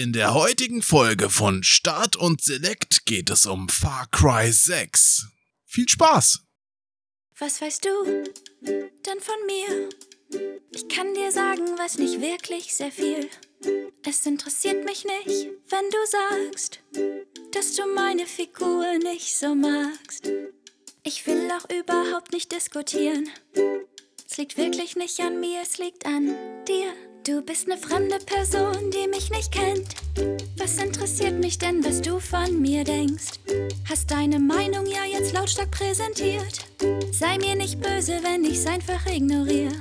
[0.00, 5.26] In der heutigen Folge von Start und Select geht es um Far Cry 6.
[5.64, 6.44] Viel Spaß!
[7.36, 8.22] Was weißt du
[8.60, 9.88] denn von mir?
[10.70, 13.28] Ich kann dir sagen, was nicht wirklich sehr viel.
[14.06, 16.78] Es interessiert mich nicht, wenn du sagst,
[17.50, 20.30] dass du meine Figur nicht so magst.
[21.02, 23.28] Ich will auch überhaupt nicht diskutieren.
[24.30, 26.36] Es liegt wirklich nicht an mir, es liegt an
[26.68, 27.07] dir.
[27.28, 29.94] Du bist eine fremde Person, die mich nicht kennt.
[30.56, 33.38] Was interessiert mich denn, was du von mir denkst?
[33.86, 36.64] Hast deine Meinung ja jetzt lautstark präsentiert.
[37.12, 39.74] Sei mir nicht böse, wenn ich's einfach ignoriere.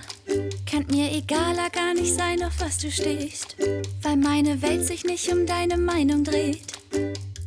[0.69, 3.55] Kann mir egaler gar nicht sein, auf was du stehst.
[4.01, 6.73] Weil meine Welt sich nicht um deine Meinung dreht.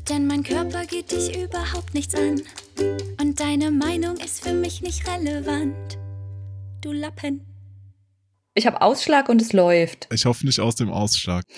[0.08, 2.40] Denn mein Körper geht dich überhaupt nichts an.
[3.20, 5.98] Und deine Meinung ist für mich nicht relevant.
[6.80, 7.49] Du Lappen.
[8.54, 10.08] Ich habe Ausschlag und es läuft.
[10.12, 11.44] Ich hoffe nicht aus dem Ausschlag.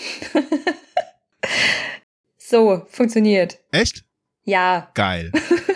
[2.53, 3.59] So, funktioniert.
[3.71, 4.05] Echt?
[4.45, 5.33] Ja, Geil.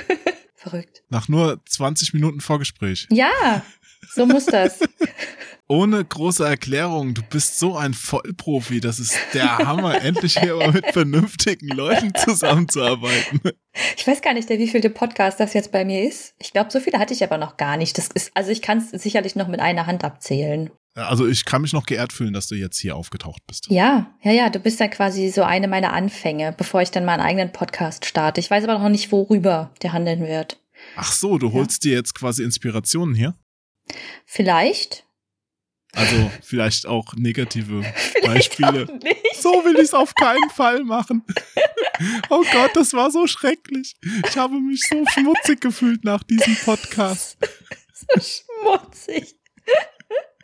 [0.56, 1.04] verrückt.
[1.08, 3.06] Nach nur 20 Minuten Vorgespräch.
[3.10, 3.64] Ja,
[4.14, 4.80] so muss das.
[5.68, 10.70] Ohne große Erklärung, du bist so ein Vollprofi, das ist der Hammer, endlich hier mal
[10.70, 13.41] mit vernünftigen Leuten zusammenzuarbeiten.
[13.96, 16.34] Ich weiß gar nicht, der wievielte Podcast das jetzt bei mir ist.
[16.38, 17.96] Ich glaube, so viele hatte ich aber noch gar nicht.
[17.96, 20.70] Das ist, also ich kann es sicherlich noch mit einer Hand abzählen.
[20.97, 23.66] Also ich kann mich noch geehrt fühlen, dass du jetzt hier aufgetaucht bist.
[23.69, 27.20] Ja, ja, ja, du bist dann quasi so eine meiner Anfänge, bevor ich dann meinen
[27.20, 28.41] eigenen Podcast starte.
[28.41, 30.58] Ich weiß aber noch nicht, worüber der handeln wird.
[30.97, 33.34] Ach so, du holst dir jetzt quasi Inspirationen hier?
[34.25, 35.05] Vielleicht.
[35.94, 38.27] Also vielleicht auch negative Vielleicht
[38.58, 38.84] Beispiele.
[38.84, 39.34] auch.
[39.41, 41.22] So will ich es auf keinen Fall machen.
[42.28, 43.97] Oh Gott, das war so schrecklich.
[44.28, 47.38] Ich habe mich so schmutzig gefühlt nach diesem Podcast.
[47.94, 49.34] So schmutzig.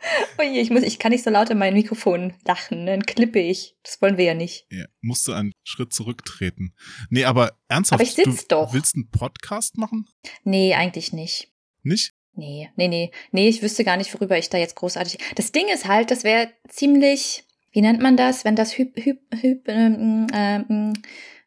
[0.37, 3.39] Oh je, ich muss, ich kann nicht so laut in mein Mikrofon lachen, dann klippe
[3.39, 3.75] ich.
[3.83, 4.65] Das wollen wir ja nicht.
[4.69, 6.73] Ja, musst du einen Schritt zurücktreten.
[7.09, 8.73] Nee, aber ernsthaft, Aber ich sitz du doch.
[8.73, 10.05] willst einen Podcast machen?
[10.43, 11.51] Nee, eigentlich nicht.
[11.83, 12.13] Nicht?
[12.35, 13.11] Nee, nee, nee.
[13.31, 15.19] Nee, ich wüsste gar nicht, worüber ich da jetzt großartig.
[15.35, 19.19] Das Ding ist halt, das wäre ziemlich, wie nennt man das, wenn das Hyp, Hyp,
[19.39, 20.93] Hyp, ähm, ähm,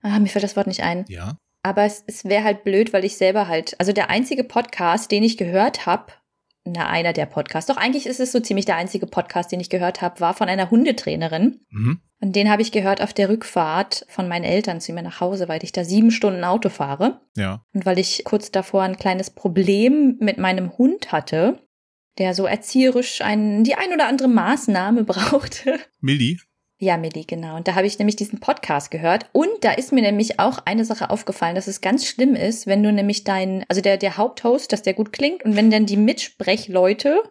[0.03, 1.05] ah, mir fällt das Wort nicht ein.
[1.09, 1.39] Ja.
[1.63, 5.25] Aber es, es wäre halt blöd, weil ich selber halt, also der einzige Podcast, den
[5.25, 6.13] ich gehört habe,
[6.67, 9.71] na, einer der Podcasts, doch eigentlich ist es so ziemlich der einzige Podcast, den ich
[9.71, 11.61] gehört habe, war von einer Hundetrainerin.
[11.71, 12.01] Mhm.
[12.21, 15.49] Und den habe ich gehört auf der Rückfahrt von meinen Eltern zu mir nach Hause,
[15.49, 17.21] weil ich da sieben Stunden Auto fahre.
[17.37, 17.65] Ja.
[17.75, 21.61] Und weil ich kurz davor ein kleines Problem mit meinem Hund hatte,
[22.19, 25.79] der so erzieherisch ein, die ein oder andere Maßnahme brauchte.
[26.01, 26.39] Milli?
[26.79, 27.57] Ja, Milli, genau.
[27.57, 29.27] Und da habe ich nämlich diesen Podcast gehört.
[29.33, 32.83] Und da ist mir nämlich auch eine Sache aufgefallen, dass es ganz schlimm ist, wenn
[32.83, 35.97] du nämlich dein, also der, der Haupthost, dass der gut klingt und wenn dann die
[35.97, 37.23] Mitsprechleute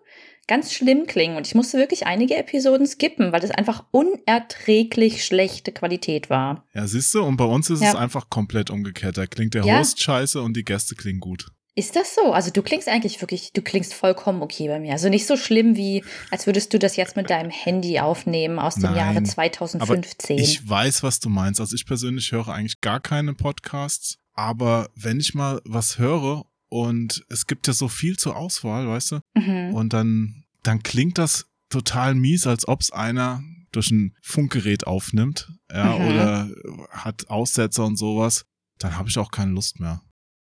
[0.48, 1.38] ganz schlimm klingen.
[1.38, 6.66] Und ich musste wirklich einige Episoden skippen, weil das einfach unerträglich schlechte Qualität war.
[6.74, 8.00] Ja, siehst du, und bei uns ist es Ja.
[8.00, 9.18] einfach komplett umgekehrt.
[9.18, 9.80] Da klingt der Ja.
[9.80, 11.48] Host scheiße und die Gäste klingen gut.
[11.78, 12.32] Ist das so?
[12.32, 14.94] Also du klingst eigentlich wirklich, du klingst vollkommen okay bei mir.
[14.94, 18.76] Also nicht so schlimm wie, als würdest du das jetzt mit deinem Handy aufnehmen aus
[18.76, 20.38] dem Nein, Jahre Aber 2015.
[20.38, 21.60] ich weiß, was du meinst.
[21.60, 24.18] Also ich persönlich höre eigentlich gar keine Podcasts.
[24.34, 29.12] Aber wenn ich mal was höre und es gibt ja so viel zur Auswahl, weißt
[29.12, 29.20] du?
[29.36, 29.74] mhm.
[29.74, 33.44] Und dann, dann klingt das total mies, als ob es einer
[33.74, 36.08] durch ein Funkgerät aufnimmt, ja, Mhm.
[36.08, 36.50] oder
[36.92, 38.46] hat Aussetzer und sowas.
[38.80, 40.02] Dann habe ich auch keine Lust mehr.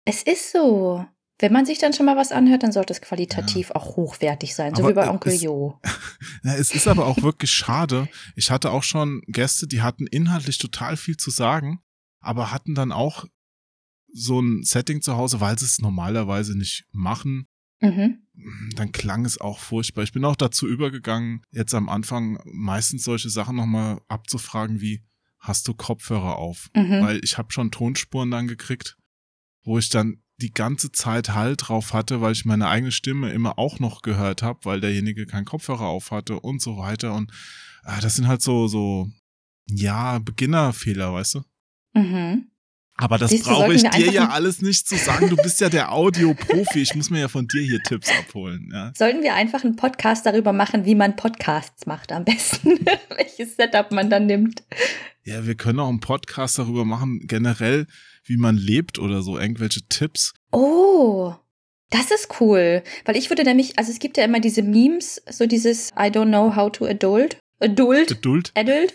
[0.06, 1.04] Es ist so.
[1.41, 4.75] Wenn man sich dann schon mal was anhört, dann sollte es qualitativ auch hochwertig sein,
[4.75, 5.78] so Aber, wie bei Onkel es- Jo.
[6.43, 8.09] Ja, es ist aber auch wirklich schade.
[8.34, 11.81] Ich hatte auch schon Gäste, die hatten inhaltlich total viel zu sagen,
[12.21, 13.25] aber hatten dann auch
[14.12, 17.47] so ein Setting zu Hause, weil sie es normalerweise nicht machen.
[17.81, 18.26] Mhm.
[18.75, 20.03] Dann klang es auch furchtbar.
[20.03, 25.05] Ich bin auch dazu übergegangen, jetzt am Anfang meistens solche Sachen nochmal abzufragen, wie
[25.38, 26.69] hast du Kopfhörer auf?
[26.75, 27.03] Mhm.
[27.03, 28.97] Weil ich habe schon Tonspuren dann gekriegt,
[29.62, 33.59] wo ich dann die ganze Zeit Halt drauf hatte, weil ich meine eigene Stimme immer
[33.59, 37.15] auch noch gehört habe, weil derjenige keinen Kopfhörer auf hatte und so weiter.
[37.15, 37.32] Und
[37.84, 39.09] äh, das sind halt so, so,
[39.66, 41.44] ja, Beginnerfehler, weißt du?
[41.94, 42.50] Mhm.
[43.00, 45.31] Aber das brauche ich dir ja alles nicht zu sagen.
[45.31, 46.82] Du bist ja der Audioprofi.
[46.82, 48.70] Ich muss mir ja von dir hier Tipps abholen.
[48.73, 48.93] Ja.
[48.96, 52.70] Sollten wir einfach einen Podcast darüber machen, wie man Podcasts macht am besten,
[53.17, 54.64] welches Setup man dann nimmt.
[55.25, 57.87] ja, wir können auch einen Podcast darüber machen, generell,
[58.28, 60.34] wie man lebt oder so, irgendwelche Tipps.
[60.52, 61.34] Oh,
[61.90, 62.82] das ist cool.
[63.04, 66.28] Weil ich würde nämlich, also es gibt ja immer diese Memes, so dieses I don't
[66.28, 67.38] know how to adult.
[67.60, 68.08] Adult.
[68.08, 68.52] Geduld.
[68.54, 68.94] Adult.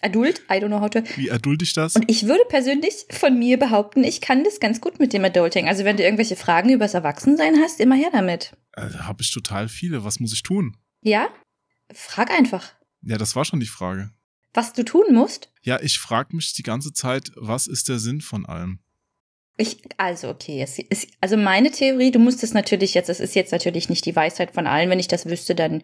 [0.00, 0.38] Adult.
[0.50, 1.00] I don't know how to.
[1.16, 1.94] Wie erdulde ich das?
[1.94, 5.68] Und ich würde persönlich von mir behaupten, ich kann das ganz gut mit dem Adulting.
[5.68, 8.52] Also wenn du irgendwelche Fragen übers Erwachsensein hast, immer her damit.
[8.72, 10.04] Da habe ich total viele.
[10.04, 10.76] Was muss ich tun?
[11.02, 11.28] Ja?
[11.92, 12.72] Frag einfach.
[13.02, 14.10] Ja, das war schon die Frage.
[14.58, 15.50] Was du tun musst?
[15.62, 18.80] Ja, ich frage mich die ganze Zeit, was ist der Sinn von allem?
[19.56, 23.36] Ich, also okay, es ist, also meine Theorie, du musst es natürlich jetzt, es ist
[23.36, 24.90] jetzt natürlich nicht die Weisheit von allen.
[24.90, 25.82] Wenn ich das wüsste, dann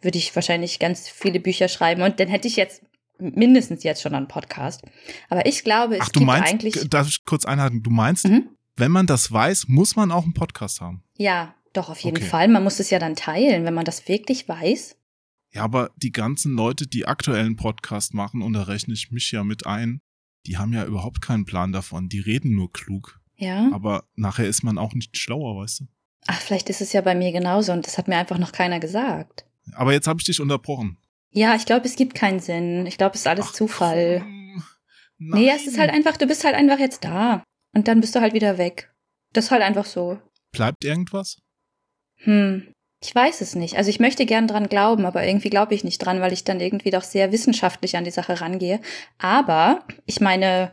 [0.00, 2.82] würde ich wahrscheinlich ganz viele Bücher schreiben und dann hätte ich jetzt
[3.18, 4.82] mindestens jetzt schon einen Podcast.
[5.28, 6.90] Aber ich glaube, es Ach, du gibt meinst, eigentlich.
[6.90, 8.48] darf ich kurz einhalten, du meinst, Mhm.
[8.76, 11.04] wenn man das weiß, muss man auch einen Podcast haben.
[11.16, 12.26] Ja, doch, auf jeden Okay.
[12.26, 12.48] Fall.
[12.48, 14.96] Man muss es ja dann teilen, wenn man das wirklich weiß.
[15.56, 19.42] Ja, aber die ganzen Leute, die aktuellen Podcast machen, und da rechne ich mich ja
[19.42, 20.02] mit ein,
[20.44, 22.10] die haben ja überhaupt keinen Plan davon.
[22.10, 23.22] Die reden nur klug.
[23.36, 23.70] Ja.
[23.72, 25.84] Aber nachher ist man auch nicht schlauer, weißt du?
[26.26, 28.80] Ach, vielleicht ist es ja bei mir genauso und das hat mir einfach noch keiner
[28.80, 29.46] gesagt.
[29.72, 30.98] Aber jetzt habe ich dich unterbrochen.
[31.30, 32.84] Ja, ich glaube, es gibt keinen Sinn.
[32.84, 34.18] Ich glaube, es ist alles Ach, Zufall.
[34.20, 34.62] komm.
[35.18, 37.42] Nee, es ist halt einfach, du bist halt einfach jetzt da.
[37.72, 38.92] Und dann bist du halt wieder weg.
[39.32, 40.20] Das ist halt einfach so.
[40.52, 41.38] Bleibt irgendwas?
[42.16, 42.74] Hm.
[43.02, 43.76] Ich weiß es nicht.
[43.76, 46.60] Also ich möchte gern dran glauben, aber irgendwie glaube ich nicht dran, weil ich dann
[46.60, 48.80] irgendwie doch sehr wissenschaftlich an die Sache rangehe.
[49.18, 50.72] Aber ich meine,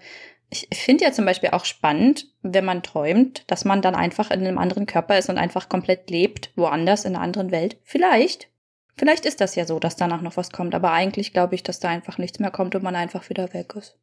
[0.50, 4.42] ich finde ja zum Beispiel auch spannend, wenn man träumt, dass man dann einfach in
[4.42, 7.78] einem anderen Körper ist und einfach komplett lebt, woanders in einer anderen Welt.
[7.84, 8.50] Vielleicht.
[8.96, 10.76] Vielleicht ist das ja so, dass danach noch was kommt.
[10.76, 13.74] Aber eigentlich glaube ich, dass da einfach nichts mehr kommt und man einfach wieder weg
[13.76, 13.98] ist.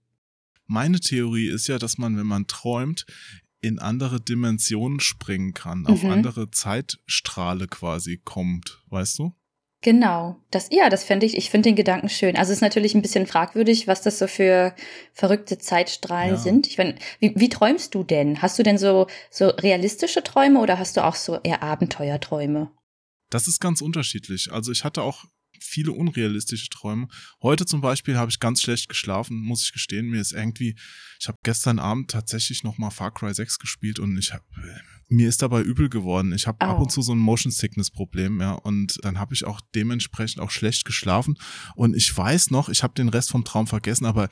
[0.67, 3.07] Meine Theorie ist ja, dass man, wenn man träumt,
[3.61, 6.11] in andere Dimensionen springen kann, auf Mhm.
[6.11, 9.35] andere Zeitstrahle quasi kommt, weißt du?
[9.83, 10.37] Genau.
[10.51, 12.37] Das, ja, das fände ich, ich finde den Gedanken schön.
[12.37, 14.75] Also es ist natürlich ein bisschen fragwürdig, was das so für
[15.15, 16.37] verrückte Zeitstrahlen Ja.
[16.37, 16.67] sind.
[16.67, 18.43] Ich meine, wie, wie träumst du denn?
[18.43, 22.71] Hast du denn so, so realistische Träume oder hast du auch so eher Abenteuerträume?
[23.31, 24.53] Das ist ganz unterschiedlich.
[24.53, 25.25] Also ich hatte auch
[25.61, 27.09] viele unrealistische Träume.
[27.43, 30.09] Heute zum Beispiel habe ich ganz schlecht geschlafen, muss ich gestehen.
[30.09, 30.77] Mir ist irgendwie,
[31.21, 34.45] ich habe gestern Abend tatsächlich noch mal Far Cry 6 gespielt und ich habe,
[35.09, 36.33] mir ist dabei übel geworden.
[36.33, 36.71] Ich habe Au.
[36.71, 40.41] ab und zu so ein Motion Sickness Problem, ja, und dann habe ich auch dementsprechend
[40.41, 41.37] auch schlecht geschlafen.
[41.75, 44.29] Und ich weiß noch, ich habe den Rest vom Traum vergessen, aber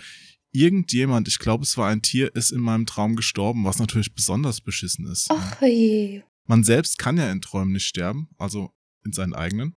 [0.52, 4.60] irgendjemand, ich glaube, es war ein Tier, ist in meinem Traum gestorben, was natürlich besonders
[4.60, 5.28] beschissen ist.
[5.30, 6.22] Ach je.
[6.46, 8.72] Man selbst kann ja in Träumen nicht sterben, also
[9.04, 9.74] in seinen eigenen,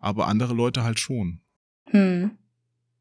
[0.00, 1.40] aber andere Leute halt schon.
[1.90, 2.32] Hm.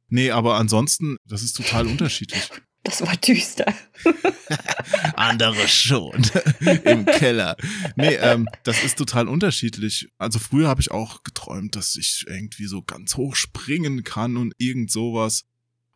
[0.09, 2.49] Nee, aber ansonsten, das ist total unterschiedlich.
[2.83, 3.65] Das war düster.
[5.15, 6.25] andere schon.
[6.85, 7.57] Im Keller.
[7.97, 10.07] Nee, ähm, das ist total unterschiedlich.
[10.17, 14.53] Also früher habe ich auch geträumt, dass ich irgendwie so ganz hoch springen kann und
[14.57, 15.43] irgend sowas.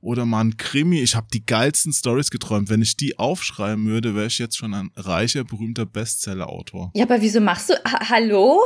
[0.02, 1.00] Oder mal ein Krimi.
[1.00, 2.70] Ich habe die geilsten Stories geträumt.
[2.70, 6.92] Wenn ich die aufschreiben würde, wäre ich jetzt schon ein reicher, berühmter Bestseller-Autor.
[6.96, 8.60] Ja, aber wieso machst du, ha hallo?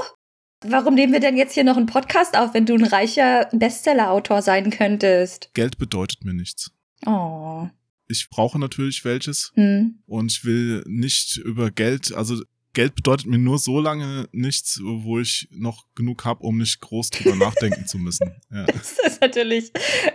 [0.66, 4.42] Warum nehmen wir denn jetzt hier noch einen Podcast auf, wenn du ein reicher Bestseller-Autor
[4.42, 5.52] sein könntest?
[5.54, 6.72] Geld bedeutet mir nichts.
[7.06, 7.68] Oh.
[8.08, 10.00] Ich brauche natürlich welches, Hm.
[10.08, 12.42] und ich will nicht über Geld, also
[12.74, 17.10] Geld bedeutet mir nur so lange nichts, wo ich noch genug habe, um nicht groß
[17.12, 18.36] drüber nachdenken zu müssen.
[18.52, 18.66] Ja.
[18.66, 19.72] Das ist natürlich,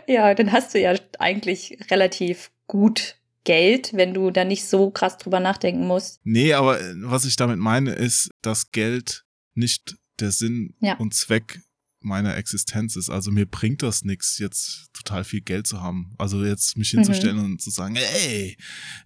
[0.09, 5.19] ja, dann hast du ja eigentlich relativ gut Geld, wenn du da nicht so krass
[5.19, 6.21] drüber nachdenken musst.
[6.25, 9.25] Nee, aber äh, was ich damit meine, ist, dass Geld
[9.55, 10.97] nicht der Sinn Ja.
[10.97, 11.61] und Zweck
[12.00, 13.11] meiner Existenz ist.
[13.11, 16.14] Also mir bringt das nichts, jetzt total viel Geld zu haben.
[16.19, 18.56] Also jetzt mich hinzustellen und zu sagen, ey,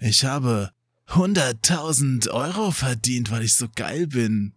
[0.01, 0.71] ich habe
[1.09, 4.55] 100.000 Euro verdient, weil ich so geil bin.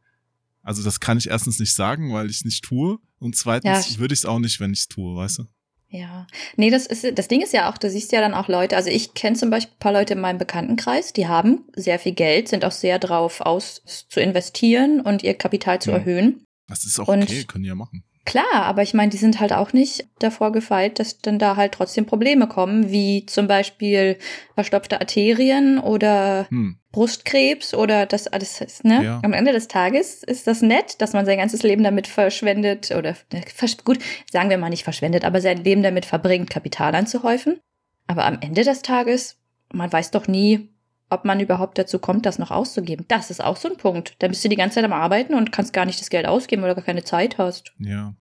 [0.62, 3.00] Also das kann ich erstens nicht sagen, weil ich es nicht tue.
[3.19, 4.00] Und zweitens Ja.
[4.00, 5.46] würde ich es auch nicht, wenn ich es tue, weißt du?
[5.91, 6.27] Ja.
[6.56, 8.89] Nee, das ist, das Ding ist ja auch, du siehst ja dann auch Leute, also
[8.89, 12.48] ich kenne zum Beispiel ein paar Leute in meinem Bekanntenkreis, die haben sehr viel Geld,
[12.48, 15.98] sind auch sehr drauf aus zu investieren und ihr Kapital zu Ja.
[15.98, 16.43] erhöhen.
[16.67, 18.03] Das ist auch Und- okay, können die ja machen.
[18.29, 21.71] Klar, aber ich meine, die sind halt auch nicht davor gefeit, dass dann da halt
[21.71, 24.17] trotzdem Probleme kommen, wie zum Beispiel
[24.53, 26.77] verstopfte Arterien oder Hm.
[26.91, 29.03] Brustkrebs oder das alles, ist, ne?
[29.03, 29.19] Ja.
[29.24, 33.15] Am Ende des Tages ist das nett, dass man sein ganzes Leben damit verschwendet oder
[33.31, 33.98] versch- gut,
[34.31, 37.59] sagen wir mal nicht verschwendet, aber sein Leben damit verbringt, Kapital anzuhäufen.
[38.05, 39.38] Aber am Ende des Tages,
[39.74, 40.69] man weiß doch nie,
[41.10, 43.06] ob man überhaupt dazu kommt, das noch auszugeben.
[43.08, 44.16] Das ist auch so ein Punkt.
[44.20, 46.62] Da bist du die ganze Zeit am Arbeiten und kannst gar nicht das Geld ausgeben,
[46.62, 47.74] weil du gar keine Zeit hast.
[47.80, 48.16] Ja.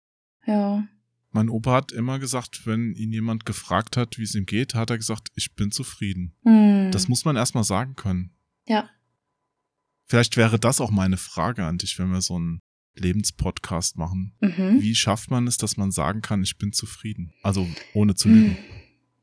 [0.46, 0.86] Ja.
[1.30, 4.90] Mein Opa hat immer gesagt, wenn ihn jemand gefragt hat, wie es ihm geht, hat
[4.90, 6.34] er gesagt, ich bin zufrieden.
[6.44, 6.90] Hm.
[6.90, 8.30] Das muss man erstmal sagen können.
[8.66, 8.88] Ja.
[10.06, 12.60] Vielleicht wäre das auch meine Frage an dich, wenn wir so einen
[12.94, 14.34] Lebenspodcast machen.
[14.40, 14.80] Mhm.
[14.80, 17.32] Wie schafft man es, dass man sagen kann, ich bin zufrieden?
[17.42, 18.56] Also ohne zu lügen.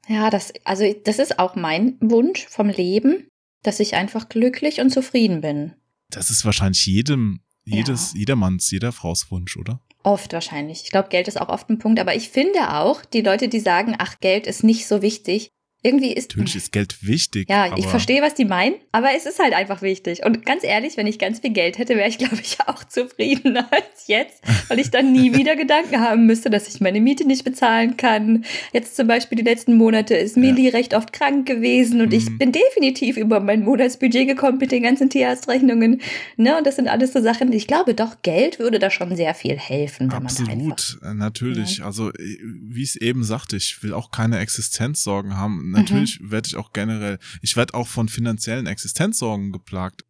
[0.07, 3.27] Ja, das, also das ist auch mein Wunsch vom Leben,
[3.67, 5.73] dass ich einfach glücklich und zufrieden bin.
[6.09, 8.19] Das ist wahrscheinlich jedem, jedes, Ja.
[8.19, 9.81] jedermanns, jeder Fraus Wunsch, oder?
[10.03, 10.83] Oft wahrscheinlich.
[10.83, 13.59] Ich glaube, Geld ist auch oft ein Punkt, aber ich finde auch, die Leute, die
[13.59, 15.49] sagen, ach, Geld ist nicht so wichtig,
[15.85, 16.31] irgendwie ist.
[16.31, 17.49] Natürlich ist Geld wichtig.
[17.49, 20.25] Ja, ich verstehe, was die meinen, aber es ist halt einfach wichtig.
[20.25, 23.67] Und ganz ehrlich, wenn ich ganz viel Geld hätte, wäre ich, glaube ich, auch zufriedener
[23.71, 27.43] als jetzt, weil ich dann nie wieder Gedanken haben müsste, dass ich meine Miete nicht
[27.43, 28.45] bezahlen kann.
[28.73, 32.37] Jetzt zum Beispiel die letzten Monate ist Mili recht oft krank gewesen und ich Mhm.
[32.39, 36.01] bin definitiv über mein Monatsbudget gekommen mit den ganzen Tierarztrechnungen.
[36.37, 36.57] Ne?
[36.57, 39.33] Und das sind alles so Sachen, die ich glaube, doch Geld würde da schon sehr
[39.35, 40.71] viel helfen, wenn man einfach.
[40.71, 41.83] Absolut, äh, natürlich.
[41.83, 45.74] Also, äh, wie ich es eben sagte, ich will auch keine Existenzsorgen haben.
[45.75, 46.31] Natürlich Mhm.
[46.31, 50.03] werde ich auch generell, ich werde auch von finanziellen Existenzsorgen geplagt.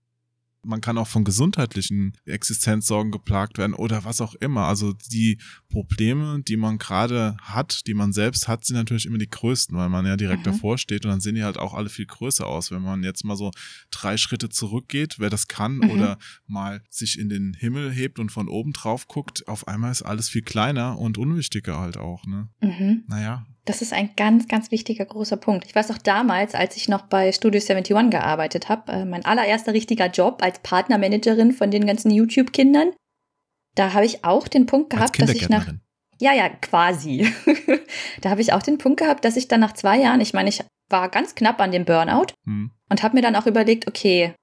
[0.68, 4.66] Man kann auch von gesundheitlichen Existenzsorgen geplagt werden oder was auch immer.
[4.66, 5.38] Also die
[5.70, 9.90] Probleme, die man gerade hat, die man selbst hat, sind natürlich immer die größten, weil
[9.90, 10.52] man ja direkt Mhm.
[10.52, 12.72] davor steht und dann sehen die halt auch alle viel größer aus.
[12.72, 13.52] Wenn man jetzt mal so
[13.92, 15.90] drei Schritte zurückgeht, wer das kann Mhm.
[15.92, 16.18] oder
[16.48, 20.30] mal sich in den Himmel hebt und von oben drauf guckt, auf einmal ist alles
[20.30, 22.50] viel kleiner und unwichtiger halt auch, ne?
[22.62, 23.04] Mhm.
[23.08, 23.46] Naja.
[23.66, 25.66] Das ist ein ganz, ganz wichtiger großer Punkt.
[25.66, 29.74] Ich weiß auch damals, als ich noch bei Studio 71 gearbeitet habe, äh, mein allererster
[29.74, 32.92] richtiger Job als Partnermanagerin von den ganzen YouTube-Kindern,
[33.74, 35.68] da habe ich auch den Punkt gehabt, dass ich nach
[36.22, 37.28] ja, ja, quasi.
[38.22, 40.48] da habe ich auch den Punkt gehabt, dass ich dann nach zwei Jahren, ich meine,
[40.48, 42.72] ich war ganz knapp an dem Burnout Hm.
[42.90, 44.34] und habe mir dann auch überlegt, okay,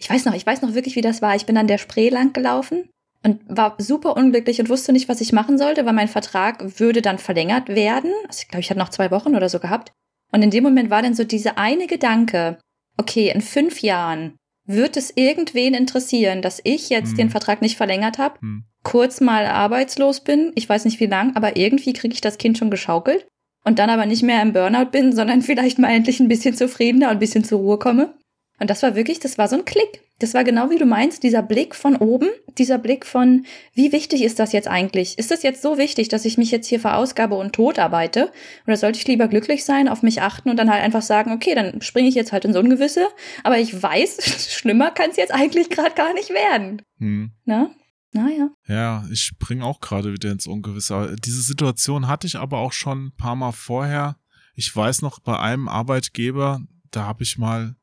[0.00, 1.36] ich weiß noch, ich weiß noch wirklich, wie das war.
[1.36, 2.88] Ich bin an der Spree lang gelaufen
[3.24, 7.02] und war super unglücklich und wusste nicht, was ich machen sollte, weil mein Vertrag würde
[7.02, 8.12] dann verlängert werden.
[8.28, 9.92] Also ich glaube, ich hatte noch zwei Wochen oder so gehabt.
[10.32, 12.58] Und in dem Moment war dann so diese eine Gedanke,
[12.96, 17.16] okay, in fünf Jahren wird es irgendwen interessieren, dass ich jetzt Hm.
[17.16, 18.64] den Vertrag nicht verlängert habe, Hm.
[18.84, 22.58] kurz mal arbeitslos bin, ich weiß nicht wie lang, aber irgendwie kriege ich das Kind
[22.58, 23.26] schon geschaukelt
[23.64, 27.06] und dann aber nicht mehr im Burnout bin, sondern vielleicht mal endlich ein bisschen zufriedener
[27.08, 28.14] und ein bisschen zur Ruhe komme.
[28.60, 30.02] Und das war wirklich, das war so ein Klick.
[30.20, 34.22] Das war genau wie du meinst, dieser Blick von oben, dieser Blick von, wie wichtig
[34.22, 35.16] ist das jetzt eigentlich?
[35.16, 38.32] Ist das jetzt so wichtig, dass ich mich jetzt hier verausgabe und tot arbeite?
[38.66, 41.54] Oder sollte ich lieber glücklich sein, auf mich achten und dann halt einfach sagen, okay,
[41.54, 43.06] dann springe ich jetzt halt ins Ungewisse,
[43.44, 46.82] aber ich weiß, schlimmer kann es jetzt eigentlich gerade gar nicht werden.
[46.98, 47.30] Hm.
[47.44, 47.70] Ne?
[48.12, 48.50] Naja.
[48.66, 51.14] Ja, ich spring auch gerade wieder ins Ungewisse.
[51.24, 54.16] Diese Situation hatte ich aber auch schon ein paar Mal vorher.
[54.54, 56.60] Ich weiß noch, bei einem Arbeitgeber,
[56.90, 57.76] da habe ich mal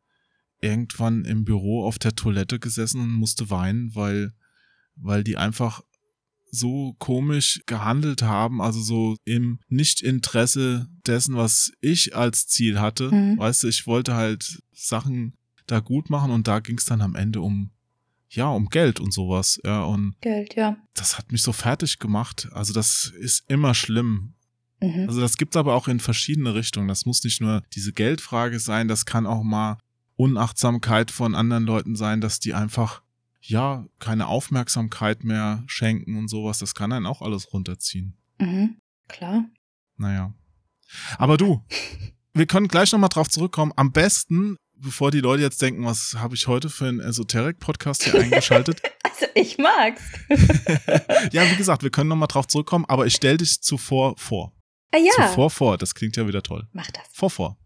[0.66, 4.34] irgendwann im Büro auf der Toilette gesessen und musste weinen, weil,
[4.96, 5.82] weil die einfach
[6.52, 13.14] so komisch gehandelt haben, also so im Nichtinteresse dessen, was ich als Ziel hatte.
[13.14, 13.38] Mhm.
[13.38, 15.34] Weißt du, ich wollte halt Sachen
[15.68, 17.72] da gut machen und da ging es dann am Ende um,
[18.30, 19.60] ja, um Geld und sowas.
[19.64, 20.78] Ja, und Geld, ja.
[20.94, 22.48] das hat mich so fertig gemacht.
[22.52, 24.34] Also das ist immer schlimm.
[24.82, 25.08] Mhm.
[25.08, 26.88] Also das gibt's aber auch in verschiedene Richtungen.
[26.88, 29.78] Das muss nicht nur diese Geldfrage sein, das kann auch mal
[30.16, 33.02] Unachtsamkeit von anderen Leuten sein, dass die einfach
[33.42, 36.60] ja keine Aufmerksamkeit mehr schenken und sowas.
[36.60, 38.18] Das kann einen auch alles runterziehen.
[38.40, 38.78] Mhm.
[39.08, 39.46] Klar.
[39.98, 40.34] Naja.
[41.18, 41.64] Aber du,
[42.34, 43.72] wir können gleich nochmal drauf zurückkommen.
[43.76, 48.16] Am besten, bevor die Leute jetzt denken, was habe ich heute für einen Esoterik-Podcast hier
[48.16, 48.82] eingeschaltet?
[49.18, 50.02] Also ich mag's.
[51.32, 54.52] ja, wie gesagt, wir können nochmal drauf zurückkommen, aber ich stell dich zuvor vor.
[54.92, 55.30] Ah ja.
[55.30, 56.68] Zuvor vor, das klingt ja wieder toll.
[56.74, 57.04] Mach das.
[57.14, 57.58] Vor vor.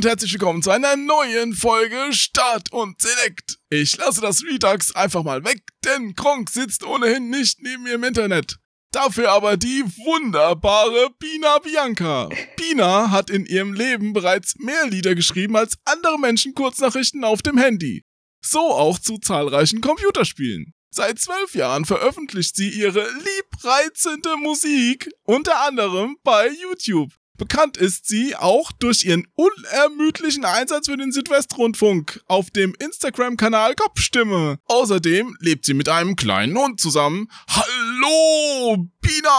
[0.00, 3.58] Und herzlich willkommen zu einer neuen Folge Start und Select.
[3.68, 8.04] Ich lasse das Redux einfach mal weg, denn Kronk sitzt ohnehin nicht neben mir im
[8.04, 8.56] Internet.
[8.92, 12.30] Dafür aber die wunderbare Bina Bianca.
[12.56, 17.58] Bina hat in ihrem Leben bereits mehr Lieder geschrieben als andere Menschen Kurznachrichten auf dem
[17.58, 18.02] Handy.
[18.42, 20.72] So auch zu zahlreichen Computerspielen.
[20.88, 27.19] Seit zwölf Jahren veröffentlicht sie ihre liebreizende Musik, unter anderem bei YouTube.
[27.40, 34.58] Bekannt ist sie auch durch ihren unermüdlichen Einsatz für den Südwestrundfunk auf dem Instagram-Kanal Kopfstimme.
[34.66, 37.28] Außerdem lebt sie mit einem kleinen Hund zusammen.
[37.48, 39.30] Hallo, Bina!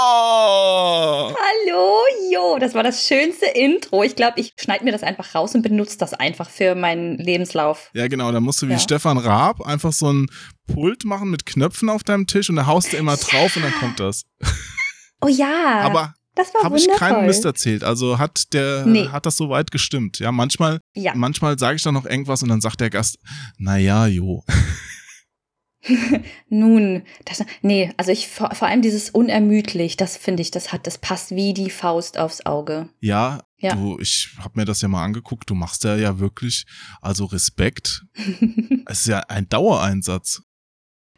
[1.29, 4.01] Hallo, Jo, das war das schönste Intro.
[4.01, 7.91] Ich glaube, ich schneide mir das einfach raus und benutze das einfach für meinen Lebenslauf.
[7.93, 8.79] Ja, genau, da musst du wie Ja.
[8.79, 10.25] Stefan Raab einfach so ein
[10.73, 13.73] Pult machen mit Knöpfen auf deinem Tisch und da haust du immer drauf und dann
[13.75, 14.23] kommt das.
[15.21, 17.83] Oh ja, Aber das war habe ich keinen Mist erzählt.
[17.83, 19.07] Also hat der Nee.
[19.09, 20.19] hat das soweit gestimmt.
[20.19, 23.17] Ja, manchmal Ja, manchmal sage ich dann noch irgendwas und dann sagt der Gast,
[23.57, 24.43] na ja, jo.
[26.49, 30.85] Nun, das, nee, also ich vor, vor allem dieses unermüdlich, das finde ich, das hat,
[30.85, 32.89] das passt wie die Faust aufs Auge.
[32.99, 33.73] Ja, Ja.
[33.75, 36.65] du, ich habe mir das ja mal angeguckt, du machst ja ja wirklich,
[37.01, 38.03] also Respekt.
[38.85, 40.43] es ist ja ein Dauereinsatz.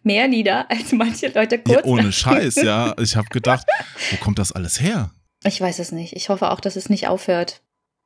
[0.04, 1.86] Mehr Lieder als manche Leute Ja, kurz.
[1.86, 2.94] ohne Scheiß, ja.
[3.00, 3.66] Ich habe gedacht,
[4.12, 5.12] wo kommt das alles her?
[5.46, 6.14] Ich weiß es nicht.
[6.14, 7.62] Ich hoffe auch, dass es nicht aufhört.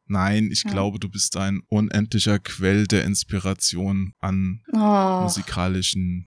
[0.07, 0.71] Nein, ich Ja.
[0.71, 6.25] glaube, du bist ein unendlicher Quell der Inspiration an Oh, musikalischen,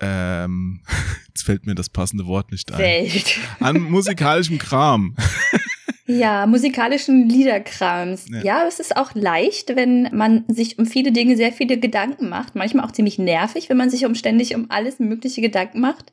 [0.00, 0.82] ähm,
[1.28, 2.78] jetzt fällt mir das passende Wort nicht ein.
[2.78, 3.38] Welt.
[3.60, 5.16] An musikalischem Kram.
[6.06, 8.26] Ja, musikalischen Liederkrams.
[8.28, 8.42] Ja.
[8.42, 8.66] Ja.
[8.66, 12.54] es ist auch leicht, wenn man sich um viele Dinge sehr viele Gedanken macht.
[12.54, 16.12] Manchmal auch ziemlich nervig, wenn man sich um ständig um alles mögliche Gedanken macht.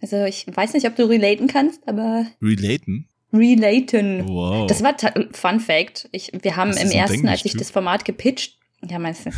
[0.00, 3.08] Also ich weiß nicht, ob du relaten kannst, aber Relaten.
[3.32, 4.26] relaten.
[4.28, 4.66] Wow.
[4.66, 4.94] Das war
[5.32, 6.08] Fun Fact.
[6.12, 8.56] Ich, wir haben Das im ersten, als ich das Format gepitcht,
[8.88, 9.30] ja meinst du,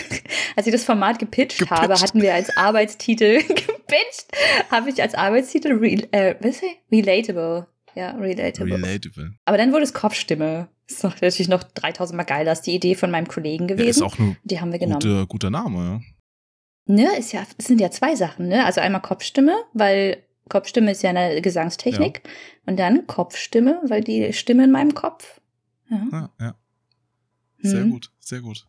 [0.56, 1.80] als ich das Format gepitcht, Gepitcht.
[1.80, 4.26] habe, hatten wir als Arbeitstitel gepitcht,
[4.70, 7.66] habe ich als Arbeitstitel re, äh, was ist relatable.
[7.98, 8.74] Ja, relatable.
[8.76, 9.32] Relatable.
[9.44, 10.68] Aber dann wurde es Kopfstimme.
[10.88, 13.88] Ist natürlich noch 3000 Mal geiler als die Idee von meinem Kollegen Ja, gewesen.
[13.90, 15.00] ist auch ein die haben wir genommen.
[15.00, 16.00] guter, guter Name,
[16.86, 18.64] Ne, ist ja, es sind ja zwei Sachen, ne?
[18.64, 22.22] Also einmal Kopfstimme, weil Kopfstimme ist ja eine Gesangstechnik.
[22.64, 25.38] Und dann Kopfstimme, weil die Stimme in meinem Kopf.
[25.90, 25.96] Ja.
[26.10, 26.30] ja.
[26.40, 26.54] Ja, ja.
[27.60, 27.90] Sehr Hm.
[27.90, 28.64] gut, sehr gut.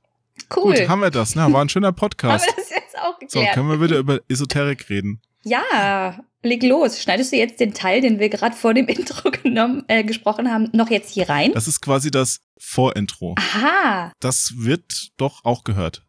[0.53, 0.73] Cool.
[0.75, 1.35] Gut, haben wir das.
[1.35, 2.45] Na, war ein schöner Haben Podcast.
[2.45, 3.53] wir das jetzt auch So, geklärt?
[3.53, 5.21] können wir wieder über Esoterik reden.
[5.43, 7.01] Ja, leg los.
[7.01, 10.69] Schneidest du jetzt den Teil, den wir gerade vor dem Intro genommen, äh, gesprochen haben,
[10.73, 11.51] noch jetzt hier rein?
[11.53, 13.35] Das ist quasi das Vorintro.
[13.37, 14.11] Aha.
[14.19, 16.05] Das wird doch auch gehört.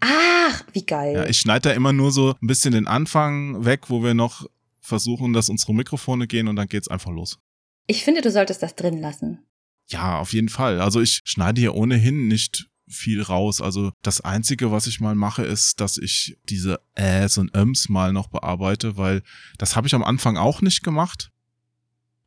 [0.00, 1.14] Ach, wie geil.
[1.14, 4.46] Ja, ich schneide da immer nur so ein bisschen den Anfang weg, wo wir noch
[4.80, 7.38] versuchen, dass unsere Mikrofone gehen und dann geht's einfach los.
[7.86, 9.44] ich finde, du solltest das drin lassen.
[9.88, 10.80] Ja, auf jeden Fall.
[10.80, 13.60] Also ich schneide hier ohnehin nicht viel raus.
[13.60, 18.12] Also das Einzige, was ich mal mache, ist, dass ich diese Äs und Öms mal
[18.12, 19.22] noch bearbeite, weil
[19.58, 21.30] das habe ich am Anfang auch nicht gemacht.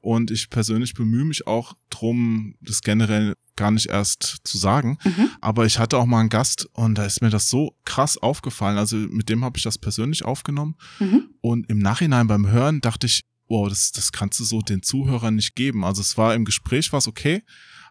[0.01, 5.00] Und ich persönlich bemühe mich auch drum, das generell gar nicht erst zu sagen.
[5.03, 5.31] Mhm.
[5.41, 8.77] Aber ich hatte auch mal einen Gast und da ist mir das so krass aufgefallen.
[8.77, 10.75] Also mit dem habe ich das persönlich aufgenommen.
[11.00, 11.29] Mhm.
[11.41, 15.36] Und im Nachhinein beim Hören dachte ich, wow, das, das kannst du so den Zuhörern
[15.36, 15.84] nicht geben.
[15.84, 17.43] Also es war im Gespräch was okay,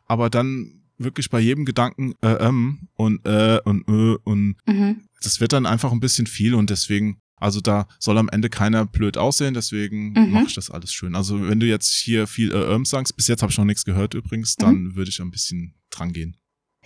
[0.06, 5.02] aber dann wirklich bei jedem Gedanken äh, ähm und äh und äh und Mhm.
[5.22, 8.86] das wird dann einfach ein bisschen viel und deswegen, also da soll am Ende keiner
[8.86, 10.30] blöd aussehen, deswegen Mhm.
[10.32, 11.14] mache ich das alles schön.
[11.14, 13.84] Also wenn du jetzt hier viel äh, ähm sagst, bis jetzt habe ich noch nichts
[13.84, 16.36] gehört übrigens, dann würde ich ein bisschen dran gehen.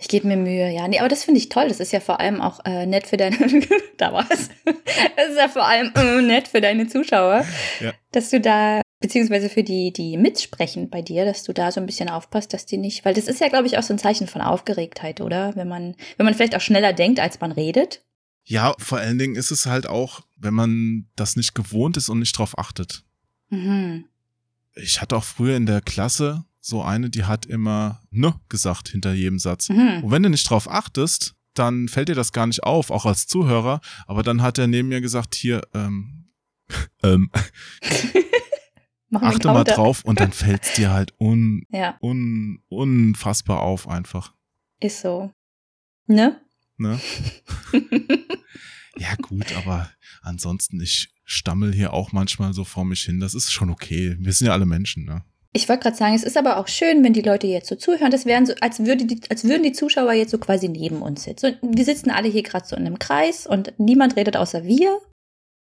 [0.01, 0.87] Ich gebe mir Mühe, ja.
[0.87, 1.67] Nee, aber das finde ich toll.
[1.67, 3.35] Das ist ja vor allem auch äh, nett für deine.
[3.97, 4.49] da war es.
[5.17, 7.45] Das ist ja vor allem äh, nett für deine Zuschauer,
[7.81, 7.93] Ja.
[8.13, 11.85] dass du da, beziehungsweise für die, die mitsprechen bei dir, dass du da so ein
[11.85, 13.05] bisschen aufpasst, dass die nicht.
[13.05, 15.55] Weil das ist ja, glaube ich, auch so ein Zeichen von Aufgeregtheit, oder?
[15.55, 18.03] Wenn man, wenn man vielleicht auch schneller denkt, als man redet.
[18.43, 22.19] Ja, vor allen Dingen ist es halt auch, wenn man das nicht gewohnt ist und
[22.19, 23.03] nicht drauf achtet.
[23.49, 24.05] Mhm.
[24.75, 29.13] Ich hatte auch früher in der Klasse so eine, die hat immer ne gesagt hinter
[29.13, 29.69] jedem Satz.
[29.69, 30.03] Mhm.
[30.03, 33.27] Und wenn du nicht drauf achtest, dann fällt dir das gar nicht auf, auch als
[33.27, 33.81] Zuhörer.
[34.07, 36.25] Aber dann hat er neben mir gesagt, hier, ähm,
[37.03, 37.29] ähm,
[39.13, 39.73] achte mal Counter.
[39.75, 44.33] drauf und dann fällt's dir halt un, Ja, un, unfassbar auf einfach.
[44.79, 45.31] ist so.
[46.07, 46.39] Ne?
[46.77, 46.99] Ne?
[48.97, 49.89] Ja gut, aber
[50.23, 53.21] ansonsten, ich stammel hier auch manchmal so vor mich hin.
[53.21, 54.17] Das ist schon okay.
[54.19, 55.23] Wir sind ja alle Menschen, ne?
[55.53, 58.11] Ich wollte gerade sagen, es ist aber auch schön, wenn die Leute jetzt so zuhören.
[58.11, 61.23] Das wären so, als, würde die, als würden die Zuschauer jetzt so quasi neben uns
[61.23, 61.55] sitzen.
[61.61, 64.99] Wir sitzen alle hier gerade so in einem Kreis und niemand redet außer wir.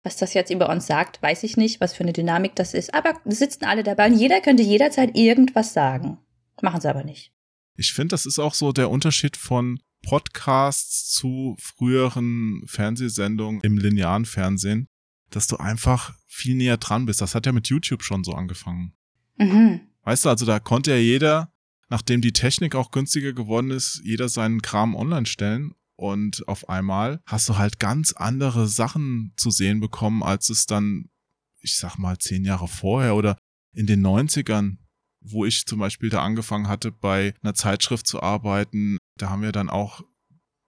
[0.03, 2.93] Was das jetzt über uns sagt, weiß ich nicht, was für eine Dynamik das ist.
[2.93, 6.17] Aber wir sitzen alle dabei und jeder könnte jederzeit irgendwas sagen.
[6.61, 7.31] Machen sie aber nicht.
[7.75, 14.25] Ich finde, das ist auch so der Unterschied von Podcasts zu früheren Fernsehsendungen im linearen
[14.25, 14.87] Fernsehen,
[15.29, 17.21] dass du einfach viel näher dran bist.
[17.21, 18.93] Das hat ja mit YouTube schon so angefangen.
[19.37, 19.81] Mhm.
[20.03, 21.53] Weißt du, also da konnte ja jeder,
[21.89, 25.75] nachdem die Technik auch günstiger geworden ist, jeder seinen Kram online stellen.
[26.01, 31.11] Und auf einmal hast du halt ganz andere Sachen zu sehen bekommen, als es dann,
[31.59, 33.37] ich sag mal, zehn Jahre vorher oder
[33.71, 34.77] in den 90ern,
[35.19, 38.97] wo ich zum Beispiel da angefangen hatte, bei einer Zeitschrift zu arbeiten.
[39.17, 40.01] Da haben wir dann auch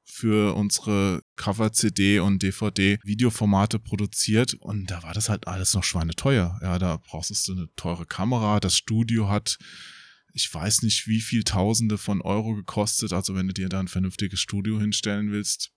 [0.06, 6.60] für unsere Cover-CD und DVD-Videoformate produziert und da war das halt alles noch schweineteuer.
[6.62, 9.58] Ja, da brauchst du eine teure Kamera, das Studio hat,
[10.34, 13.14] ich weiß nicht, wie viel Tausende von Euro gekostet.
[13.14, 15.72] Also wenn du dir da ein vernünftiges Studio hinstellen willst,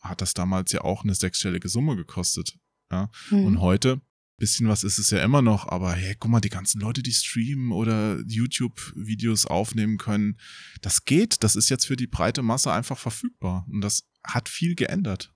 [0.00, 2.58] hat das damals ja auch eine sechsstellige Summe gekostet.
[2.90, 3.44] Ja, Mhm.
[3.46, 4.00] und heute,
[4.38, 7.12] bisschen was ist es ja immer noch, aber hey, guck mal, die ganzen Leute, die
[7.12, 10.36] streamen oder YouTube-Videos aufnehmen können,
[10.80, 11.44] das geht.
[11.44, 13.66] Das ist jetzt für die breite Masse einfach verfügbar.
[13.70, 15.32] Und das hat viel geändert.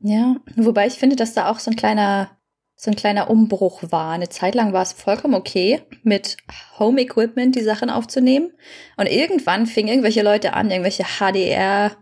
[0.00, 2.37] Ja, wobei ich finde, dass da auch so ein kleiner,
[2.80, 4.12] so ein kleiner Umbruch war.
[4.12, 6.36] Eine Zeit lang war es vollkommen okay, mit
[6.78, 8.52] Home Equipment die Sachen aufzunehmen.
[8.96, 11.96] Und irgendwann fingen irgendwelche Leute an, irgendwelche HDR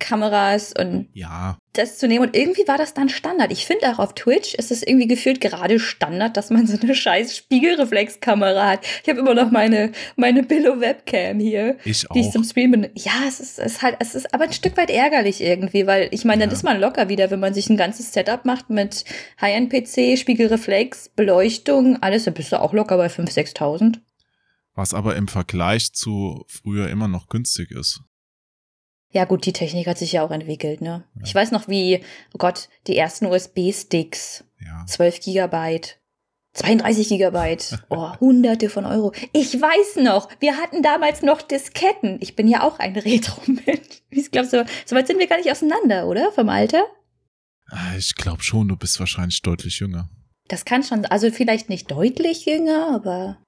[0.00, 2.26] Kameras und Ja, das zu nehmen.
[2.26, 3.52] Und irgendwie war das dann Standard.
[3.52, 6.94] Ich finde auch auf Twitch ist es irgendwie gefühlt gerade Standard, dass man so eine
[6.96, 8.84] scheiß Spiegelreflexkamera hat.
[9.02, 12.32] Ich habe immer noch meine, meine Billo Webcam hier, ich die ich auch.
[12.32, 12.88] zum Streamen.
[12.96, 16.08] Ja, es ist, es ist halt, es ist aber ein Stück weit ärgerlich irgendwie, weil
[16.10, 16.56] ich meine, dann Ja.
[16.56, 19.04] ist man locker wieder, wenn man sich ein ganzes Setup macht mit
[19.40, 23.98] High-End-PC, Spiegelreflex, Beleuchtung, alles, dann bist du auch locker bei 5.000, 6.000.
[24.74, 28.00] Was aber im Vergleich zu früher immer noch günstig ist.
[29.12, 31.02] Ja, gut, die Technik hat sich ja auch entwickelt, ne?
[31.24, 32.00] Ich weiß noch, wie,
[32.32, 34.84] oh Gott, die ersten USB-Sticks, Ja.
[34.86, 35.98] 12 Gigabyte,
[36.52, 39.12] 32 Gigabyte, oh, hunderte von Euro.
[39.32, 42.18] Ich weiß noch, wir hatten damals noch Disketten.
[42.20, 43.86] Ich bin ja auch ein Retro-Mensch.
[44.12, 46.32] Ich glaube, so, so weit sind wir gar nicht auseinander, oder?
[46.32, 46.84] Vom Alter?
[47.66, 50.08] Ah, Ich glaube schon, du bist wahrscheinlich deutlich jünger.
[50.48, 53.38] Das kann schon, also vielleicht nicht deutlich jünger, aber,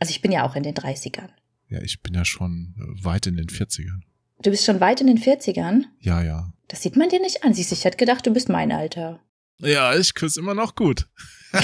[0.00, 1.28] also ich bin ja auch in den 30ern.
[1.68, 4.00] Ja, ich bin ja schon äh, weit in den 40ern.
[4.42, 5.84] Du bist schon weit in den 40ern?
[6.00, 6.52] Ja, ja.
[6.68, 7.54] Das sieht man dir nicht an.
[7.54, 9.20] Siehst du, ich hätte gedacht, du bist mein Alter.
[9.60, 11.06] Ja, ich küsse immer noch gut.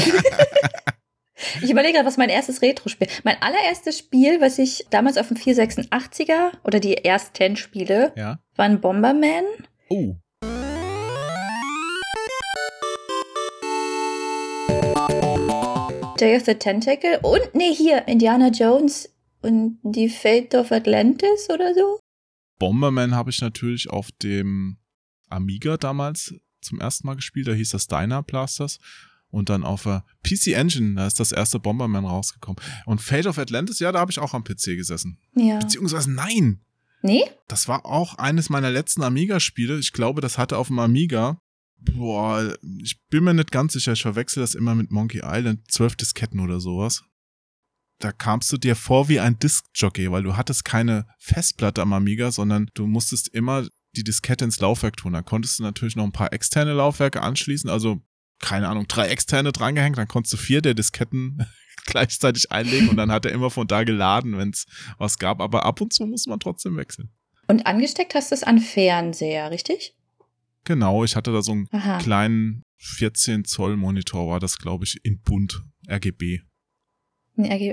[1.63, 3.07] Ich überlege gerade, was mein erstes Retro-Spiel.
[3.23, 8.41] Mein allererstes Spiel, was ich damals auf dem 486er oder die ersten Spiele, Ja.
[8.57, 9.45] waren Bomberman.
[9.89, 10.17] Oh.
[16.19, 19.09] Day of the Tentacle und, nee, hier, Indiana Jones
[19.43, 22.01] und die Fate of Atlantis oder so.
[22.59, 24.79] Bomberman habe ich natürlich auf dem
[25.29, 27.49] Amiga damals zum ersten Mal gespielt.
[27.49, 28.79] Da hieß das Dyna Blasters.
[29.31, 32.61] Und dann auf der PC Engine, da ist das erste Bomberman rausgekommen.
[32.87, 35.19] Und Fate of Atlantis, ja, da habe ich auch am PC gesessen.
[35.35, 35.59] Ja.
[35.59, 36.61] Beziehungsweise nein,
[37.03, 37.23] Nee?
[37.47, 39.79] das war auch eines meiner letzten Amiga-Spiele.
[39.79, 41.41] Ich glaube, das hatte auf dem Amiga.
[41.79, 43.93] Boah, ich bin mir nicht ganz sicher.
[43.93, 45.71] Ich verwechsel das immer mit Monkey Island.
[45.71, 47.05] Zwölf Disketten oder sowas.
[47.99, 52.31] Da kamst du dir vor wie ein Diskjockey, weil du hattest keine Festplatte am Amiga,
[52.31, 55.13] sondern du musstest immer die Diskette ins Laufwerk tun.
[55.13, 57.69] Da konntest du natürlich noch ein paar externe Laufwerke anschließen.
[57.69, 58.01] Also,
[58.41, 59.99] keine Ahnung, drei externe drangehängt.
[59.99, 61.45] Dann konntest du vier der Disketten
[61.87, 64.67] gleichzeitig einlegen und dann hat er immer von da geladen, wenn es
[64.99, 65.41] was gab.
[65.41, 67.11] Aber ab und zu muss man trotzdem wechseln.
[67.49, 69.97] Und angesteckt hast du es an Fernseher, richtig?
[70.65, 71.99] Genau, ich hatte da so einen Aha.
[71.99, 76.43] kleinen 14 Zoll Monitor, war das, glaube ich, in bunt RGB.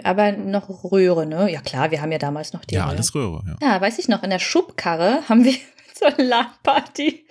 [0.03, 1.51] Aber noch Röhre, ne?
[1.51, 2.95] Ja klar, wir haben ja damals noch die ja, Röhre.
[2.95, 3.67] alles Röhre, ja.
[3.73, 5.55] Ja, weiß ich noch, in der Schubkarre haben wir
[5.93, 7.25] zur LAN-Party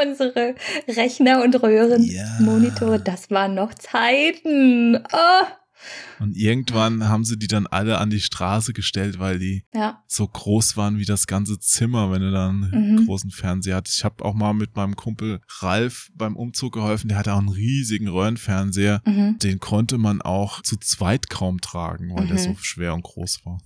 [0.00, 0.54] unsere
[0.88, 2.24] Rechner und Röhren, Ja.
[2.40, 4.96] Monitore, das waren noch Zeiten.
[4.96, 5.46] Oh,
[6.20, 10.02] Und irgendwann haben sie die dann alle an die Straße gestellt, weil die ja.
[10.06, 13.06] so groß waren wie das ganze Zimmer, wenn du dann einen Mhm.
[13.06, 13.98] großen Fernseher hattest.
[13.98, 17.48] Ich habe auch mal mit meinem Kumpel Ralf beim Umzug geholfen, der hatte auch einen
[17.48, 19.02] riesigen Röhrenfernseher.
[19.04, 19.38] Mhm.
[19.38, 22.40] Den konnte man auch zu zweit kaum tragen, weil der Mhm.
[22.40, 23.58] so schwer und groß war.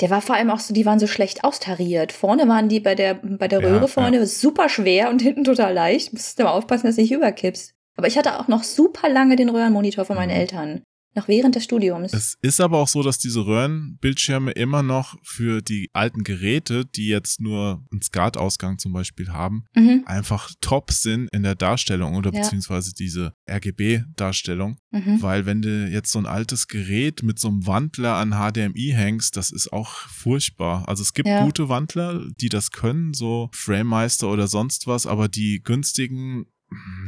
[0.00, 2.10] Der war vor allem auch so, die waren so schlecht austariert.
[2.12, 5.72] Vorne waren die bei der, bei der Ja, Röhre vorne super schwer und hinten total
[5.72, 6.12] leicht.
[6.12, 7.72] Musst du mal aufpassen, dass du nicht überkippst.
[7.96, 10.36] Aber ich hatte auch noch super lange den Röhrenmonitor von meinen Mhm.
[10.36, 10.82] Eltern.
[11.16, 12.12] Noch während des Studiums.
[12.12, 17.06] Es ist aber auch so, dass diese Röhrenbildschirme immer noch für die alten Geräte, die
[17.06, 20.02] jetzt nur einen SCART-Ausgang zum Beispiel haben, mhm.
[20.06, 22.40] einfach top sind in der Darstellung oder Ja.
[22.40, 24.76] beziehungsweise diese RGB-Darstellung.
[24.90, 25.22] Mhm.
[25.22, 29.36] Weil wenn du jetzt so ein altes Gerät mit so einem Wandler an HDMI hängst,
[29.36, 30.88] das ist auch furchtbar.
[30.88, 31.44] Also es gibt Ja.
[31.44, 36.46] gute Wandler, die das können, so FrameMeister oder sonst was, aber die günstigen,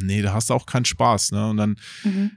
[0.00, 1.48] nee, da hast du auch keinen Spaß, ne?
[1.48, 2.30] Und dann Mhm.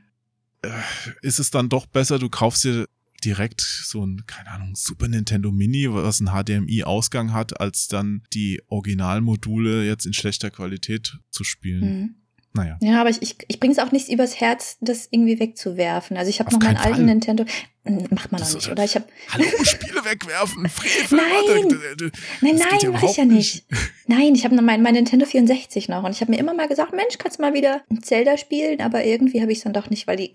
[1.22, 2.88] Ist es dann doch besser, du kaufst dir
[3.24, 8.62] direkt so ein, keine Ahnung, Super Nintendo Mini, was einen HDMI-Ausgang hat, als dann die
[8.68, 11.82] Originalmodule jetzt in schlechter Qualität zu spielen.
[11.82, 12.16] Mhm.
[12.54, 12.78] Naja.
[12.82, 16.18] Ja, aber ich, ich, ich bring's auch nicht übers Herz, das irgendwie wegzuwerfen.
[16.18, 17.06] Also ich habe noch meinen keinen alten Fall.
[17.06, 17.46] Nintendo.
[17.86, 18.84] Hm, Macht man Das noch ist- nicht, oder?
[18.84, 21.18] Ich habe Hallo, Spiele wegwerfen, Frevel.
[21.18, 22.12] Nein.
[22.42, 23.66] Nein, nein, ja mache ich ja nicht.
[24.08, 26.68] Nein, ich habe noch mein, mein Nintendo 64 noch und ich habe mir immer mal
[26.68, 29.74] gesagt, Mensch, kannst du mal wieder ein Zelda spielen, aber irgendwie habe ich es dann
[29.74, 30.32] doch nicht, weil die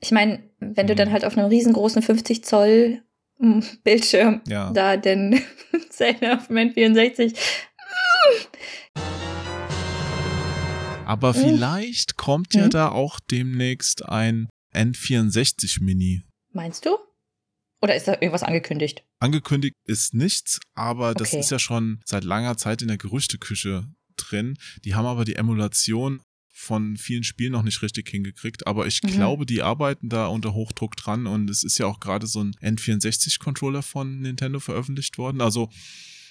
[0.00, 0.98] ich meine, wenn du Mhm.
[0.98, 3.02] dann halt auf einem riesengroßen 50 Zoll
[3.38, 4.70] mm, Bildschirm Ja.
[4.72, 5.40] da den
[5.90, 7.34] Zelda auf dem N64
[11.06, 11.38] Aber Mhm.
[11.38, 12.70] vielleicht kommt ja Mhm.
[12.70, 16.22] da auch demnächst ein N64 Mini.
[16.52, 16.96] meinst du?
[17.82, 19.02] Oder ist da irgendwas angekündigt?
[19.18, 21.40] Angekündigt ist nichts, aber das Okay.
[21.40, 23.86] ist ja schon seit langer Zeit in der Gerüchteküche
[24.16, 24.56] drin.
[24.84, 26.20] Die haben aber die Emulation
[26.52, 29.08] von vielen Spielen noch nicht richtig hingekriegt, aber ich Mhm.
[29.08, 32.54] glaube, die arbeiten da unter Hochdruck dran und es ist ja auch gerade so ein
[32.62, 35.40] N64-Controller von Nintendo veröffentlicht worden.
[35.40, 35.68] Also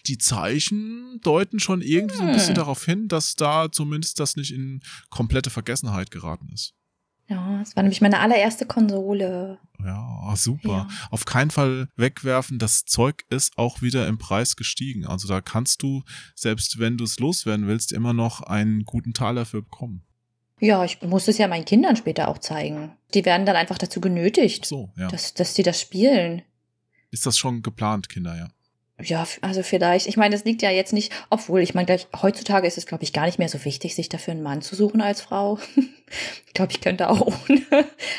[0.07, 2.55] die Zeichen deuten schon irgendwie so ein bisschen Hm.
[2.55, 6.73] darauf hin, dass da zumindest das nicht in komplette Vergessenheit geraten ist.
[7.29, 9.57] Ja, es war nämlich meine allererste Konsole.
[9.83, 10.67] Ja, super.
[10.69, 10.87] Ja.
[11.09, 12.59] Auf keinen Fall wegwerfen.
[12.59, 15.05] Das Zeug ist auch wieder im Preis gestiegen.
[15.07, 16.03] Also da kannst du,
[16.35, 20.03] selbst wenn du es loswerden willst, immer noch einen guten Taler dafür bekommen.
[20.59, 22.91] Ja, ich muss es ja meinen Kindern später auch zeigen.
[23.13, 25.07] Die werden dann einfach dazu genötigt, So, ja.
[25.07, 26.41] dass, dass die das spielen.
[27.09, 28.49] ist das schon geplant, Kinder, ja.
[29.01, 30.05] Ja, also vielleicht.
[30.07, 33.03] Ich meine, das liegt ja jetzt nicht, obwohl, ich meine, gleich, heutzutage ist es, glaube
[33.03, 35.57] ich, gar nicht mehr so wichtig, sich dafür einen Mann zu suchen als Frau.
[36.47, 37.61] ich glaube, ich könnte auch ohne.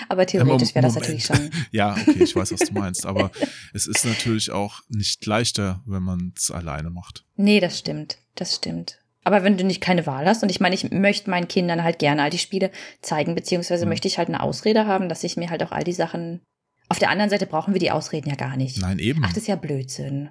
[0.09, 1.51] Aber theoretisch wäre das natürlich schon.
[1.71, 3.07] Ja, okay, ich weiß, was du meinst.
[3.07, 3.31] Aber
[3.73, 7.25] es ist natürlich auch nicht leichter, wenn man es alleine macht.
[7.37, 8.19] Nee, das stimmt.
[8.35, 8.99] Das stimmt.
[9.23, 11.99] Aber wenn du nicht keine Wahl hast, und ich meine, ich möchte meinen Kindern halt
[12.01, 13.91] gerne all die Spiele zeigen, beziehungsweise Mhm.
[13.91, 16.43] möchte ich halt eine Ausrede haben, dass ich mir halt auch all die Sachen.
[16.89, 18.79] Auf der anderen Seite brauchen wir die Ausreden ja gar nicht.
[18.81, 19.23] Nein, eben.
[19.25, 20.31] Ach, das ist ja Blödsinn.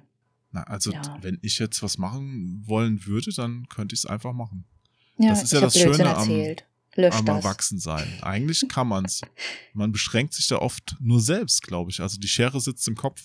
[0.54, 1.02] Na, also, Ja.
[1.20, 4.64] wenn ich jetzt was machen wollen würde, dann könnte ich es einfach machen.
[5.18, 6.30] Ja, Das ist ja das Blödsinn Schöne am-
[7.10, 7.26] am.
[7.26, 8.06] Erwachsensein.
[8.22, 9.20] Eigentlich kann man's.
[9.72, 12.00] Man beschränkt sich da oft nur selbst, glaube ich.
[12.00, 13.20] Also die Schere sitzt im Kopf.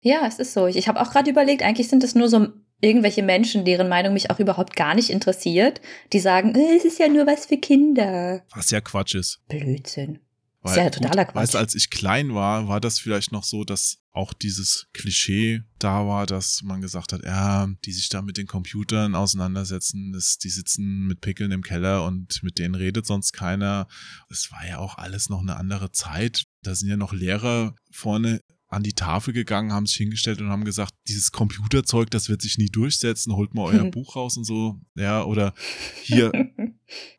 [0.00, 0.66] Ja, es ist so.
[0.66, 2.48] Ich, ich habe auch gerade überlegt, eigentlich sind es nur so
[2.80, 5.80] irgendwelche Menschen, deren Meinung mich auch überhaupt gar nicht interessiert,
[6.12, 8.44] die sagen, äh, es ist ja nur was für Kinder.
[8.52, 9.40] Was ja Quatsch ist.
[9.48, 10.18] Blödsinn.
[10.60, 11.36] Weil, Ist ja totaler Quatsch.
[11.36, 15.62] Weißt du, als ich klein war, war das vielleicht noch so, dass auch dieses Klischee
[15.78, 20.38] da war, dass man gesagt hat, ja, die sich da mit den Computern auseinandersetzen, das,
[20.38, 23.86] die sitzen mit Pickeln im Keller und mit denen redet sonst keiner.
[24.28, 26.44] Es war ja auch alles noch eine andere Zeit.
[26.62, 30.64] Da sind ja noch Lehrer vorne an die Tafel gegangen, haben sich hingestellt und haben
[30.64, 34.78] gesagt, dieses Computerzeug, das wird sich nie durchsetzen, holt mal euer Buch raus und so.
[34.94, 35.54] Ja, oder
[36.02, 36.32] hier,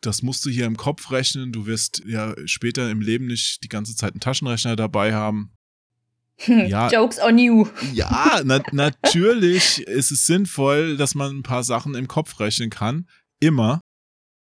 [0.02, 1.52] das musst du hier im Kopf rechnen.
[1.52, 5.52] Du wirst ja später im Leben nicht die ganze Zeit einen Taschenrechner dabei haben.
[6.48, 6.90] Ja.
[6.90, 7.68] Jokes on you.
[7.94, 13.08] Ja, na, natürlich ist es sinnvoll, dass man ein paar Sachen im Kopf rechnen kann.
[13.40, 13.82] Immer.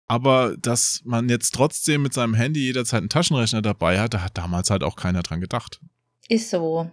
[0.07, 4.37] Aber dass man jetzt trotzdem mit seinem Handy jederzeit einen Taschenrechner dabei hat, da hat
[4.37, 5.81] damals halt auch keiner dran gedacht.
[6.29, 6.91] Ist so.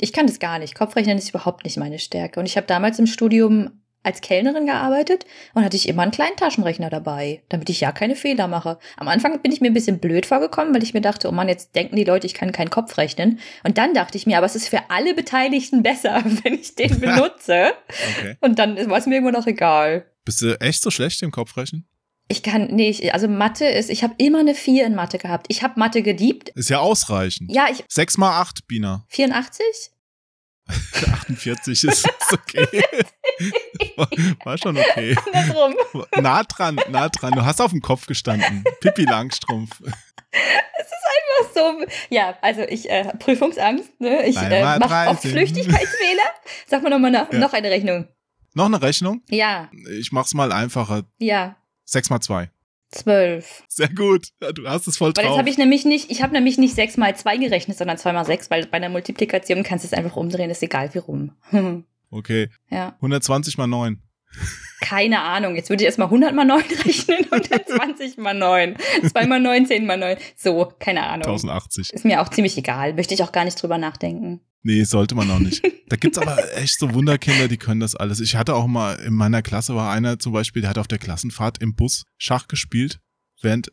[0.00, 0.74] Ich kann das gar nicht.
[0.74, 2.40] Kopfrechnen ist überhaupt nicht meine Stärke.
[2.40, 6.36] Und ich habe damals im Studium als Kellnerin gearbeitet und hatte ich immer einen kleinen
[6.36, 8.78] Taschenrechner dabei, damit ich ja keine Fehler mache.
[8.96, 11.48] Am Anfang bin ich mir ein bisschen blöd vorgekommen, weil ich mir dachte, oh Mann,
[11.48, 13.38] jetzt denken die Leute, ich kann keinen Kopf rechnen.
[13.62, 17.00] Und dann dachte ich mir, aber es ist für alle Beteiligten besser, wenn ich den
[17.00, 17.72] benutze.
[18.18, 18.36] Okay.
[18.40, 20.06] Und dann war es mir irgendwo noch egal.
[20.24, 21.86] Bist du echt so schlecht im Kopfrechnen?
[22.28, 25.46] Ich kann, nee, ich, also Mathe ist, ich habe immer eine 4 in Mathe gehabt.
[25.50, 26.48] Ich habe Mathe geliebt.
[26.50, 27.52] Ist ja ausreichend.
[27.52, 29.04] Ja, ich, 6 mal 8, Bina.
[29.08, 29.91] 84?
[30.68, 32.66] 48 ist, ist okay.
[33.96, 34.08] War,
[34.44, 35.16] war schon okay.
[35.32, 35.74] Andersrum.
[36.20, 37.32] Nah dran, nah dran.
[37.32, 38.64] Du hast auf dem Kopf gestanden.
[38.80, 39.80] Pippi Langstrumpf.
[41.54, 44.24] so, ja, also ich, äh, Prüfungsangst, ne?
[44.26, 45.30] Ich äh, mache oft 13.
[45.32, 46.22] Flüchtigkeitsfehler.
[46.66, 47.38] Sag mal nochmal noch, Ja.
[47.38, 48.08] noch eine Rechnung.
[48.54, 49.22] Noch eine Rechnung?
[49.28, 51.02] Ja, Ich mach's mal einfacher.
[51.18, 52.50] ja, 6 mal 2.
[52.92, 53.64] zwölf.
[53.68, 54.28] Sehr gut.
[54.40, 55.38] Ja, du hast es voll Weil jetzt drauf.
[55.38, 58.24] habe ich nämlich nicht, ich habe nämlich nicht sechs mal zwei gerechnet, sondern zwei mal
[58.24, 61.32] sechs, weil bei einer Multiplikation kannst du es einfach umdrehen, ist egal wie rum.
[62.14, 62.50] Okay.
[62.68, 64.02] ja, 120 mal 9.
[64.80, 65.56] keine Ahnung.
[65.56, 68.76] Jetzt würde ich erstmal 100 mal 9 rechnen und dann 20 mal 9.
[69.08, 70.16] 2 mal 9, 10 mal 9.
[70.36, 71.26] So, keine Ahnung.
[71.26, 71.92] 1080.
[71.92, 72.94] Ist mir auch ziemlich egal.
[72.94, 74.40] Möchte ich auch gar nicht drüber nachdenken.
[74.64, 75.62] Nee, sollte man noch nicht.
[75.88, 78.18] Da gibt's aber echt so Wunderkinder, die können das alles.
[78.20, 80.96] Ich hatte auch mal, in meiner Klasse war einer zum Beispiel, der hat auf der
[80.96, 82.98] Klassenfahrt im Bus Schach gespielt,
[83.42, 83.70] während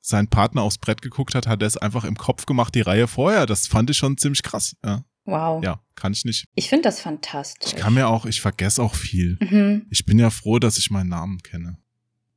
[0.00, 3.08] sein Partner aufs Brett geguckt hat, hat er es einfach im Kopf gemacht, die Reihe
[3.08, 3.46] vorher.
[3.46, 4.76] Das fand ich schon ziemlich krass.
[4.84, 5.62] Ja, Wow.
[5.62, 6.44] ja kann ich nicht.
[6.54, 7.72] Ich finde das fantastisch.
[7.72, 9.38] Ich kann mir auch, ich vergesse auch viel.
[9.40, 9.86] Mhm.
[9.90, 11.78] Ich bin ja froh, dass ich meinen Namen kenne.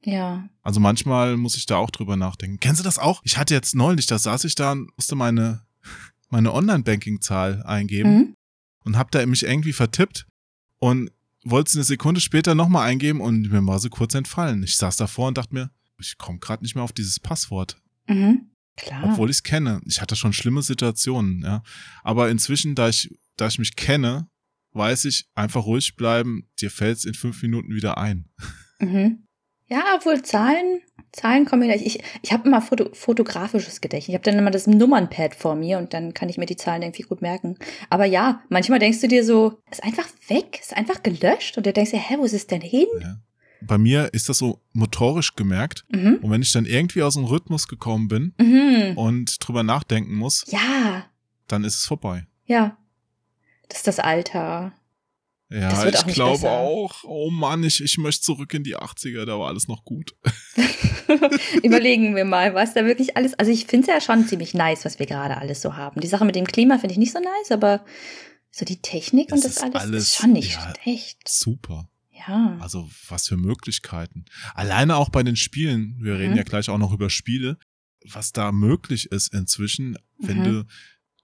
[0.04, 0.48] Ja.
[0.64, 2.60] Also manchmal muss ich da auch drüber nachdenken.
[2.62, 3.22] Kennst du das auch?
[3.26, 5.62] Ich hatte jetzt neulich, da saß ich da und musste meine,
[6.30, 8.36] meine Online-Banking-Zahl eingeben Mhm.
[8.86, 10.26] und hab da mich irgendwie vertippt
[10.80, 11.12] und
[11.44, 14.64] wollte es eine Sekunde später nochmal eingeben und mir war so kurz entfallen.
[14.64, 18.50] Ich saß davor und dachte mir, ich komme gerade nicht mehr auf dieses Passwort, Mhm.
[18.80, 19.04] Klar.
[19.04, 19.82] obwohl ich es kenne.
[19.86, 21.64] Ich hatte schon schlimme Situationen, ja.
[22.04, 24.28] Aber inzwischen, da ich, da ich mich kenne,
[24.74, 28.30] weiß ich, einfach ruhig bleiben, dir fällt's in fünf Minuten wieder ein.
[28.82, 29.28] Mhm.
[29.68, 31.86] Ja, obwohl Zahlen, Zahlen kommen mir gleich.
[31.86, 34.10] Ich, ich habe immer Foto, fotografisches Gedächtnis.
[34.10, 36.82] Ich habe dann immer das Nummernpad vor mir und dann kann ich mir die Zahlen
[36.82, 37.58] irgendwie gut merken.
[37.90, 41.74] Aber ja, manchmal denkst du dir so, ist einfach weg, ist einfach gelöscht und du
[41.74, 42.88] denkst dir, hä, wo ist es denn hin?
[43.02, 43.18] Ja.
[43.62, 45.86] Bei mir ist das so motorisch gemerkt.
[45.92, 46.20] Mhm.
[46.22, 48.98] Und wenn ich dann irgendwie aus dem Rhythmus gekommen bin Mhm.
[48.98, 51.06] und drüber nachdenken muss, Ja,
[51.48, 52.26] dann ist es vorbei.
[52.46, 52.78] ja.
[53.68, 54.74] Das ist das Alter.
[55.52, 57.04] Ja, ich glaube auch.
[57.04, 60.16] Oh Mann, ich, ich möchte zurück in die 80er, da war alles noch gut.
[61.64, 63.34] Überlegen wir mal, was da wirklich alles.
[63.36, 66.02] Also ich finde es ja schon ziemlich nice, was wir gerade alles so haben.
[66.02, 67.84] Die Sache mit dem Klima finde ich nicht so nice, aber
[68.52, 70.74] So die Technik Es und das alles, alles- ist schon nicht ja.
[70.82, 71.28] schlecht.
[71.28, 71.88] Super.
[72.28, 72.58] Ja.
[72.60, 74.26] Also was für Möglichkeiten.
[74.54, 76.38] Alleine auch bei den Spielen, wir reden Mhm.
[76.38, 77.58] ja gleich auch noch über Spiele,
[78.06, 80.44] was da möglich ist inzwischen, wenn Mhm.
[80.44, 80.66] du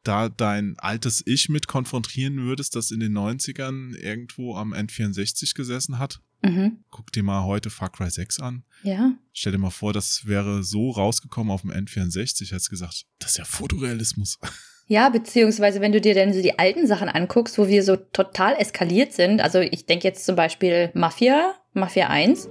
[0.03, 5.97] da dein altes Ich mit konfrontieren würdest, das in den 90ern irgendwo am N64 gesessen
[5.97, 6.21] hat.
[6.43, 6.83] Mhm.
[6.91, 8.63] Guck dir mal heute Far Cry 6 an.
[8.83, 9.13] Ja.
[9.33, 13.37] Stell dir mal vor, das wäre so rausgekommen auf dem N64, hättest gesagt, das ist
[13.37, 14.37] ja Fotorealismus.
[14.87, 18.55] Ja, beziehungsweise wenn du dir denn so die alten Sachen anguckst, wo wir so total
[18.59, 22.47] eskaliert sind, also ich denke jetzt zum Beispiel Mafia, Mafia 1.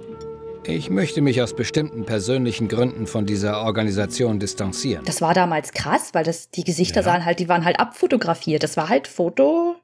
[0.67, 5.05] Ich möchte mich aus bestimmten persönlichen Gründen von dieser Organisation distanzieren.
[5.05, 7.03] Das war damals krass, weil das die Gesichter Ja.
[7.03, 8.63] sahen halt, die waren halt abfotografiert.
[8.63, 9.75] Das war halt Foto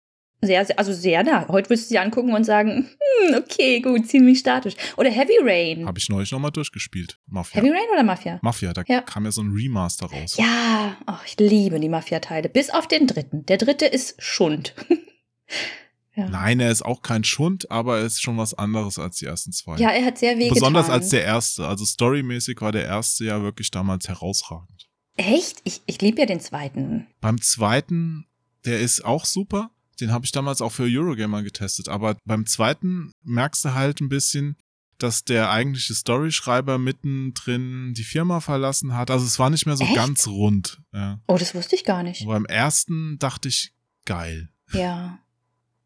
[0.41, 1.47] sehr, sehr also sehr nah.
[1.47, 2.89] Heute würdest du sie angucken und sagen,
[3.27, 4.75] hm, okay, gut, ziemlich statisch.
[4.97, 5.85] Oder Heavy Rain.
[5.85, 7.19] Habe ich neulich nochmal durchgespielt.
[7.27, 7.61] Mafia.
[7.61, 8.39] Heavy Rain oder Mafia?
[8.41, 9.01] Mafia, da Ja.
[9.01, 10.37] kam ja so ein Remaster raus.
[10.37, 12.49] Ja, oh, ich liebe die Mafia-Teile.
[12.49, 13.45] Bis auf den dritten.
[13.45, 14.73] Der dritte ist Schund.
[16.15, 16.27] ja.
[16.29, 19.51] Nein, er ist auch kein Schund, aber er ist schon was anderes als die ersten
[19.51, 19.77] zwei.
[19.77, 20.99] ja, er hat sehr weh Besonders getan.
[21.01, 21.67] als der erste.
[21.67, 24.87] Also storymäßig war der erste ja wirklich damals herausragend.
[25.17, 25.59] Echt?
[25.65, 27.05] Ich, ich liebe ja den zweiten.
[27.19, 28.25] Beim zweiten,
[28.65, 29.69] der ist auch super.
[30.01, 31.87] Den habe ich damals auch für Eurogamer getestet.
[31.87, 34.57] Aber beim zweiten merkst du halt ein bisschen,
[34.97, 39.09] dass der eigentliche Storyschreiber mittendrin die Firma verlassen hat.
[39.09, 39.95] Also es war nicht mehr so Echt?
[39.95, 40.79] ganz rund.
[40.93, 41.19] Ja.
[41.27, 42.21] Oh, das wusste ich gar nicht.
[42.21, 43.73] Und beim ersten dachte ich,
[44.05, 44.49] geil.
[44.73, 45.19] Ja.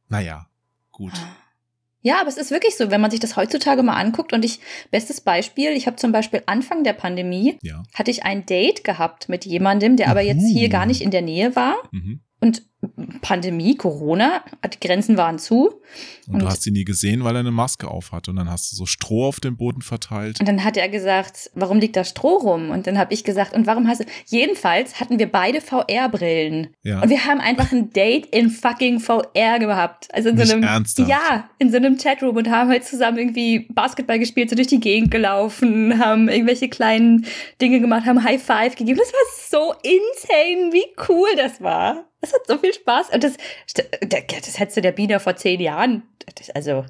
[0.07, 0.47] Naja,
[0.91, 1.13] gut.
[2.01, 4.59] Ja, aber es ist wirklich so, wenn man sich das heutzutage mal anguckt und ich,
[4.91, 7.81] bestes Beispiel, ich habe zum Beispiel Anfang der Pandemie, Ja.
[7.95, 11.23] hatte ich ein Date gehabt mit jemandem, der aber jetzt hier gar nicht in der
[11.23, 12.19] Nähe war Mhm.
[12.39, 12.61] und
[13.21, 14.43] Pandemie, Corona,
[14.73, 15.81] die Grenzen waren zu
[16.27, 18.27] Und, du Und- hast ihn nie gesehen, weil er eine Maske auf hat.
[18.29, 20.39] Und dann hast du so Stroh auf dem Boden verteilt.
[20.39, 22.69] und dann hat er gesagt, warum liegt da Stroh rum?
[22.71, 27.01] Und dann habe ich gesagt, und warum hast du, jedenfalls hatten wir beide VR-Brillen Ja.
[27.01, 30.13] und wir haben einfach ein Date in fucking VR gehabt.
[30.13, 31.09] Also in Nicht so einem, ernsthaft?
[31.09, 34.79] ja, in so einem Chatroom und haben halt zusammen irgendwie Basketball gespielt, so durch die
[34.79, 37.25] Gegend gelaufen, haben irgendwelche kleinen
[37.61, 38.99] Dinge gemacht, haben High Five gegeben.
[38.99, 39.19] Das war
[39.61, 42.05] so insane, wie cool das war.
[42.21, 43.09] Das hat so viel Spaß.
[43.11, 43.33] Und das,
[44.01, 46.03] das hättest du der Biene vor zehn Jahren,
[46.35, 46.85] das, also,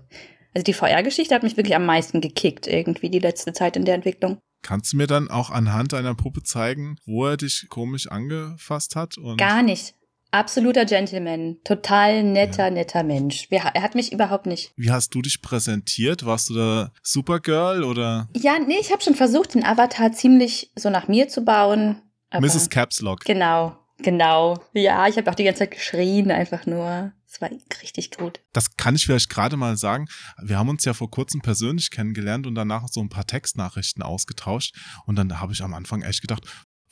[0.54, 3.96] also die VR-Geschichte hat mich wirklich am meisten gekickt, irgendwie die letzte Zeit in der
[3.96, 4.38] Entwicklung.
[4.62, 9.16] Kannst du mir dann auch anhand einer Puppe zeigen, wo er dich komisch angefasst hat?
[9.38, 9.94] Gar nicht.
[10.32, 11.58] Absoluter Gentleman.
[11.64, 13.48] Total netter, netter Mensch.
[13.52, 14.74] Er hat mich überhaupt nicht.
[14.76, 16.26] Wie hast du dich präsentiert?
[16.26, 20.90] Warst du da Supergirl oder Ja, nee, ich habe schon versucht, den Avatar ziemlich so
[20.90, 22.02] nach mir zu bauen.
[22.38, 22.70] Mrs.
[22.70, 23.24] Caps Lock?
[23.24, 24.64] Genau, genau.
[24.74, 27.12] Ja, ich habe auch die ganze Zeit geschrien, einfach nur.
[27.28, 27.50] Es war
[27.82, 28.40] richtig gut.
[28.54, 30.08] Das kann ich vielleicht gerade mal sagen.
[30.42, 34.74] Wir haben uns ja vor kurzem persönlich kennengelernt und danach so ein paar Textnachrichten ausgetauscht.
[35.06, 36.44] Und dann habe ich am Anfang echt gedacht,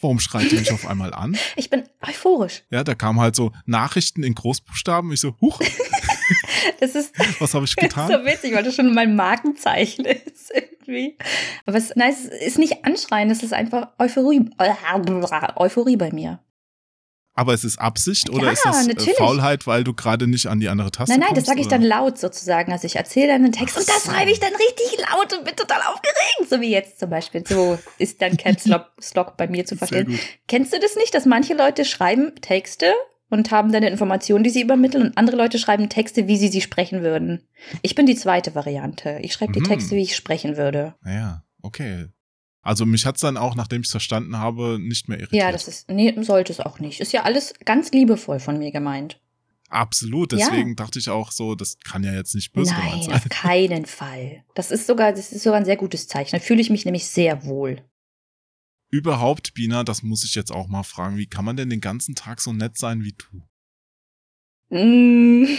[0.02, 1.38] warum schreit die mich auf einmal an?
[1.56, 2.63] Ich bin euphorisch.
[2.72, 5.13] Ja, da kamen halt so Nachrichten in Großbuchstaben.
[5.13, 5.62] Ich so, huch,
[6.80, 8.12] Das ist was habe ich Das ist getan?
[8.12, 11.18] so witzig, weil das schon mein Markenzeichen ist irgendwie.
[11.66, 14.50] Aber es, nein, es ist nicht anschreien, es ist einfach Euphorie,
[15.56, 16.39] Euphorie bei mir.
[17.36, 19.15] Aber es ist Absicht oder Ja, ist es äh, natürlich.
[19.17, 21.41] Faulheit, weil du gerade nicht an die andere Taste Nein, nein, kommst?
[21.41, 22.72] das sage ich dann laut sozusagen.
[22.72, 24.12] Also ich erzähle dann einen Text Ach und das so.
[24.12, 26.50] schreibe ich dann richtig laut und bin total aufgeregt.
[26.50, 27.43] So wie jetzt zum Beispiel.
[27.48, 28.65] So ist dann Caps
[29.15, 30.19] Lock, bei mir zu verstehen.
[30.48, 32.93] Kennst du das nicht, dass manche Leute schreiben Texte
[33.32, 36.50] und haben dann eine Information, die sie übermitteln und andere Leute schreiben Texte, wie sie
[36.50, 37.48] sie sprechen würden?
[37.82, 39.17] Ich bin die zweite Variante.
[39.24, 39.65] Ich schreibe die Mhm.
[39.69, 40.93] Texte, wie ich sprechen würde.
[41.02, 42.06] Naja, okay.
[42.63, 45.41] Also mich hat's dann auch, nachdem ich es verstanden habe, nicht mehr irritiert.
[45.43, 47.02] Ja, das ist, nee, sollte es auch nicht.
[47.02, 49.19] Ist ja alles ganz liebevoll von mir gemeint.
[49.69, 50.38] Absolut, Ja.
[50.38, 53.13] deswegen dachte ich auch so, das kann ja jetzt nicht böse gemeint Nein, sein.
[53.15, 54.43] auf keinen Fall.
[54.56, 56.38] Das ist sogar, das ist sogar ein sehr gutes Zeichen.
[56.38, 57.84] Da fühle ich mich nämlich sehr wohl.
[58.91, 62.15] Überhaupt, Bina, das muss ich jetzt auch mal fragen, wie kann man denn den ganzen
[62.15, 63.41] Tag so nett sein wie du?
[64.78, 65.47] Mm.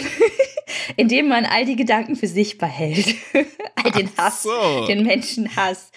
[0.97, 3.15] Indem man all die Gedanken für sich behält.
[3.75, 4.87] all den Hass, so.
[4.87, 5.91] den Menschenhass.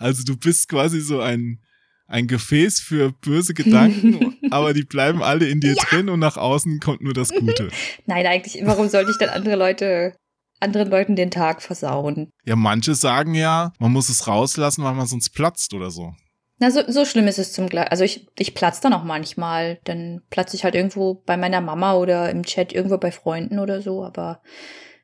[0.00, 1.60] Also du bist quasi so ein,
[2.06, 6.80] ein Gefäß für böse Gedanken, aber die bleiben alle in dir drin und nach außen
[6.80, 7.68] kommt nur das Gute.
[8.06, 10.16] Nein, eigentlich, warum sollte ich dann andere Leute,
[10.58, 12.30] anderen Leuten den Tag versauen?
[12.46, 16.14] Ja, manche sagen ja, man muss es rauslassen, weil man sonst platzt oder so.
[16.58, 17.86] Na, so, so schlimm ist es zum Glück.
[17.90, 19.78] Also ich, ich platze dann auch manchmal.
[19.84, 23.80] Dann platze ich halt irgendwo bei meiner Mama oder im Chat irgendwo bei Freunden oder
[23.80, 24.42] so, aber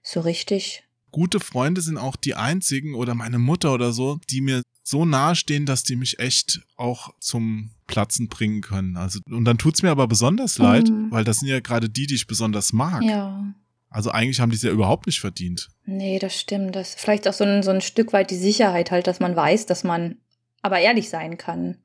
[0.02, 0.85] so richtig.
[1.16, 5.34] Gute Freunde sind auch die einzigen oder meine Mutter oder so, die mir so nahe
[5.34, 8.98] stehen, dass die mich echt auch zum Platzen bringen können.
[8.98, 11.10] Also und dann tut's mir aber besonders leid, Mhm.
[11.10, 13.02] weil das sind ja gerade die, die ich besonders mag.
[13.02, 13.54] Ja.
[13.88, 15.70] Also eigentlich haben die es ja überhaupt nicht verdient.
[15.86, 16.76] Nee, das stimmt.
[16.76, 19.34] Das ist vielleicht auch so ein, so ein Stück weit die Sicherheit halt, dass man
[19.34, 20.18] weiß, dass man
[20.60, 21.78] aber ehrlich sein kann.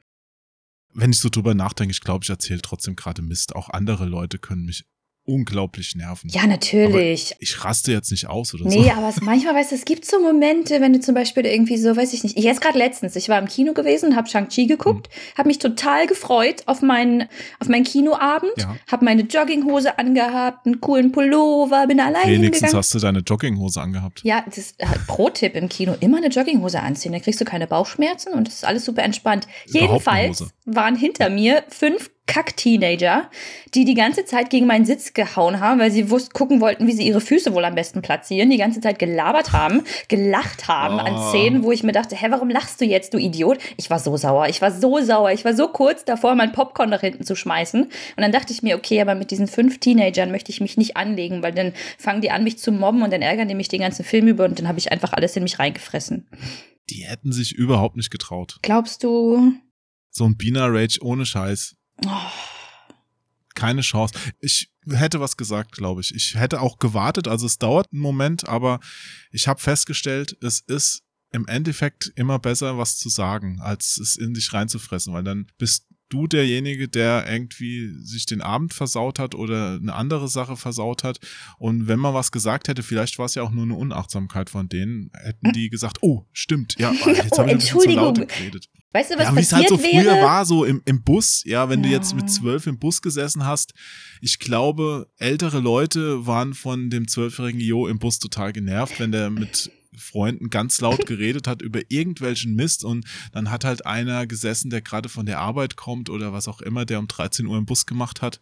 [0.94, 3.56] Wenn ich so drüber nachdenke, ich glaube, ich erzähle trotzdem gerade Mist.
[3.56, 4.84] Auch andere Leute können mich
[5.26, 6.30] unglaublich nerven.
[6.30, 7.32] Ja, natürlich.
[7.32, 8.92] Aber ich raste jetzt nicht aus oder nee, so.
[8.92, 11.96] aber es, manchmal, weißt du, es gibt so Momente, wenn du zum Beispiel irgendwie so,
[11.96, 15.38] weiß ich nicht, jetzt gerade letztens, ich war im Kino gewesen, habe Shang-Chi geguckt, mhm.
[15.38, 17.28] habe mich total gefreut auf meinen,
[17.60, 18.76] auf meinen Kinoabend, ja.
[18.92, 22.78] habe meine Jogginghose angehabt, einen coolen Pullover, bin allein Wenigstens hingegangen.
[22.78, 24.22] hast du deine Jogginghose angehabt.
[24.24, 27.68] Ja, das ist äh, Pro-Tipp im Kino, immer eine Jogginghose anziehen, dann kriegst du keine
[27.68, 29.48] Bauchschmerzen und das ist alles super entspannt.
[29.68, 33.30] Jedenfalls waren hinter mir fünf Kack-Teenager,
[33.74, 36.94] die die ganze Zeit gegen meinen Sitz gehauen haben, weil sie wussten, gucken wollten, wie
[36.94, 41.00] sie ihre Füße wohl am besten platzieren, die ganze Zeit gelabert haben, gelacht haben oh.
[41.00, 43.58] an Szenen, wo ich mir dachte, hä, warum lachst du jetzt, du Idiot?
[43.76, 46.90] Ich war so sauer, ich war so sauer, ich war so kurz davor, mein Popcorn
[46.90, 47.84] nach hinten zu schmeißen.
[47.84, 50.96] Und dann dachte ich mir, okay, aber mit diesen fünf Teenagern möchte ich mich nicht
[50.96, 53.82] anlegen, weil dann fangen die an, mich zu mobben und dann ärgern die mich den
[53.82, 56.30] ganzen Film über und dann habe ich einfach alles in mich reingefressen.
[56.90, 58.60] Die hätten sich überhaupt nicht getraut.
[58.62, 59.54] Glaubst du?
[60.12, 61.76] So ein Bina Rage ohne Scheiß.
[63.56, 64.14] Keine Chance.
[64.40, 66.14] Ich hätte was gesagt, glaube ich.
[66.14, 68.80] Ich hätte auch gewartet, also es dauert einen Moment, aber
[69.32, 74.34] ich habe festgestellt, es ist im Endeffekt immer besser, was zu sagen, als es in
[74.34, 79.76] dich reinzufressen, weil dann bist du derjenige, der irgendwie sich den Abend versaut hat oder
[79.82, 81.20] eine andere Sache versaut hat.
[81.58, 84.70] Und wenn man was gesagt hätte, vielleicht war es ja auch nur eine Unachtsamkeit von
[84.70, 88.70] denen, hätten die gesagt, oh, stimmt, ja, jetzt habe ich ein bisschen zu laut geredet.
[88.94, 90.04] Weißt du, was ja, wie es halt so wäre?
[90.04, 91.86] früher war, so im, im Bus, ja, wenn Ja.
[91.88, 93.74] du jetzt mit zwölf im Bus gesessen hast,
[94.20, 99.30] ich glaube, ältere Leute waren von dem zwölfjährigen Jo im Bus total genervt, wenn der
[99.30, 104.70] mit Freunden ganz laut geredet hat über irgendwelchen Mist und dann hat halt einer gesessen,
[104.70, 107.66] der gerade von der Arbeit kommt oder was auch immer, der um 13 Uhr im
[107.66, 108.40] Bus gemacht hat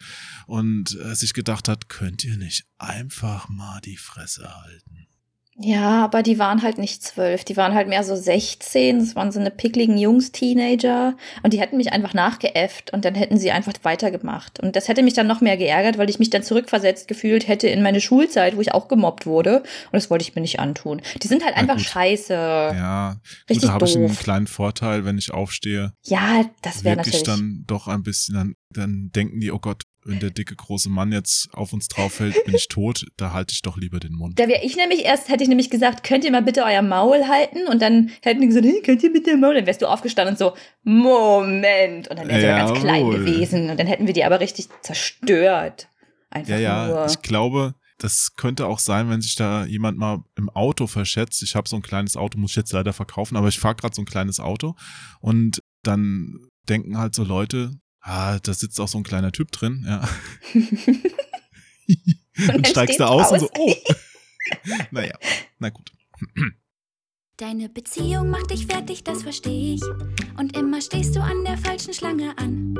[0.47, 5.07] und äh, sich gedacht hat, könnt ihr nicht einfach mal die Fresse halten?
[5.61, 9.31] Ja, aber die waren halt nicht zwölf, die waren halt mehr so 16, das waren
[9.33, 13.73] so eine pickligen Jungs-Teenager und die hätten mich einfach nachgeäfft und dann hätten sie einfach
[13.83, 14.61] weitergemacht.
[14.61, 17.67] Und das hätte mich dann noch mehr geärgert, weil ich mich dann zurückversetzt gefühlt hätte
[17.67, 21.01] in meine Schulzeit, wo ich auch gemobbt wurde und das wollte ich mir nicht antun.
[21.21, 21.85] Die sind halt Na einfach gut.
[21.85, 22.33] scheiße.
[22.33, 25.91] Ja, Ja, gut, Richtig da habe ich einen kleinen Vorteil, wenn ich aufstehe.
[26.61, 27.23] das wäre natürlich.
[27.23, 31.11] dann doch ein bisschen, dann, dann denken die, oh Gott, wenn der dicke große Mann
[31.11, 34.39] jetzt auf uns drauf fällt, bin ich tot, da halte ich doch lieber den Mund.
[34.39, 37.27] Da wäre ich nämlich erst, hätte ich nämlich gesagt, könnt ihr mal bitte euer Maul
[37.27, 37.67] halten?
[37.67, 39.55] Und dann hätten die gesagt, hey, könnt ihr bitte Maul?
[39.55, 40.53] Dann wärst du aufgestanden und so,
[40.83, 42.07] Moment.
[42.07, 43.19] Und dann wäre sie ja ganz klein Jawohl.
[43.25, 43.69] gewesen.
[43.69, 45.89] Und dann hätten wir die aber richtig zerstört.
[46.29, 47.05] Einfach Ja, ja, nur.
[47.07, 51.43] ich glaube, das könnte auch sein, wenn sich da jemand mal im Auto verschätzt.
[51.43, 53.93] Ich habe so ein kleines Auto, muss ich jetzt leider verkaufen, aber ich fahre gerade
[53.95, 54.75] so ein kleines Auto
[55.19, 56.37] und dann
[56.69, 57.71] denken halt so Leute,
[58.09, 60.07] ah, da sitzt auch so ein kleiner Typ drin, ja.
[62.47, 63.75] dann und steigst steht's da aus und so, oh.
[64.91, 65.13] naja,
[65.59, 65.91] na gut.
[67.37, 69.81] Deine Beziehung macht dich fertig, das verstehe ich.
[70.37, 72.75] Und immer stehst du an der falschen Schlange an.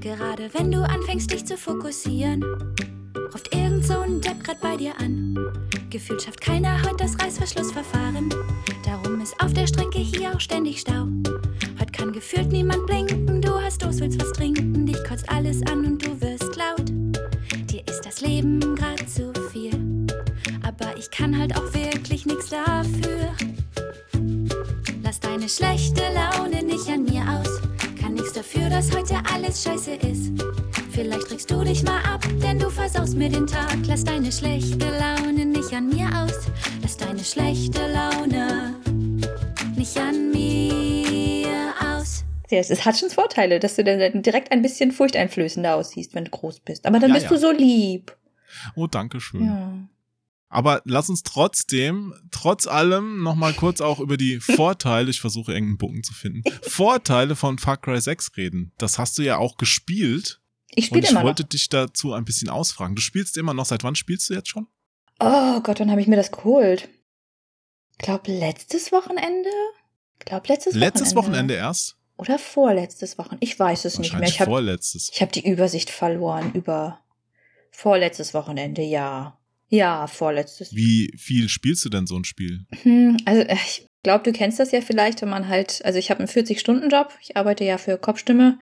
[0.00, 2.42] Gerade wenn du anfängst, dich zu fokussieren,
[3.32, 5.38] ruft irgend so ein Depp grad bei dir an.
[5.90, 8.34] Gefühlt schafft keiner heute das Reißverschlussverfahren.
[8.84, 11.06] Darum ist auf der Strecke hier auch ständig Stau.
[11.78, 13.19] Heute kann gefühlt niemand blinken.
[13.78, 14.84] Durst, willst was trinken.
[14.84, 16.88] Dich kotzt alles an und du wirst laut.
[17.70, 19.70] Dir ist das Leben grad zu viel.
[20.62, 23.32] Aber ich kann halt auch wirklich nichts dafür.
[25.04, 27.60] Lass deine schlechte Laune nicht an mir aus.
[28.00, 30.32] Kann nichts dafür, dass heute alles scheiße ist.
[30.90, 33.78] Vielleicht regst du dich mal ab, denn du versaust mir den Tag.
[33.86, 36.50] Lass deine schlechte Laune nicht an mir aus.
[36.82, 38.74] Lass deine schlechte Laune
[39.76, 41.09] nicht an mir
[42.58, 46.60] es hat schon Vorteile, dass du dann direkt ein bisschen furchteinflößender aussiehst, wenn du groß
[46.60, 46.86] bist.
[46.86, 47.30] Aber dann Ja, bist ja.
[47.30, 48.16] du so lieb.
[48.74, 49.44] Oh, danke schön.
[49.44, 49.72] Ja.
[50.48, 55.78] Aber lass uns trotzdem, trotz allem, nochmal kurz auch über die Vorteile, ich versuche irgendeinen
[55.78, 58.72] Bogen zu finden, Vorteile von Far Cry 6 reden.
[58.78, 60.40] Das hast du ja auch gespielt.
[60.74, 61.26] Ich spiele ich immer noch.
[61.26, 62.94] wollte dich dazu ein bisschen ausfragen.
[62.96, 63.64] Du spielst immer noch.
[63.66, 64.66] Seit wann spielst du jetzt schon?
[65.20, 66.88] Oh Gott, wann habe ich mir das geholt?
[67.92, 69.50] Ich glaube, letztes Wochenende?
[70.18, 71.54] Ich glaube, letztes, Letztes Wochenende.
[71.54, 71.96] Wochenende erst?
[72.20, 73.42] Oder vorletztes Wochenende.
[73.44, 74.28] Ich weiß es nicht mehr.
[74.28, 77.00] Ich habe hab die Übersicht verloren über
[77.70, 79.38] vorletztes Wochenende, ja.
[79.68, 80.74] Ja, vorletztes.
[80.74, 82.66] Wie viel spielst du denn so ein Spiel?
[82.82, 86.10] Hm, also äh, ich glaube, du kennst das ja vielleicht, wenn man halt, also ich
[86.10, 88.58] habe einen 40-Stunden-Job, ich arbeite ja für Kopfstimme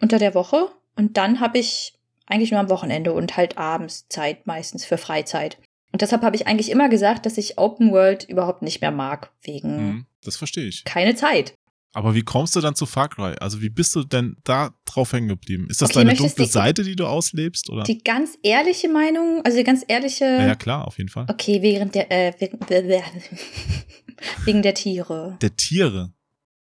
[0.00, 1.94] unter der Woche und dann habe ich
[2.26, 5.58] eigentlich nur am Wochenende und halt abends Zeit meistens für Freizeit.
[5.92, 9.32] Und deshalb habe ich eigentlich immer gesagt, dass ich Open World überhaupt nicht mehr mag,
[9.42, 10.84] wegen Hm, das verstehe ich.
[10.84, 11.54] keine Zeit.
[11.92, 13.34] Aber wie kommst du dann zu Far Cry?
[13.40, 15.66] Also wie bist du denn da drauf hängen geblieben?
[15.70, 17.70] Ist das Okay, deine dunkle du- Seite, die du auslebst?
[17.70, 17.84] Oder?
[17.84, 20.24] Die ganz ehrliche Meinung, also die ganz ehrliche.
[20.24, 21.26] ja, ja, klar, auf jeden Fall.
[21.30, 22.58] Okay, während der, äh, wegen,
[24.44, 25.38] wegen der Tiere.
[25.40, 26.12] Der Tiere.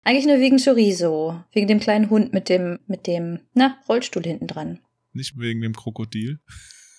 [0.04, 1.42] Eigentlich nur wegen Chorizo.
[1.52, 4.80] Wegen dem kleinen Hund mit dem, mit dem, na, Rollstuhl hinten dran.
[5.12, 6.40] Nicht wegen dem Krokodil.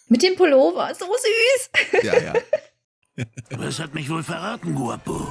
[0.07, 2.03] Mit dem Pullover, so süß.
[2.03, 2.33] Ja, ja.
[3.57, 5.27] Was hat mich wohl verraten, Guapo?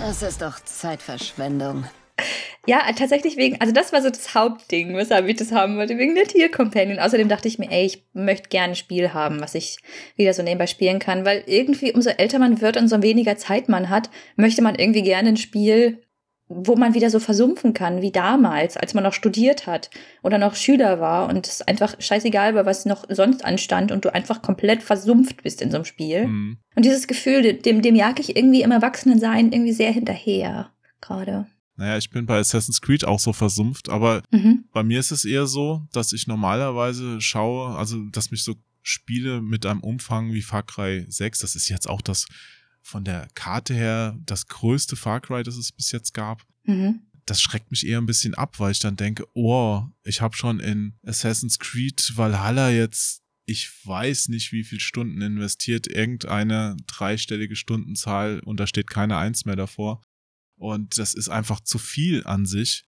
[0.00, 1.84] Das ist doch Zeitverschwendung.
[2.66, 6.14] Ja, tatsächlich wegen, also das war so das Hauptding, weshalb ich das haben wollte, wegen
[6.14, 6.98] der Tiercompanion.
[6.98, 9.78] Außerdem dachte ich mir, ey, ich möchte gerne ein Spiel haben, was ich
[10.16, 13.68] wieder so nebenbei spielen kann, weil irgendwie umso älter man wird und so weniger Zeit
[13.68, 16.02] man hat, möchte man irgendwie gerne ein Spiel,
[16.48, 19.90] wo man wieder so versumpfen kann, wie damals, als man noch studiert hat
[20.22, 24.14] oder noch Schüler war und es einfach scheißegal war, was noch sonst anstand und du
[24.14, 26.26] einfach komplett versumpft bist in so einem Spiel.
[26.26, 26.58] Mhm.
[26.74, 30.70] Und dieses Gefühl, dem, dem jag ich irgendwie im Erwachsenensein irgendwie sehr hinterher,
[31.00, 31.46] gerade.
[31.76, 34.64] Naja, ich bin bei Assassin's Creed auch so versumpft, aber Mhm.
[34.72, 39.42] bei mir ist es eher so, dass ich normalerweise schaue, also dass mich so Spiele
[39.42, 42.26] mit einem Umfang wie Far Cry 6, das ist jetzt auch das
[42.82, 46.44] von der Karte her das größte Far Cry, das es bis jetzt gab.
[46.64, 47.00] Mhm.
[47.26, 50.60] Das schreckt mich eher ein bisschen ab, weil ich dann denke, oh, ich habe schon
[50.60, 58.40] in Assassin's Creed Valhalla jetzt, ich weiß nicht, wie viel Stunden investiert, irgendeine dreistellige Stundenzahl
[58.40, 60.02] und da steht keine Eins mehr davor.
[60.56, 62.86] Und das ist einfach zu viel an sich.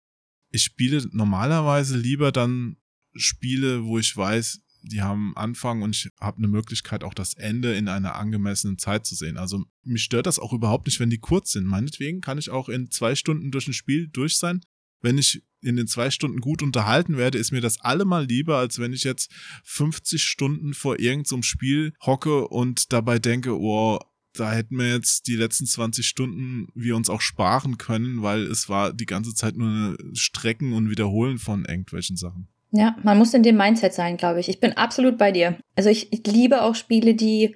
[0.51, 2.77] Ich spiele normalerweise lieber dann
[3.15, 7.75] Spiele, wo ich weiß, die haben Anfang und ich habe eine Möglichkeit, auch das Ende
[7.75, 9.37] in einer angemessenen Zeit zu sehen.
[9.37, 11.67] Also mich stört das auch überhaupt nicht, wenn die kurz sind.
[11.67, 14.61] Meinetwegen kann ich auch in zwei Stunden durch ein Spiel durch sein.
[15.01, 18.79] Wenn ich in den zwei Stunden gut unterhalten werde, ist mir das allemal lieber, als
[18.79, 19.31] wenn ich jetzt
[19.65, 23.99] 50 Stunden vor irgendeinem Spiel hocke und dabei denke, oh,
[24.35, 28.69] da hätten wir jetzt die letzten 20 Stunden wir uns auch sparen können, weil es
[28.69, 32.49] war die ganze Zeit nur Strecken und Wiederholen von irgendwelchen Sachen.
[32.73, 34.49] Ja, man muss in dem Mindset sein, glaube ich.
[34.49, 35.57] Ich bin absolut bei dir.
[35.77, 37.55] Also ich, ich liebe auch Spiele, die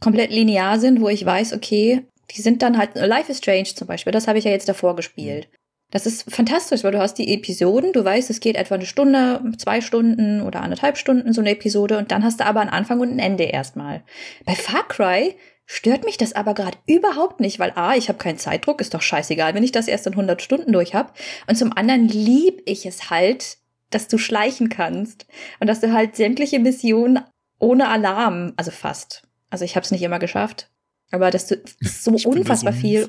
[0.00, 3.88] komplett linear sind, wo ich weiß, okay, die sind dann halt, Life is Strange zum
[3.88, 5.48] Beispiel, das habe ich ja jetzt davor gespielt.
[5.90, 9.42] Das ist fantastisch, weil du hast die Episoden, du weißt, es geht etwa eine Stunde,
[9.58, 13.00] zwei Stunden oder anderthalb Stunden so eine Episode und dann hast du aber einen Anfang
[13.00, 14.02] und ein Ende erstmal.
[14.46, 15.34] Bei Far Cry
[15.66, 19.02] stört mich das aber gerade überhaupt nicht, weil A, ich habe keinen Zeitdruck, ist doch
[19.02, 21.12] scheißegal, wenn ich das erst in 100 Stunden durch habe.
[21.46, 23.58] Und zum anderen lieb ich es halt,
[23.94, 25.26] dass du schleichen kannst
[25.60, 27.20] und dass du halt sämtliche Missionen
[27.58, 29.22] ohne Alarm, also fast.
[29.50, 30.70] Also ich habe es nicht immer geschafft,
[31.10, 33.08] aber dass du so Ich unfassbar so viel.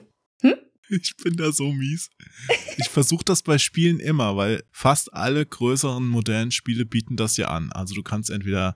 [0.89, 2.09] Ich bin da so mies.
[2.77, 7.47] Ich versuche das bei Spielen immer, weil fast alle größeren modernen Spiele bieten das ja
[7.47, 7.71] an.
[7.71, 8.75] Also du kannst entweder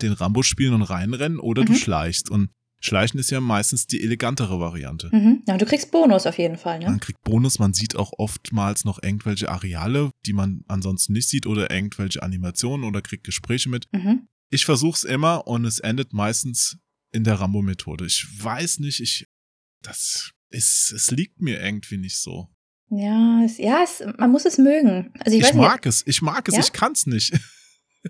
[0.00, 1.76] den Rambo spielen und reinrennen oder du Mhm.
[1.76, 2.30] schleichst.
[2.30, 2.50] Und
[2.84, 5.08] Schleichen ist ja meistens die elegantere Variante.
[5.12, 5.44] Mhm.
[5.46, 6.86] Ja, und du kriegst Bonus auf jeden Fall, ne?
[6.86, 11.46] Man kriegt Bonus, man sieht auch oftmals noch irgendwelche Areale, die man ansonsten nicht sieht
[11.46, 13.86] oder irgendwelche Animationen oder kriegt Gespräche mit.
[13.92, 14.26] Mhm.
[14.50, 16.76] Ich versuch's immer und es endet meistens
[17.12, 18.04] in der Rambo-Methode.
[18.04, 19.28] Ich weiß nicht, ich,
[19.82, 22.48] das ist, es liegt mir irgendwie nicht so.
[22.90, 25.12] Ja, es, ja es, man muss es mögen.
[25.20, 26.60] Also ich, Ich, weiß nicht, mag es, ich mag es, Ja?
[26.60, 27.32] ich kann's nicht.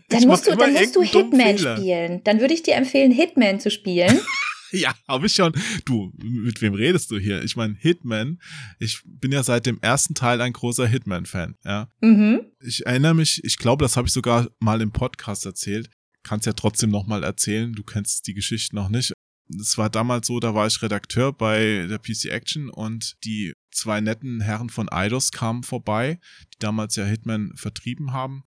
[0.09, 2.23] dann ich musst du, dann musst du Hitman spielen.
[2.25, 4.18] Dann würde ich dir empfehlen, Hitman zu spielen.
[4.83, 5.53] Ja, habe ich schon.
[5.85, 7.43] Du, mit wem redest du hier?
[7.43, 8.41] Ich meine, Hitman,
[8.79, 11.89] ich bin ja seit dem ersten Teil ein großer Hitman-Fan, ja.
[12.01, 12.41] mhm.
[12.61, 15.91] Ich erinnere mich, ich glaube, das habe ich sogar mal im Podcast erzählt.
[16.23, 19.12] Kannst ja trotzdem nochmal erzählen, du kennst die Geschichte noch nicht.
[19.61, 24.01] Es war damals so, da war ich Redakteur bei der PC Action und die zwei
[24.01, 26.18] netten Herren von Eidos kamen vorbei,
[26.55, 28.45] die damals ja Hitman vertrieben haben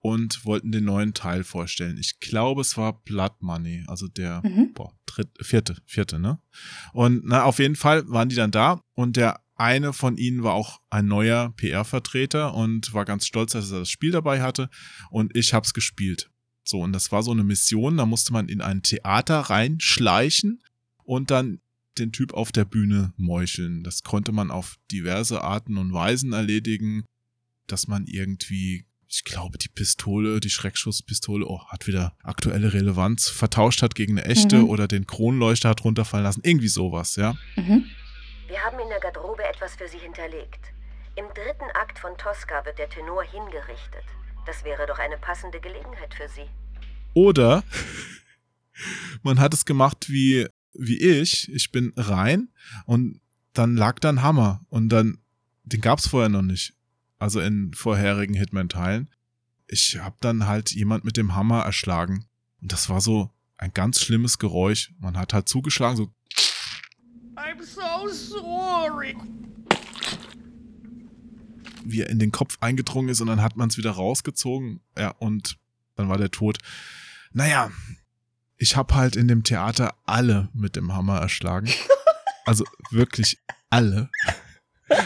[0.00, 1.98] und wollten den neuen Teil vorstellen.
[1.98, 4.72] Ich glaube, es war Blood Money, also der Mhm.
[4.74, 6.38] boah, dritt, vierte, vierte, ne?
[6.92, 10.54] Und na, auf jeden Fall waren die dann da und der eine von ihnen war
[10.54, 14.70] auch ein neuer PR-Vertreter und war ganz stolz, dass er das Spiel dabei hatte
[15.10, 16.30] und ich hab's gespielt.
[16.62, 20.62] So, und das war so eine Mission, da musste man in ein Theater reinschleichen
[21.02, 21.60] und dann
[21.98, 23.82] den Typ auf der Bühne meucheln.
[23.82, 27.04] Das konnte man auf diverse Arten und Weisen erledigen,
[27.66, 33.80] dass man irgendwie, ich glaube, die Pistole, die Schreckschusspistole, oh, hat wieder aktuelle Relevanz, vertauscht
[33.82, 34.68] hat gegen eine echte Mhm.
[34.68, 36.42] oder den Kronleuchter hat runterfallen lassen.
[36.44, 37.34] Irgendwie sowas, ja.
[37.56, 37.86] Mhm.
[38.48, 40.60] Wir haben in der Garderobe etwas für Sie hinterlegt.
[41.16, 44.04] Im dritten Akt von Tosca wird der Tenor hingerichtet.
[44.46, 46.48] Das wäre doch eine passende Gelegenheit für Sie.
[47.14, 47.64] Oder
[49.22, 51.50] man hat es gemacht wie, wie ich.
[51.52, 52.48] Ich bin rein
[52.86, 53.20] und
[53.54, 55.18] dann lag da ein Hammer und dann,
[55.64, 56.74] den gab's vorher noch nicht.
[57.18, 59.10] Also in vorherigen Hitman-Teilen.
[59.66, 62.26] Ich hab dann halt jemand mit dem Hammer erschlagen.
[62.60, 64.92] Und das war so ein ganz schlimmes Geräusch.
[64.98, 66.12] Man hat halt zugeschlagen, so
[67.36, 69.16] I'm so sorry.
[71.84, 74.80] wie er in den Kopf eingedrungen ist und dann hat man es wieder rausgezogen.
[74.96, 75.58] Ja, und
[75.96, 76.58] dann war der tot.
[77.32, 77.70] Naja,
[78.56, 81.68] ich habe halt in dem Theater alle mit dem Hammer erschlagen.
[82.44, 83.38] Also wirklich
[83.68, 84.08] alle.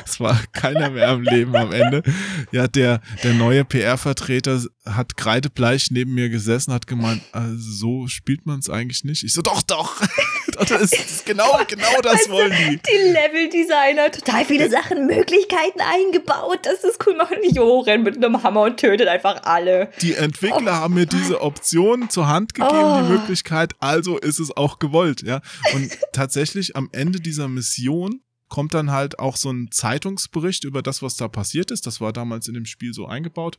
[0.05, 2.03] Es war keiner mehr am Leben am Ende.
[2.51, 8.47] Ja, der, der neue PR-Vertreter hat kreidebleich neben mir gesessen, hat gemeint, also so spielt
[8.47, 9.22] man es eigentlich nicht.
[9.24, 10.01] Ich so, doch, doch.
[10.59, 12.78] das ist, das ist genau, genau das wollen die.
[12.78, 17.37] Die Level-Designer, total viele Sachen, Möglichkeiten eingebaut, das cool machen.
[17.53, 19.91] Jo, rennt mit einem Hammer und tötet einfach alle.
[20.01, 23.03] Die Entwickler haben mir diese Option zur Hand gegeben, Oh.
[23.03, 25.41] die Möglichkeit, also ist es auch gewollt, ja.
[25.74, 28.22] Und tatsächlich am Ende dieser Mission
[28.53, 31.86] kommt dann halt auch so ein Zeitungsbericht über das, was da passiert ist.
[31.86, 33.59] Das war damals in dem Spiel so eingebaut.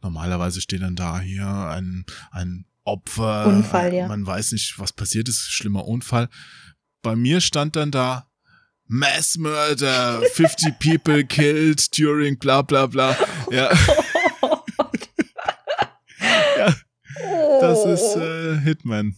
[0.00, 3.46] Normalerweise steht dann da hier ein, ein Opfer.
[3.48, 4.06] Unfall, ja.
[4.06, 5.50] Man weiß nicht, was passiert ist.
[5.50, 6.28] Schlimmer Unfall.
[7.02, 8.28] Bei mir stand dann da
[8.86, 13.16] Mass Murder, 50 people killed during bla bla bla.
[13.50, 13.72] Ja,
[16.58, 16.74] ja
[17.60, 19.16] das ist äh, Hitman.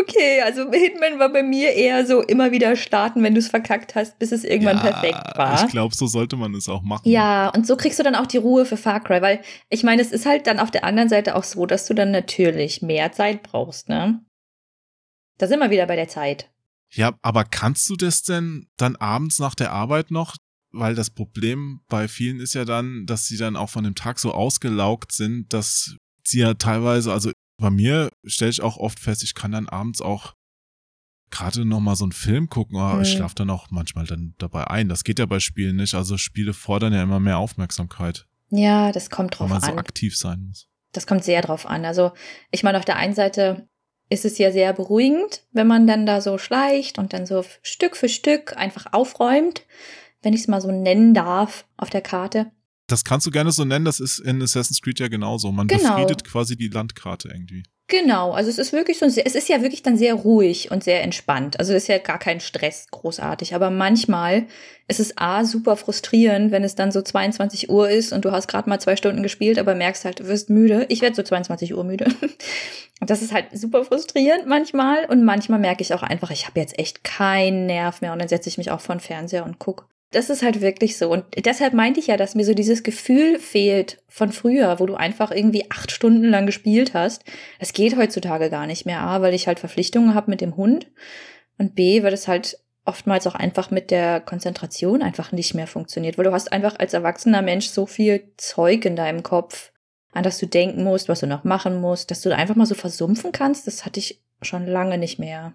[0.00, 3.94] Okay, also Hitman war bei mir eher so immer wieder starten, wenn du es verkackt
[3.94, 5.64] hast, bis es irgendwann Ja, perfekt war.
[5.64, 7.08] Ich glaube, so sollte man es auch machen.
[7.08, 10.02] Ja, und so kriegst du dann auch die Ruhe für Far Cry, weil ich meine,
[10.02, 13.12] es ist halt dann auf der anderen Seite auch so, dass du dann natürlich mehr
[13.12, 14.24] Zeit brauchst, ne?
[15.38, 16.50] Da sind wir wieder bei der Zeit.
[16.90, 20.36] Ja, aber kannst du das denn dann abends nach der Arbeit noch?
[20.70, 24.18] Weil das Problem bei vielen ist ja dann, dass sie dann auch von dem Tag
[24.18, 29.22] so ausgelaugt sind, dass sie ja teilweise, also bei mir stelle ich auch oft fest,
[29.22, 30.34] ich kann dann abends auch
[31.30, 33.16] gerade noch mal so einen Film gucken, aber ich Mhm.
[33.16, 34.88] schlafe dann auch manchmal dann dabei ein.
[34.88, 35.94] Das geht ja bei Spielen nicht.
[35.94, 39.78] Also Spiele fordern ja immer mehr Aufmerksamkeit, Ja, das kommt weil drauf man so an.
[39.78, 40.68] aktiv sein muss.
[40.92, 41.84] Das kommt sehr drauf an.
[41.84, 42.12] Also,
[42.52, 43.68] ich meine, auf der einen Seite
[44.10, 47.96] ist es ja sehr beruhigend, wenn man dann da so schleicht und dann so Stück
[47.96, 49.62] für Stück einfach aufräumt,
[50.22, 52.52] wenn ich es mal so nennen darf auf der Karte.
[52.86, 55.50] Das kannst du gerne so nennen, das ist in Assassin's Creed ja genauso.
[55.52, 55.96] Man Genau.
[55.96, 57.62] befriedet quasi die Landkarte irgendwie.
[57.86, 61.02] Genau, also es ist wirklich so, es ist ja wirklich dann sehr ruhig und sehr
[61.02, 61.58] entspannt.
[61.60, 63.54] Also es ist ja gar kein Stress großartig.
[63.54, 64.46] Aber manchmal
[64.88, 68.48] ist es A, super frustrierend, wenn es dann so 22 Uhr ist und du hast
[68.48, 70.86] gerade mal zwei Stunden gespielt, aber merkst halt, du wirst müde.
[70.88, 72.06] Ich werde so 22 Uhr müde.
[73.00, 75.04] Und das ist halt super frustrierend manchmal.
[75.04, 78.28] Und manchmal merke ich auch einfach, ich habe jetzt echt keinen Nerv mehr und dann
[78.28, 79.88] setze ich mich auch vor den Fernseher und guck.
[80.14, 81.10] Das ist halt wirklich so.
[81.10, 84.94] Und deshalb meinte ich ja, dass mir so dieses Gefühl fehlt von früher, wo du
[84.94, 87.24] einfach irgendwie acht Stunden lang gespielt hast.
[87.58, 89.00] Das geht heutzutage gar nicht mehr.
[89.00, 90.86] A, weil ich halt Verpflichtungen habe mit dem Hund.
[91.58, 96.16] Und B, weil es halt oftmals auch einfach mit der Konzentration einfach nicht mehr funktioniert.
[96.16, 99.72] Weil du hast einfach als erwachsener Mensch so viel Zeug in deinem Kopf,
[100.12, 102.74] an das du denken musst, was du noch machen musst, dass du einfach mal so
[102.74, 103.66] versumpfen kannst.
[103.66, 105.54] Das hatte ich schon lange nicht mehr.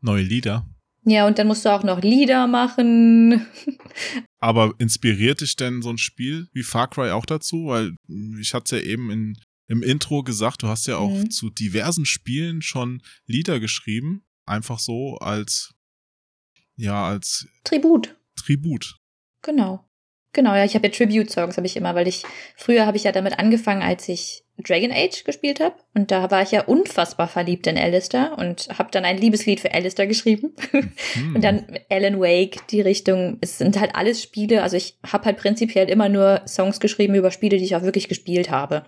[0.00, 0.66] Neue Lieder.
[1.04, 3.46] Ja, und dann musst du auch noch Lieder machen.
[4.38, 7.66] Aber inspiriert dich denn so ein Spiel wie Far Cry auch dazu?
[7.66, 7.94] Weil
[8.38, 9.36] ich hatte ja eben in,
[9.68, 11.30] im Intro gesagt, du hast ja auch Mhm.
[11.30, 14.24] zu diversen Spielen schon Lieder geschrieben.
[14.46, 15.72] Einfach so als,
[16.76, 18.16] ja, als Tribut.
[18.36, 18.96] Tribut.
[19.42, 19.86] Genau.
[20.32, 22.22] Genau, ja, ich habe ja Tribute-Songs, habe ich immer, weil ich,
[22.56, 25.74] früher habe ich ja damit angefangen, als ich Dragon Age gespielt habe.
[25.94, 29.72] Und da war ich ja unfassbar verliebt in Alistair und habe dann ein Liebeslied für
[29.72, 30.54] Alistair geschrieben.
[30.70, 30.92] Hm.
[31.34, 35.36] Und dann Alan Wake, die Richtung, es sind halt alles Spiele, also ich habe halt
[35.36, 38.84] prinzipiell immer nur Songs geschrieben über Spiele, die ich auch wirklich gespielt habe.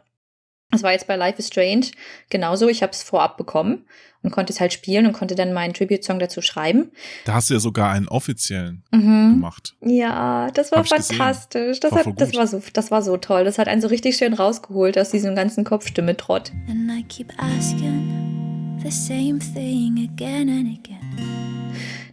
[0.70, 1.87] Das war jetzt bei Life is Strange
[2.31, 2.68] genauso.
[2.68, 3.85] Ich habe es vorab bekommen
[4.23, 6.91] und konnte es halt spielen und konnte dann meinen Tribute-Song dazu schreiben.
[7.25, 9.35] Da hast du ja sogar einen offiziellen Mhm.
[9.35, 9.75] gemacht.
[9.81, 11.81] Ja, das war Hab fantastisch.
[11.81, 13.45] Das, War hat, das, war so, das war so toll.
[13.45, 16.53] Das hat einen so richtig schön rausgeholt aus diesem ganzen Kopfstimme-Trott.
[16.68, 20.99] And I keep asking the same thing again and again.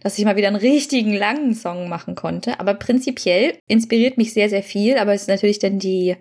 [0.02, 2.58] Dass ich mal wieder einen richtigen langen Song machen konnte.
[2.58, 4.98] Aber prinzipiell inspiriert mich sehr, sehr viel.
[4.98, 6.16] Aber es ist natürlich dann die,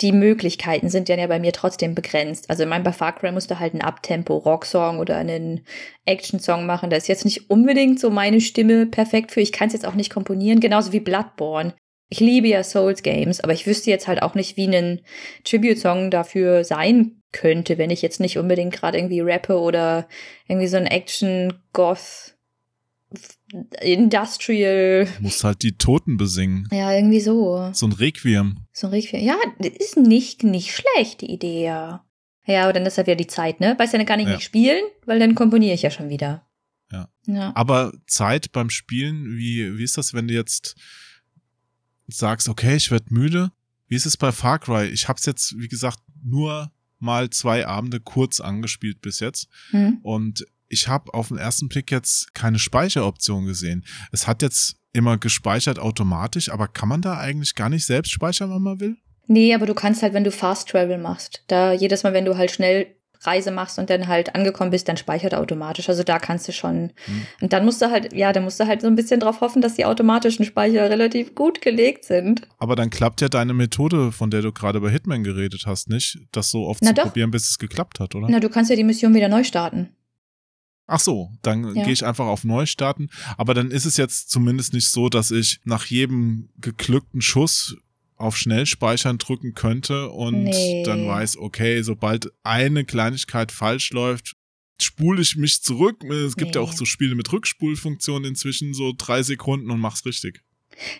[0.00, 2.50] die Möglichkeiten sind dann ja bei mir trotzdem begrenzt.
[2.50, 5.64] Also ich meine, bei Far Cry musst halt einen Uptempo-Rock-Song oder einen
[6.04, 6.90] Action-Song machen.
[6.90, 9.40] Da ist jetzt nicht unbedingt so meine Stimme perfekt für.
[9.40, 10.60] Ich kann es jetzt auch nicht komponieren.
[10.60, 11.74] Genauso wie Bloodborne.
[12.10, 15.00] Ich liebe ja Souls Games, aber ich wüsste jetzt halt auch nicht, wie ein
[15.44, 20.06] Tribute-Song dafür sein könnte, wenn ich jetzt nicht unbedingt gerade irgendwie rappe oder
[20.46, 22.33] irgendwie so ein Action-Goth
[23.80, 25.06] Industrial.
[25.16, 26.68] Du musst halt die Toten besingen.
[26.72, 27.70] Ja, irgendwie so.
[27.72, 28.58] So ein Requiem.
[28.72, 29.20] So ein Requiem.
[29.24, 32.04] Ja, ist nicht, nicht schlecht, die Idee, ja.
[32.46, 33.74] Ja, aber dann ist ja wieder die Zeit, ne?
[33.78, 34.34] Weiß ja dann gar nicht Ja.
[34.34, 36.46] nicht spielen, weil dann komponiere ich ja schon wieder.
[36.92, 37.08] Ja.
[37.26, 37.52] Ja.
[37.54, 40.76] Aber Zeit beim Spielen, wie, wie ist das, wenn du jetzt
[42.06, 43.50] sagst, okay, ich werd müde?
[43.88, 44.86] Wie ist es bei Far Cry?
[44.88, 49.48] Ich hab's jetzt, wie gesagt, nur mal zwei Abende kurz angespielt bis jetzt.
[49.70, 49.98] Hm?
[50.02, 53.84] Und ich habe auf den ersten Blick jetzt keine Speicheroption gesehen.
[54.12, 58.50] Es hat jetzt immer gespeichert automatisch, aber kann man da eigentlich gar nicht selbst speichern,
[58.50, 58.96] wenn man will?
[59.26, 62.36] Nee, aber du kannst halt, wenn du Fast Travel machst, da jedes Mal, wenn du
[62.36, 62.94] halt schnell
[63.26, 65.88] Reise machst und dann halt angekommen bist, dann speichert er automatisch.
[65.88, 66.92] Also da kannst du schon.
[67.06, 67.26] Hm.
[67.40, 69.62] Und dann musst du halt, ja, da musst du halt so ein bisschen drauf hoffen,
[69.62, 72.42] dass die automatischen Speicher relativ gut gelegt sind.
[72.58, 76.18] Aber dann klappt ja deine Methode, von der du gerade bei Hitman geredet hast, nicht?
[76.32, 77.02] Das so oft Na zu doch.
[77.04, 78.26] probieren, bis es geklappt hat, oder?
[78.28, 79.88] Na, du kannst ja die Mission wieder neu starten.
[80.86, 81.84] Ach so, dann Ja.
[81.84, 83.10] gehe ich einfach auf Neustarten.
[83.38, 87.76] Aber dann ist es jetzt zumindest nicht so, dass ich nach jedem geglückten Schuss
[88.16, 90.82] auf Schnellspeichern drücken könnte und Nee.
[90.84, 94.36] dann weiß, okay, sobald eine Kleinigkeit falsch läuft,
[94.80, 96.04] spule ich mich zurück.
[96.04, 96.66] Es gibt ja Nee.
[96.68, 100.42] auch so Spiele mit Rückspulfunktion inzwischen, so drei Sekunden und mach's richtig.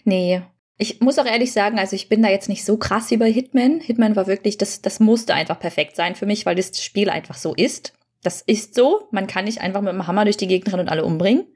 [0.05, 0.43] Nee.
[0.77, 3.33] Ich muss auch ehrlich sagen, also ich bin da jetzt nicht so krass wie bei
[3.33, 3.81] Hitman.
[3.81, 7.37] Hitman war wirklich, das, das musste einfach perfekt sein für mich, weil das Spiel einfach
[7.37, 7.93] so ist.
[8.25, 9.07] Das ist so.
[9.11, 11.47] Man kann nicht einfach mit dem Hammer durch die Gegend rennen und alle umbringen.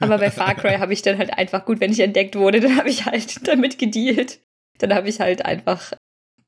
[0.00, 2.76] Aber bei Far Cry habe ich dann halt einfach, gut, wenn ich entdeckt wurde, dann
[2.76, 4.40] habe ich halt damit gedealt.
[4.78, 5.92] Dann habe ich halt einfach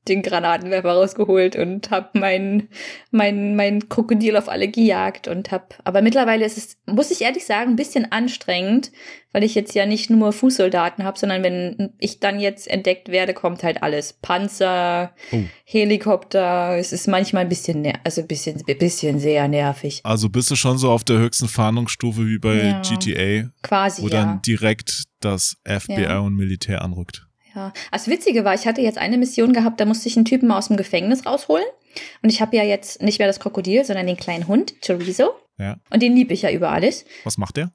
[0.09, 2.69] den Granatenwerfer rausgeholt und habe mein,
[3.11, 7.45] mein, mein Krokodil auf alle gejagt und hab, aber mittlerweile ist es, muss ich ehrlich
[7.45, 8.91] sagen, ein bisschen anstrengend,
[9.33, 13.33] weil ich jetzt ja nicht nur Fußsoldaten habe, sondern wenn ich dann jetzt entdeckt werde,
[13.33, 14.13] kommt halt alles.
[14.13, 15.43] Panzer, Oh.
[15.65, 20.01] Helikopter, es ist manchmal ein bisschen, also ein bisschen, ein bisschen sehr nervig.
[20.03, 22.81] Also bist du schon so auf der höchsten Fahndungsstufe wie bei Ja.
[22.81, 24.13] GTA, Quasi, wo ja.
[24.23, 26.19] dann direkt das FBI Ja.
[26.19, 27.26] und Militär anrückt.
[27.57, 30.51] Ja, das Witzige war, ich hatte jetzt eine Mission gehabt, da musste ich einen Typen
[30.51, 31.65] aus dem Gefängnis rausholen.
[32.21, 35.31] Und ich habe ja jetzt nicht mehr das Krokodil, sondern den kleinen Hund, Chorizo.
[35.57, 35.77] Ja.
[35.89, 37.03] Und den liebe ich ja über alles.
[37.23, 37.71] Was macht der?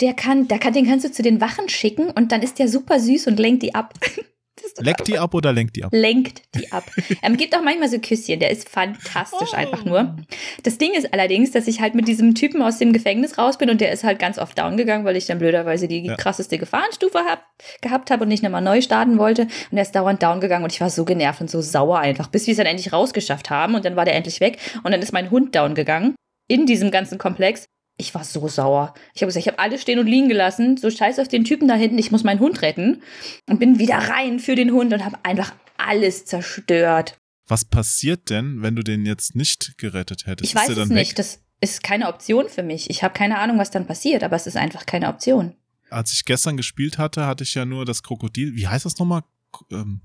[0.00, 2.66] Der kann, der kann, den kannst du zu den Wachen schicken und dann ist der
[2.66, 3.94] super süß und lenkt die ab.
[4.78, 5.90] Leckt die ab oder lenkt die ab?
[5.92, 6.84] lenkt die ab.
[7.22, 9.56] Ähm, gibt auch manchmal so Küsschen, der ist fantastisch Oh.
[9.56, 10.16] einfach nur.
[10.62, 13.70] Das Ding ist allerdings, dass ich halt mit diesem Typen aus dem Gefängnis raus bin
[13.70, 16.16] und der ist halt ganz oft down gegangen, weil ich dann blöderweise die Ja.
[16.16, 17.44] krasseste Gefahrenstufe hab,
[17.80, 19.42] gehabt habe und nicht nochmal neu starten wollte.
[19.70, 22.28] Und er ist dauernd down gegangen und ich war so genervt und so sauer einfach,
[22.28, 25.00] bis wir es dann endlich rausgeschafft haben und dann war der endlich weg und dann
[25.02, 26.14] ist mein Hund down gegangen
[26.48, 27.64] in diesem ganzen Komplex.
[27.96, 28.94] Ich war so sauer.
[29.14, 30.76] Ich habe gesagt, ich habe alles stehen und liegen gelassen.
[30.76, 33.02] So scheiß auf den Typen da hinten, ich muss meinen Hund retten.
[33.48, 37.16] Und bin wieder rein für den Hund und habe einfach alles zerstört.
[37.46, 40.50] Was passiert denn, wenn du den jetzt nicht gerettet hättest?
[40.50, 41.10] Ich Ist weiß es nicht.
[41.10, 41.16] Weg?
[41.16, 42.90] Das ist keine Option für mich.
[42.90, 45.54] Ich habe keine Ahnung, was dann passiert, aber es ist einfach keine Option.
[45.90, 48.56] Als ich gestern gespielt hatte, hatte ich ja nur das Krokodil.
[48.56, 49.22] Wie heißt das nochmal?
[49.70, 50.00] Ähm,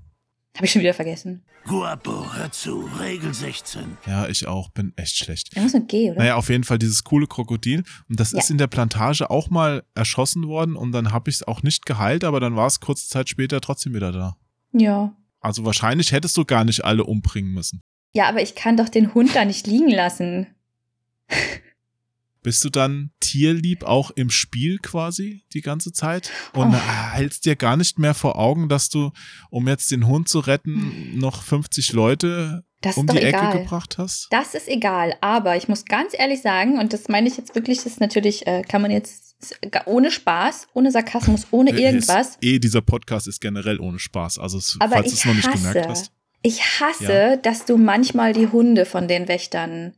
[0.56, 1.44] Habe ich schon wieder vergessen.
[1.66, 2.88] Guapo, hör zu.
[2.98, 3.98] Regel 16.
[4.06, 4.70] ja, ich auch.
[4.70, 5.56] Bin echt schlecht.
[5.56, 6.18] Da muss mit G, oder?
[6.18, 7.84] Naja, auf jeden Fall dieses coole Krokodil.
[8.08, 8.38] Und das Ja.
[8.38, 11.86] ist in der Plantage auch mal erschossen worden und dann habe ich es auch nicht
[11.86, 14.36] geheilt, aber dann war es kurze Zeit später trotzdem wieder da.
[14.72, 15.14] Ja.
[15.40, 17.80] Also wahrscheinlich hättest du gar nicht alle umbringen müssen.
[18.12, 20.48] Ja, aber ich kann doch den Hund da nicht liegen lassen.
[22.42, 27.12] Bist du dann tierlieb auch im Spiel quasi die ganze Zeit und Oh.
[27.12, 29.10] hältst dir gar nicht mehr vor Augen, dass du,
[29.50, 33.50] um jetzt den Hund zu retten, noch 50 Leute Das um die egal.
[33.50, 34.28] Ecke gebracht hast?
[34.30, 37.78] Das ist egal, aber ich muss ganz ehrlich sagen, und das meine ich jetzt wirklich,
[37.78, 39.36] das ist natürlich, äh, kann man jetzt
[39.86, 42.28] ohne Spaß, ohne Sarkasmus, ohne irgendwas.
[42.30, 44.38] Ist, eh, dieser Podcast ist generell ohne Spaß.
[44.38, 46.12] Also, es, Aber falls du es noch nicht hasse, gemerkt hast.
[46.42, 47.36] Ich hasse, Ja.
[47.36, 49.94] dass du manchmal die Hunde von den Wächtern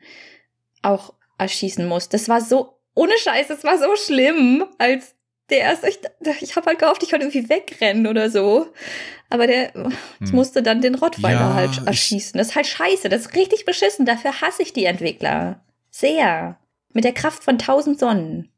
[0.83, 2.15] auch erschießen musst.
[2.15, 5.15] Das war so, ohne Scheiß, das war so schlimm, als
[5.51, 5.99] der erst, ich,
[6.41, 8.73] ich habe halt gehofft, ich könnte irgendwie wegrennen oder so.
[9.29, 9.69] Aber der
[10.21, 10.37] ich Hm.
[10.37, 12.39] musste dann den Rottweiler Ja, halt erschießen.
[12.39, 14.07] Das ist halt scheiße, das ist richtig beschissen.
[14.07, 15.63] Dafür hasse ich die Entwickler.
[15.91, 16.59] Sehr.
[16.95, 18.51] Mit der Kraft von tausend Sonnen.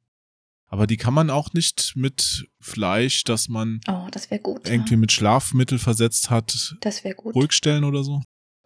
[0.67, 4.69] Aber die kann man auch nicht mit Fleisch, das man Oh, das wäre gut.
[4.69, 7.35] irgendwie mit Schlafmittel versetzt hat, Das wäre gut.
[7.37, 8.23] ruhig stellen oder so?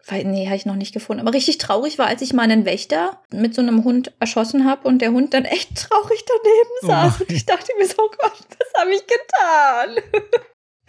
[0.09, 1.21] Weil, nee, habe ich noch nicht gefunden.
[1.21, 4.87] Aber richtig traurig war, als ich mal einen Wächter mit so einem Hund erschossen habe
[4.87, 7.21] und der Hund dann echt traurig daneben Oh saß.
[7.21, 7.37] und nein.
[7.37, 10.23] ich dachte mir so, oh Gott, was habe ich getan?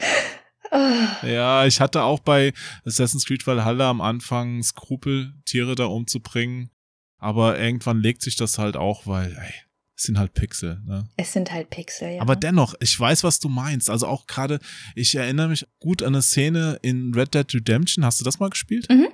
[0.73, 2.53] Ah, Ja, ich hatte auch bei
[2.85, 6.71] Assassin's Creed Valhalla am Anfang Skrupel, Tiere da umzubringen.
[7.19, 9.53] Aber irgendwann legt sich das halt auch, weil, ey,
[10.01, 11.07] es sind halt Pixel, ne?
[11.19, 12.23] es sind halt Pixel, ja.
[12.23, 13.91] Aber dennoch, ich weiß, was du meinst.
[13.91, 14.59] Also auch gerade,
[14.95, 18.03] ich erinnere mich gut an eine Szene in Red Dead Redemption.
[18.05, 18.89] Hast du das mal gespielt?
[18.91, 19.09] Mhm.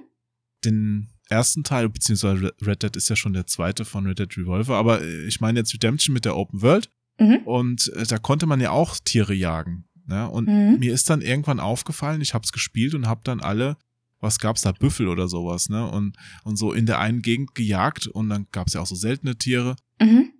[0.64, 4.76] Den ersten Teil, beziehungsweise Red Dead ist ja schon der zweite von Red Dead Revolver,
[4.76, 6.88] aber äh, ich meine jetzt Redemption mit der Open World.
[7.18, 7.38] Mhm.
[7.44, 9.86] Und äh, da konnte man ja auch Tiere jagen.
[10.06, 10.30] Ne?
[10.30, 10.78] Und Mhm.
[10.78, 13.76] mir ist dann irgendwann aufgefallen, ich habe es gespielt und habe dann alle,
[14.20, 15.84] was gab's da, Büffel oder sowas, ne?
[15.90, 19.36] Und, und so in der einen Gegend gejagt und dann gab's ja auch so seltene
[19.36, 19.74] Tiere.
[20.00, 20.30] Mhm.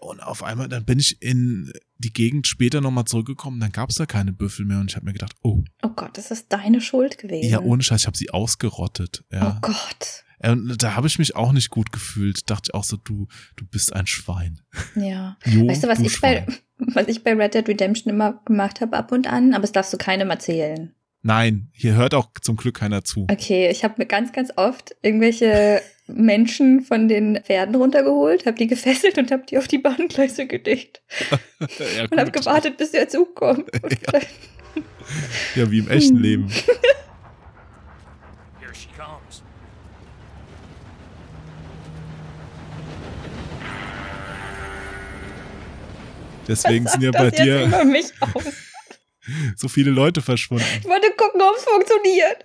[0.00, 4.06] Und auf einmal, dann bin ich in die Gegend später nochmal zurückgekommen, dann gab's da
[4.06, 7.18] keine Büffel mehr und ich habe mir gedacht, oh, Oh Gott, das ist deine Schuld
[7.18, 7.48] gewesen.
[7.50, 9.24] ja, ohne Scheiß, ich habe sie ausgerottet.
[9.32, 9.56] Ja.
[9.56, 10.24] Oh Gott.
[10.38, 12.50] Äh, Und da habe ich mich auch nicht gut gefühlt.
[12.50, 14.60] Dachte ich auch so, du, du bist ein Schwein.
[14.94, 15.36] Ja.
[15.46, 16.46] Jo, Weißt du, was du ich bei,
[16.78, 19.54] was ich bei Red Dead Redemption immer gemacht habe ab und an?
[19.54, 20.92] Aber das darfst du keinem erzählen.
[21.22, 23.26] Nein, hier hört auch zum Glück keiner zu.
[23.30, 28.66] Okay, ich habe mir ganz, ganz oft irgendwelche Menschen von den Pferden runtergeholt, habe die
[28.66, 31.02] gefesselt und habe die auf die Bahngleise gelegt.
[31.60, 33.70] ja, Und habe gewartet, bis der Zug kommt.
[33.82, 33.98] Und
[35.54, 36.48] ja, wie im echten Leben.
[38.72, 39.42] She comes.
[46.46, 47.72] Deswegen sind ja bei dir
[49.56, 50.64] so viele Leute verschwunden.
[50.78, 52.44] Ich wollte gucken, ob es funktioniert.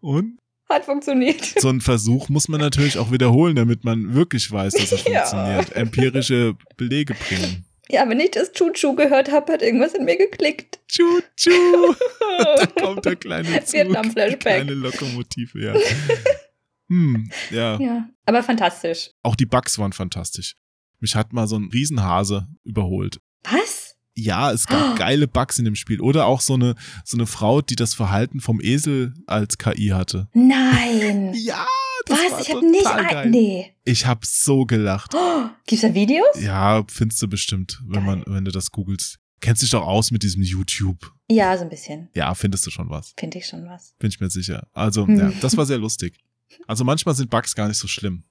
[0.00, 0.41] Und
[0.72, 1.42] Hat funktioniert.
[1.60, 5.24] so einen Versuch muss man natürlich auch wiederholen, damit man wirklich weiß, dass es Ja.
[5.24, 5.72] funktioniert.
[5.76, 7.64] Empirische Belege bringen.
[7.88, 10.80] Ja, wenn ich das Chuchu gehört habe, hat irgendwas in mir geklickt.
[10.88, 11.04] Tschu.
[12.38, 13.74] Da kommt der kleine Zug.
[13.74, 14.40] Vietnam-Flashback.
[14.64, 15.74] Kleine Lokomotive, ja.
[16.88, 17.78] Hm, ja.
[17.80, 19.10] Ja, aber fantastisch.
[19.22, 20.56] Auch die Bugs waren fantastisch.
[21.00, 23.18] Mich hat mal so ein Riesenhase überholt.
[23.44, 23.81] Was?
[24.14, 24.94] Ja, es gab Oh.
[24.98, 26.00] geile Bugs in dem Spiel.
[26.00, 30.28] Oder auch so eine, so eine Frau, die das Verhalten vom Esel als KI hatte.
[30.34, 31.34] Nein.
[31.44, 31.66] Ja,
[32.06, 32.40] das Was?
[32.48, 33.30] Ich habe nicht geil.
[33.30, 33.72] Nee.
[33.84, 35.14] Ich hab so gelacht.
[35.14, 36.40] Oh, gibt's da Videos?
[36.40, 39.18] Ja, findest du bestimmt, wenn man, wenn du das googelst.
[39.40, 41.12] Kennst dich doch aus mit diesem YouTube.
[41.30, 42.08] Ja, so ein bisschen.
[42.14, 43.12] Ja, findest du schon was.
[43.18, 43.94] Finde ich schon was.
[43.98, 44.68] Bin ich mir sicher.
[44.72, 45.18] Also, Hm.
[45.18, 46.18] ja, das war sehr lustig.
[46.66, 48.24] Also manchmal sind Bugs gar nicht so schlimm.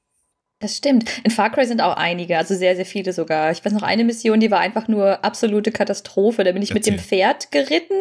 [0.62, 1.10] Das stimmt.
[1.24, 3.52] In Far Cry sind auch einige, also sehr, sehr viele sogar.
[3.52, 6.44] Ich weiß noch eine Mission, die war einfach nur absolute Katastrophe.
[6.44, 7.08] Da bin ich mit dem Erzähl.
[7.08, 8.00] Pferd geritten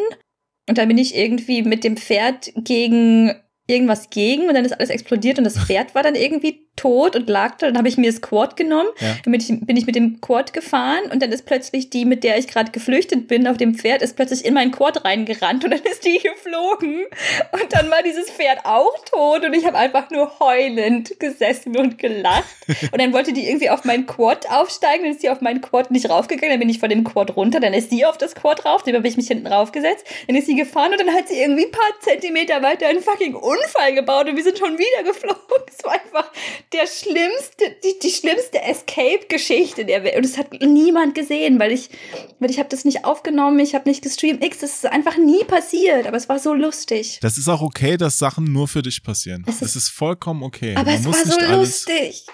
[0.69, 3.35] und dann bin ich irgendwie mit dem Pferd gegen
[3.67, 7.29] irgendwas gegen und dann ist alles explodiert und das Pferd war dann irgendwie tot und
[7.29, 7.67] lag da.
[7.67, 9.09] Dann habe ich mir das Quad genommen, Ja.
[9.25, 12.25] dann bin ich, bin ich mit dem Quad gefahren und dann ist plötzlich die, mit
[12.25, 15.71] der ich gerade geflüchtet bin, auf dem Pferd, ist plötzlich in mein Quad reingerannt und
[15.71, 17.05] dann ist die geflogen
[17.53, 21.99] und dann war dieses Pferd auch tot und ich habe einfach nur heulend gesessen und
[21.99, 22.45] gelacht.
[22.93, 25.91] Und dann wollte die irgendwie auf mein Quad aufsteigen, dann ist sie auf mein Quad
[25.91, 28.65] nicht raufgegangen, dann bin ich von dem Quad runter, dann ist sie auf das Quad
[28.65, 31.41] rauf, dann habe ich mich hinten raufgesetzt, dann ist sie gefahren und dann hat sie
[31.41, 35.41] irgendwie ein paar Zentimeter weiter einen fucking Unfall gebaut und wir sind schon wieder geflogen.
[35.69, 36.31] Es war einfach
[36.73, 40.17] der schlimmste, die, die schlimmste Escape-Geschichte der Welt.
[40.17, 41.91] Und es hat niemand gesehen, weil ich,
[42.39, 45.45] weil ich habe das nicht aufgenommen, ich habe nicht gestreamt, nix, das ist einfach nie
[45.45, 47.19] passiert, aber es war so lustig.
[47.23, 49.45] Das ist auch okay, dass Sachen nur für dich passieren.
[49.49, 50.75] Es ist- das ist vollkommen okay.
[50.77, 52.27] Aber Man es muss war so lustig.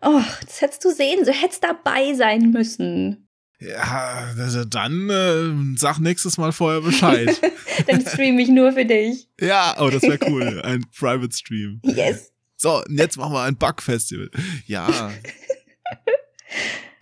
[0.00, 3.28] Oh, das hättest du sehen, so hättest dabei sein müssen.
[3.60, 7.40] Ja, also dann äh, sag nächstes Mal vorher Bescheid.
[7.86, 9.28] Dann streame ich nur für dich.
[9.40, 10.60] ja, oh, das wäre cool.
[10.64, 11.80] Ein Private Stream.
[11.84, 12.31] Yes.
[12.62, 14.30] So, und jetzt machen wir ein Bug-Festival.
[14.66, 15.10] Ja.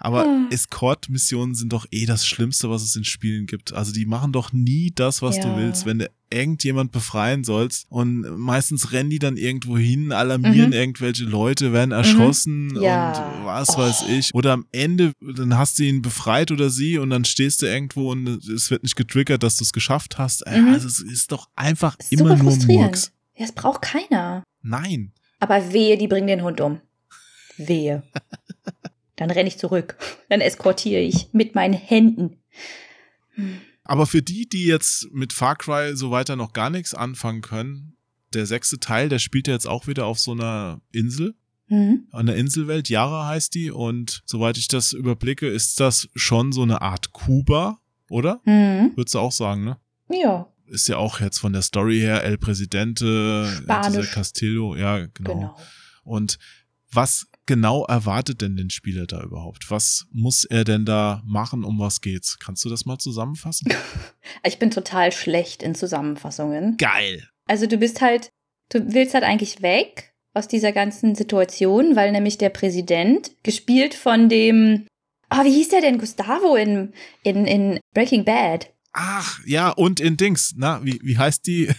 [0.02, 0.46] Aber Ah.
[0.50, 3.74] Escort-Missionen sind doch eh das Schlimmste, was es in Spielen gibt.
[3.74, 5.56] Also die machen doch nie das, was du Ja.
[5.58, 5.84] willst.
[5.84, 10.72] Wenn du irgendjemand befreien sollst und meistens rennen die dann irgendwo hin, alarmieren Mhm.
[10.72, 13.12] irgendwelche Leute, werden erschossen Ja.
[13.40, 13.78] und was Oh.
[13.78, 14.32] weiß ich.
[14.34, 18.10] Oder am Ende, dann hast du ihn befreit oder sie und dann stehst du irgendwo
[18.10, 20.46] und es wird nicht getriggert, dass du es geschafft hast.
[20.46, 20.68] Äh, Mhm.
[20.72, 22.56] Also es ist doch einfach Ist immer nur.
[22.56, 23.12] Murks.
[23.36, 24.44] Ja, es braucht keiner.
[24.62, 25.12] Nein.
[25.40, 26.80] Aber wehe, die bringen den Hund um.
[27.56, 28.02] Wehe.
[29.16, 29.96] Dann renne ich zurück.
[30.28, 32.38] Dann eskortiere ich mit meinen Händen.
[33.84, 37.96] Aber für die, die jetzt mit Far Cry so weiter noch gar nichts anfangen können,
[38.32, 41.34] der sechste Teil, der spielt ja jetzt auch wieder auf so einer Insel,
[41.72, 42.08] Mhm.
[42.10, 46.62] an der Inselwelt, Yara heißt die, und soweit ich das überblicke, ist das schon so
[46.62, 47.78] eine Art Kuba,
[48.08, 48.40] oder?
[48.44, 48.90] Mhm.
[48.96, 49.76] Würdest du auch sagen, ne?
[50.08, 55.34] Ja, Ist ja auch jetzt von der Story her El Presidente, dieser Castillo, ja, genau.
[55.34, 55.56] genau.
[56.04, 56.38] Und
[56.92, 59.70] was genau erwartet denn den Spieler da überhaupt?
[59.70, 62.38] Was muss er denn da machen, um was geht's?
[62.38, 63.72] Kannst du das mal zusammenfassen?
[64.44, 66.76] Ich bin total schlecht in Zusammenfassungen.
[66.76, 67.28] Geil!
[67.46, 68.30] Also du bist halt,
[68.68, 74.28] du willst halt eigentlich weg aus dieser ganzen Situation, weil nämlich der Präsident, gespielt von
[74.28, 74.86] dem,
[75.28, 75.98] ah, wie hieß der denn?
[75.98, 76.92] Gustavo in,
[77.24, 78.72] in, in Breaking Bad.
[78.92, 81.68] Ach, ja, und in Dings, na, wie, wie heißt die?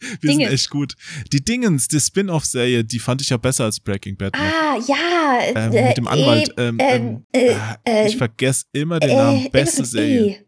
[0.00, 0.36] Wir Dingens.
[0.36, 0.94] sind echt gut.
[1.32, 4.32] Die Dingens, die Spin-off-Serie, die fand ich ja besser als Breaking Bad.
[4.32, 4.40] noch.
[4.40, 5.40] Ah, ja.
[5.42, 6.56] ähm, äh, mit dem Anwalt.
[6.56, 7.56] äh, Ähm, ähm, ähm, äh, äh,
[8.04, 9.50] äh, ich vergesse immer den äh, Namen.
[9.50, 10.26] Beste mit Serie.
[10.30, 10.38] E.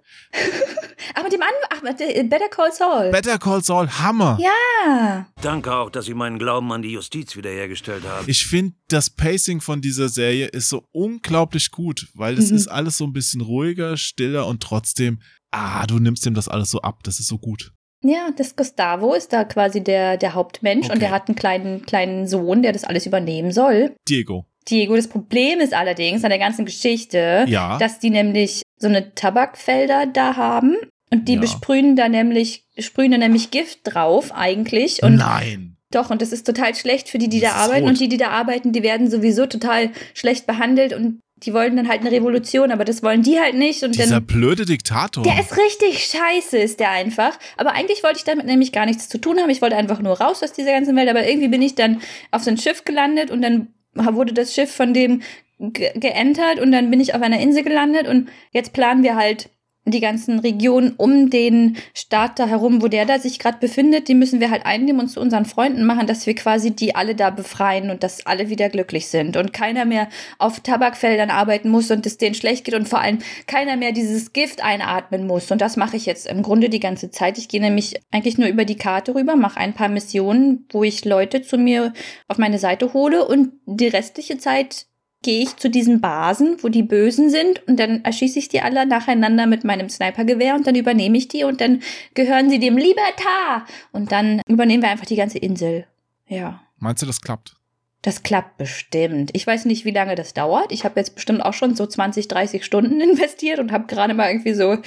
[1.15, 3.11] Ach, mit dem Anwalt, ach, Better Call Saul.
[3.11, 4.39] Better Call Saul, Hammer.
[4.41, 5.27] ja.
[5.43, 8.25] Danke auch, dass Sie meinen Glauben an die Justiz wiederhergestellt haben.
[8.29, 12.57] Ich finde, das Pacing von dieser Serie ist so unglaublich gut, weil es Mhm.
[12.57, 15.21] ist alles so ein bisschen ruhiger, stiller und trotzdem,
[15.53, 17.01] ah, du nimmst ihm das alles so ab.
[17.05, 17.73] Das ist so gut.
[18.03, 20.95] Ja, das Gustavo ist da quasi der, der Hauptmensch Okay.
[20.95, 23.95] und der hat einen kleinen, kleinen Sohn, der das alles übernehmen soll.
[24.09, 24.47] Diego.
[24.69, 27.77] Diego, das Problem ist allerdings an der ganzen Geschichte, Ja.
[27.79, 30.77] dass die nämlich so eine Tabakfelder da haben
[31.11, 31.41] und die Ja.
[31.41, 35.77] besprühen da nämlich, sprühen da nämlich Gift drauf eigentlich und Nein.
[35.91, 37.91] doch, und das ist total schlecht für die, die Das da arbeiten rot.
[37.91, 41.89] und die, die da arbeiten, die werden sowieso total schlecht behandelt und die wollten dann
[41.89, 43.83] halt eine Revolution, aber das wollen die halt nicht.
[43.83, 45.25] Und Dieser dann, blöde Diktator.
[45.25, 47.39] der ist richtig scheiße, ist der einfach.
[47.57, 49.51] Aber eigentlich wollte ich damit nämlich gar nichts zu tun haben.
[49.51, 51.09] Ich wollte einfach nur raus aus dieser ganzen Welt.
[51.09, 54.71] Aber irgendwie bin ich dann auf so ein Schiff gelandet und dann wurde das Schiff
[54.71, 55.23] von dem
[55.59, 59.51] ge geentert und dann bin ich auf einer Insel gelandet und jetzt planen wir halt
[59.91, 64.15] die ganzen Regionen um den Staat da herum, wo der da sich gerade befindet, die
[64.15, 67.31] müssen wir halt einnehmen und zu unseren Freunden machen, dass wir quasi die alle da
[67.31, 72.07] befreien und dass alle wieder glücklich sind und keiner mehr auf Tabakfeldern arbeiten muss und
[72.07, 75.51] es denen schlecht geht und vor allem keiner mehr dieses Gift einatmen muss.
[75.51, 77.39] Und das mache ich jetzt im Grunde die ganze Zeit.
[77.39, 81.05] Ich gehe nämlich eigentlich nur über die Karte rüber, mache ein paar Missionen, wo ich
[81.05, 81.93] Leute zu mir
[82.29, 84.87] auf meine Seite hole und die restliche Zeit
[85.23, 88.87] gehe ich zu diesen Basen, wo die Bösen sind und dann erschieße ich die alle
[88.87, 91.83] nacheinander mit meinem Snipergewehr und dann übernehme ich die und dann
[92.15, 95.87] gehören sie dem Libertar und dann übernehmen wir einfach die ganze Insel.
[96.27, 96.63] Ja.
[96.79, 97.57] Meinst du, das klappt?
[98.03, 99.31] Das klappt bestimmt.
[99.35, 100.73] Ich weiß nicht, wie lange das dauert.
[100.73, 104.31] Ich habe jetzt bestimmt auch schon so 20, 30 Stunden investiert und habe gerade mal
[104.31, 104.79] irgendwie so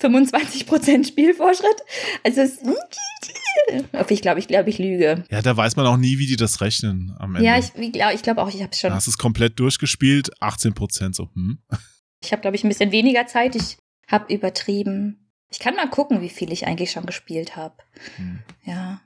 [0.00, 1.82] 25% Spielvorschritt.
[2.24, 2.58] Also es
[4.08, 5.24] ich glaube, ich glaube, ich lüge.
[5.30, 7.46] Ja, da weiß man auch nie, wie die das rechnen am Ende.
[7.46, 8.90] Ja, ich glaube ich glaub auch, ich habe es schon.
[8.90, 11.28] Da hast du es komplett durchgespielt, 18 Prozent so.
[11.34, 11.58] Hm.
[12.22, 13.54] Ich habe, glaube ich, ein bisschen weniger Zeit.
[13.54, 13.78] Ich
[14.08, 15.30] habe übertrieben.
[15.50, 17.76] Ich kann mal gucken, wie viel ich eigentlich schon gespielt habe.
[18.16, 18.40] Hm.
[18.64, 19.00] Ja,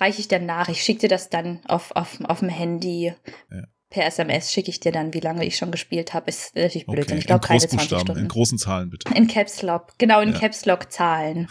[0.00, 0.68] reiche ich dann nach.
[0.68, 3.14] Ich schicke dir das dann auf, auf, auf dem Handy.
[3.50, 3.64] Ja.
[3.90, 6.28] Per SMS schicke ich dir dann, wie lange ich schon gespielt habe.
[6.28, 7.06] Ist natürlich blöd.
[7.06, 7.18] Okay.
[7.18, 8.18] Ich glaube, keine 20 Stunden.
[8.18, 9.12] In großen Zahlen, bitte.
[9.14, 9.94] In Caps Lock.
[9.98, 10.38] Genau, in ja.
[10.38, 11.48] Caps Lock Zahlen.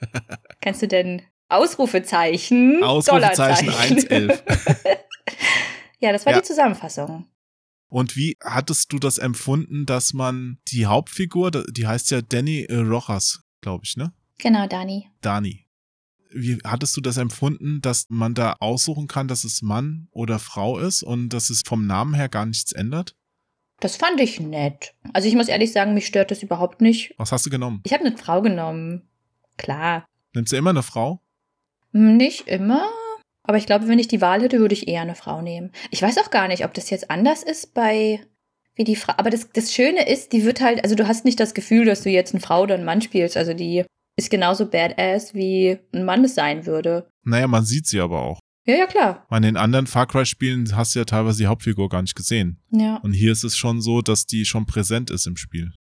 [0.60, 4.42] Kannst du denn Ausrufezeichen, Ausrufezeichen 111.
[6.00, 6.40] ja, das war ja.
[6.40, 7.26] die Zusammenfassung.
[7.88, 12.76] Und wie hattest du das empfunden, dass man die Hauptfigur, die heißt ja Danny äh,
[12.76, 14.14] Rojas, glaube ich, ne?
[14.38, 15.10] Genau, Dani.
[15.20, 15.61] Dani.
[16.34, 20.78] Wie hattest du das empfunden, dass man da aussuchen kann, dass es Mann oder Frau
[20.78, 23.16] ist und dass es vom Namen her gar nichts ändert?
[23.80, 24.94] Das fand ich nett.
[25.12, 27.14] Also ich muss ehrlich sagen, mich stört das überhaupt nicht.
[27.18, 27.80] Was hast du genommen?
[27.84, 29.02] Ich habe eine Frau genommen.
[29.56, 30.06] Klar.
[30.34, 31.20] Nimmst du immer eine Frau?
[31.90, 32.88] Nicht immer.
[33.42, 35.72] Aber ich glaube, wenn ich die Wahl hätte, würde ich eher eine Frau nehmen.
[35.90, 38.24] Ich weiß auch gar nicht, ob das jetzt anders ist bei
[38.74, 39.14] wie die Frau.
[39.16, 42.02] Aber das, das Schöne ist, die wird halt, also du hast nicht das Gefühl, dass
[42.02, 43.36] du jetzt eine Frau oder einen Mann spielst.
[43.36, 43.84] Also die
[44.16, 47.08] ist genauso badass, wie ein Mann es sein würde.
[47.24, 48.38] Naja, man sieht sie aber auch.
[48.64, 49.26] Ja, ja, klar.
[49.30, 52.62] In den anderen Far Cry-Spielen hast du ja teilweise die Hauptfigur gar nicht gesehen.
[52.70, 52.96] Ja.
[53.02, 55.72] Und hier ist es schon so, dass die schon präsent ist im Spiel.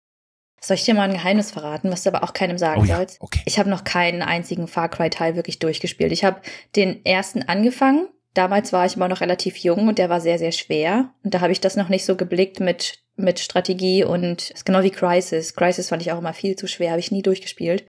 [0.64, 2.98] Soll ich dir mal ein Geheimnis verraten, was du aber auch keinem sagen oh ja,
[2.98, 3.18] sollst?
[3.20, 3.42] Okay.
[3.46, 6.12] Ich habe noch keinen einzigen Far Cry-Teil wirklich durchgespielt.
[6.12, 6.42] Ich habe
[6.76, 8.08] den ersten angefangen.
[8.34, 11.14] Damals war ich immer noch relativ jung und der war sehr, sehr schwer.
[11.24, 14.84] Und da habe ich das noch nicht so geblickt mit, mit Strategie und ist genau
[14.84, 15.56] wie Crisis.
[15.56, 17.86] Crisis fand ich auch immer viel zu schwer, habe ich nie durchgespielt.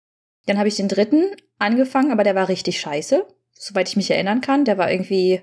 [0.48, 1.26] Dann habe ich den dritten
[1.60, 4.66] angefangen, aber der war richtig scheiße, soweit ich mich erinnern kann.
[4.66, 5.41] Der war irgendwie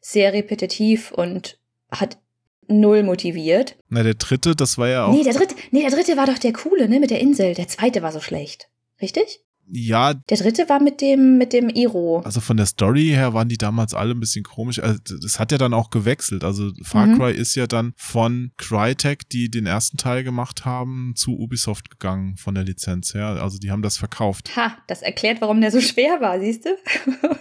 [0.00, 1.58] sehr repetitiv und
[1.90, 2.18] hat
[2.66, 3.76] null motiviert.
[3.88, 5.12] Na, der dritte, das war ja auch.
[5.12, 7.54] Nee, der dritte, nee, der dritte war doch der coole, ne, mit der Insel.
[7.54, 8.68] Der zweite war so schlecht.
[9.02, 9.43] Richtig?
[9.66, 10.14] Ja.
[10.14, 12.20] Der dritte war mit dem, mit dem Iro.
[12.24, 14.78] Also von der Story her waren die damals alle ein bisschen komisch.
[14.78, 16.44] Also das hat ja dann auch gewechselt.
[16.44, 17.18] Also Far mhm.
[17.18, 22.36] Cry ist ja dann von Crytek, die den ersten Teil gemacht haben, zu Ubisoft gegangen
[22.36, 23.42] von der Lizenz her.
[23.42, 24.54] Also die haben das verkauft.
[24.56, 26.70] Ha, das erklärt, warum der so schwer war, siehst du?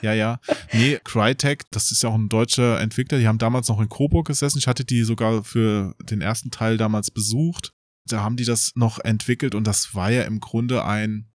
[0.02, 0.40] ja, ja.
[0.72, 3.20] Nee, Crytek, das ist ja auch ein deutscher Entwickler.
[3.20, 4.60] Die haben damals noch in Coburg gesessen.
[4.60, 7.74] Ich hatte die sogar für den ersten Teil damals besucht.
[8.06, 11.33] Da haben die das noch entwickelt und das war ja im Grunde ein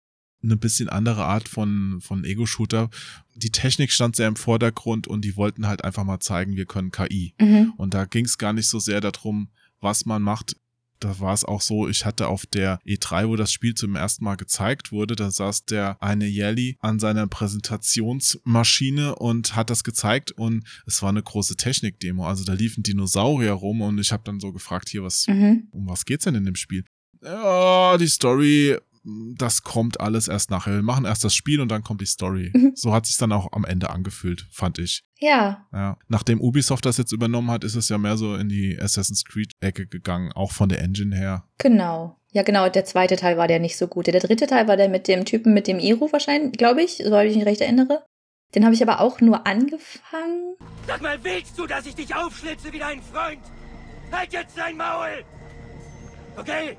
[0.46, 2.90] eine bisschen andere Art von, von Ego-Shooter.
[3.36, 6.92] Die Technik stand sehr im Vordergrund und die wollten halt einfach mal zeigen, wir können
[6.92, 7.34] KI.
[7.40, 7.74] Mhm.
[7.78, 9.50] Und da ging es gar nicht so sehr darum,
[9.82, 10.56] was man macht.
[11.00, 14.24] Da war es auch so, ich hatte auf der E3, wo das Spiel zum ersten
[14.24, 20.32] Mal gezeigt wurde, da saß der eine Jelly an seiner Präsentationsmaschine und hat das gezeigt
[20.32, 22.26] und es war eine große Technik-Demo.
[22.26, 25.68] Also da liefen Dinosaurier rum und ich habe dann so gefragt, hier, was, mhm.
[25.72, 26.86] um was geht's denn in dem Spiel?
[27.22, 28.78] Ja, die Story
[29.38, 30.74] das kommt alles erst nachher.
[30.74, 32.52] Wir machen erst das Spiel und dann kommt die Story.
[32.54, 32.72] Mhm.
[32.76, 35.04] So hat sich dann auch am Ende angefühlt, fand ich.
[35.20, 35.68] Ja.
[35.72, 35.98] ja.
[36.08, 39.88] Nachdem Ubisoft das jetzt übernommen hat, ist es ja mehr so in die Assassin's Creed-Ecke
[39.88, 41.46] gegangen, auch von der Engine her.
[41.58, 42.20] Genau.
[42.32, 42.68] Ja, genau.
[42.68, 44.08] Der zweite Teil war der nicht so gut.
[44.08, 47.18] Der dritte Teil war der mit dem Typen mit dem Iro wahrscheinlich, glaube ich, so
[47.20, 48.04] ich mich recht erinnere.
[48.54, 50.56] Den habe ich aber auch nur angefangen.
[50.88, 53.42] Sag mal, willst du, dass ich dich aufschlitze wie dein Freund?
[54.12, 55.24] Halt jetzt dein Maul!
[56.38, 56.78] Okay?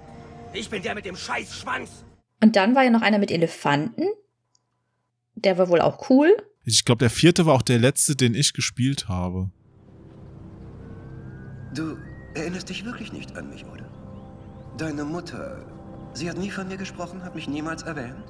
[0.52, 2.05] Ich bin der mit dem Scheißschwanz.
[2.42, 4.04] Und dann war ja noch einer mit Elefanten.
[5.34, 6.36] Der war wohl auch cool.
[6.64, 9.50] Ich glaube, der vierte war auch der letzte, den ich gespielt habe.
[11.74, 11.96] Du
[12.34, 13.86] erinnerst dich wirklich nicht an mich, oder?
[14.76, 15.64] Deine Mutter,
[16.12, 18.24] sie hat nie von mir gesprochen, hat mich niemals erwähnt.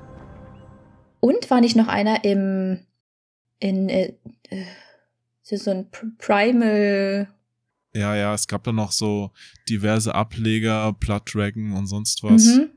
[1.21, 2.81] Und war nicht noch einer im
[3.59, 4.13] in äh,
[5.43, 7.29] so ein Primal
[7.95, 9.31] Ja, ja, es gab dann noch so
[9.69, 12.45] diverse Ableger, Blood Dragon und sonst was.
[12.45, 12.71] Mhm.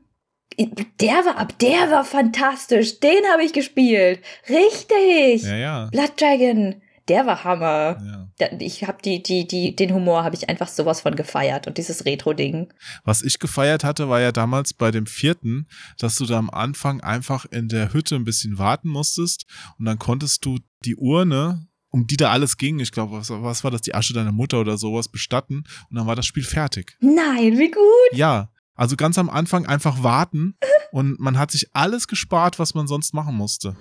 [1.00, 3.00] Der war ab, der war fantastisch.
[3.00, 4.20] Den habe ich gespielt.
[4.48, 5.42] Richtig.
[5.42, 5.86] Ja, ja.
[5.90, 6.82] Blood Dragon.
[7.08, 7.98] Der war Hammer.
[8.40, 8.48] ja.
[8.60, 12.04] Ich habe die, die, die, den Humor habe ich einfach sowas von gefeiert und dieses
[12.04, 12.72] Retro-Ding.
[13.04, 15.66] Was ich gefeiert hatte, war ja damals bei dem vierten,
[15.98, 19.46] dass du da am Anfang einfach in der Hütte ein bisschen warten musstest
[19.78, 23.64] und dann konntest du die Urne, um die da alles ging, ich glaube, was, was
[23.64, 26.96] war das, die Asche deiner Mutter oder sowas, bestatten und dann war das Spiel fertig.
[27.00, 28.12] Nein, wie gut.
[28.12, 28.50] Ja,
[28.80, 30.54] also ganz am Anfang einfach warten
[30.90, 33.76] und man hat sich alles gespart, was man sonst machen musste.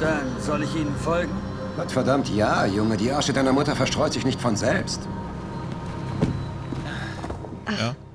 [0.00, 1.32] Dann soll ich Ihnen folgen?
[1.76, 5.00] Gottverdammt, ja, Junge, die Asche deiner Mutter verstreut sich nicht von selbst.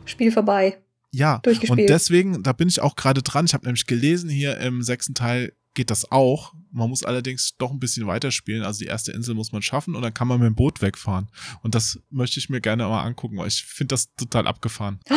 [0.05, 0.79] Spiel vorbei.
[1.11, 1.79] Ja, Durchgespielt.
[1.81, 3.45] und deswegen, da bin ich auch gerade dran.
[3.45, 6.51] Ich habe nämlich gelesen, hier im sechsten Teil geht das auch.
[6.73, 8.63] Man muss allerdings doch ein bisschen weiterspielen.
[8.65, 11.29] Also die erste Insel muss man schaffen und dann kann man mit dem Boot wegfahren.
[11.63, 14.99] Und das möchte ich mir gerne mal angucken, weil ich finde das total abgefahren.
[15.09, 15.15] Oh,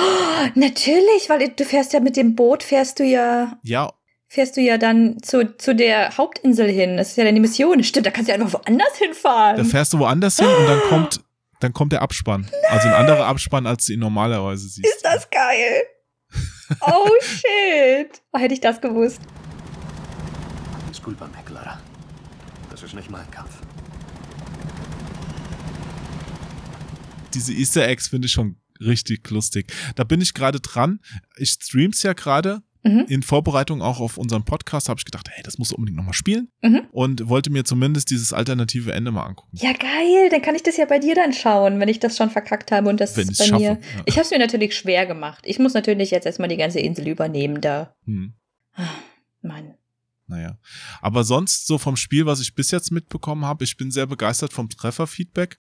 [0.54, 3.92] natürlich, weil du fährst ja mit dem Boot, fährst du ja, Ja,
[4.28, 6.96] fährst du ja dann zu, zu der Hauptinsel hin.
[6.96, 7.82] Das ist ja dann die Mission.
[7.82, 9.56] Stimmt, da kannst du ja einfach woanders hinfahren.
[9.56, 11.20] da fährst du woanders hin und dann kommt,
[11.58, 12.48] dann kommt der Abspann.
[12.68, 14.86] Also ein anderer Abspann, als du ihn normalerweise siehst.
[14.86, 15.82] Ist das geil?
[16.82, 18.22] Oh shit.
[18.32, 19.20] Oh, hätte ich das gewusst.
[20.92, 21.80] Disculpame, Clara.
[22.70, 23.50] Das ist nicht mein Kampf.
[27.34, 29.72] diese Easter Eggs finde ich schon richtig lustig.
[29.96, 31.00] Da bin ich gerade dran.
[31.38, 32.60] Ich stream's ja gerade.
[32.84, 33.06] Mhm.
[33.08, 36.12] In Vorbereitung auch auf unseren Podcast habe ich gedacht, hey, das musst du unbedingt nochmal
[36.12, 36.48] spielen.
[36.62, 36.82] Mhm.
[36.90, 39.56] Und wollte mir zumindest dieses alternative Ende mal angucken.
[39.56, 40.28] Ja, geil.
[40.30, 42.90] Dann kann ich das ja bei dir dann schauen, wenn ich das schon verkackt habe
[42.90, 43.70] und das Wenn ich's bei schaffe, mir.
[43.70, 44.02] ja.
[44.04, 45.44] Ich habe es mir natürlich schwer gemacht.
[45.46, 47.94] Ich muss natürlich jetzt erstmal die ganze Insel übernehmen da.
[48.04, 48.34] Hm,
[49.40, 49.74] Mann.
[50.32, 50.58] Naja.
[51.00, 54.52] Aber sonst so vom Spiel, was ich bis jetzt mitbekommen habe, ich bin sehr begeistert
[54.52, 55.58] vom Trefferfeedback.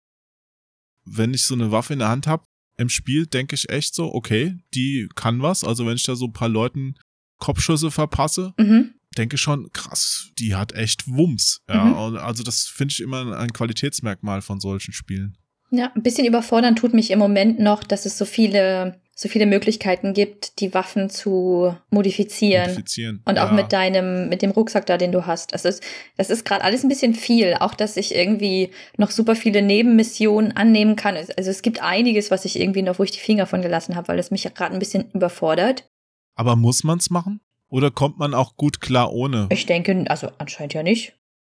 [1.05, 2.45] Wenn ich so eine Waffe in der Hand habe,
[2.77, 5.65] im Spiel denke ich echt so, okay, die kann was.
[5.65, 6.95] Also wenn ich da so ein paar Leuten
[7.39, 8.95] Kopfschüsse verpasse, Mhm.
[9.17, 11.61] denke schon, krass, die hat echt Wumms.
[11.69, 12.17] Ja, Mhm.
[12.17, 15.37] also das finde ich immer ein Qualitätsmerkmal von solchen Spielen.
[15.73, 19.45] Ja, ein bisschen überfordern tut mich im Moment noch, dass es so viele, so viele
[19.45, 22.71] Möglichkeiten gibt, die Waffen zu modifizieren.
[22.71, 23.23] Modifizieren.
[23.27, 23.53] Und auch ja.
[23.53, 25.53] mit deinem, mit dem Rucksack da, den du hast.
[25.53, 25.83] Das ist,
[26.17, 27.55] das ist gerade alles ein bisschen viel.
[27.61, 31.17] Auch, dass ich irgendwie noch super viele Nebenmissionen annehmen kann.
[31.19, 34.09] Also es gibt einiges, was ich irgendwie noch, wo ich die Finger von gelassen habe,
[34.09, 35.87] weil es mich gerade ein bisschen überfordert.
[36.35, 37.43] Aber muss man's machen?
[37.69, 39.49] Oder kommt man auch gut klar ohne?
[39.53, 41.13] Ich denke, also anscheinend ja nicht.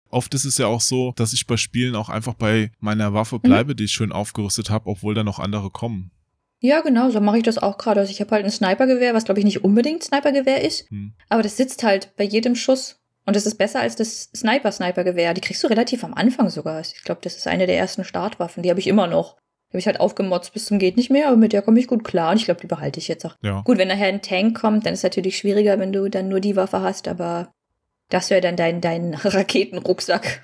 [0.08, 3.14] Oft ist es ja auch so, dass ich bei Spielen auch einfach bei meiner Mhm.
[3.14, 6.12] Waffe bleibe, die ich schön aufgerüstet habe, obwohl da noch andere kommen.
[6.60, 8.00] Ja, genau, so mache ich das auch gerade.
[8.00, 10.88] Also ich habe halt ein Snipergewehr, was glaube ich nicht unbedingt Snipergewehr ist.
[10.90, 11.12] Hm.
[11.28, 13.00] Aber das sitzt halt bei jedem Schuss.
[13.26, 15.34] Und das ist besser als das Sniper-Sniper-Gewehr.
[15.34, 16.80] Die kriegst du relativ am Anfang sogar.
[16.80, 18.62] Ich glaube, das ist eine der ersten Startwaffen.
[18.62, 19.34] Die habe ich immer noch.
[19.68, 21.88] Die habe ich halt aufgemotzt bis zum geht nicht mehr, aber mit der komme ich
[21.88, 22.30] gut klar.
[22.30, 23.34] Und ich glaube, die behalte ich jetzt auch.
[23.42, 23.62] Ja.
[23.62, 26.38] Gut, wenn nachher ein Tank kommt, dann ist es natürlich schwieriger, wenn du dann nur
[26.38, 27.52] die Waffe hast, aber
[28.10, 30.40] das wäre dann dein, dein Raketenrucksack.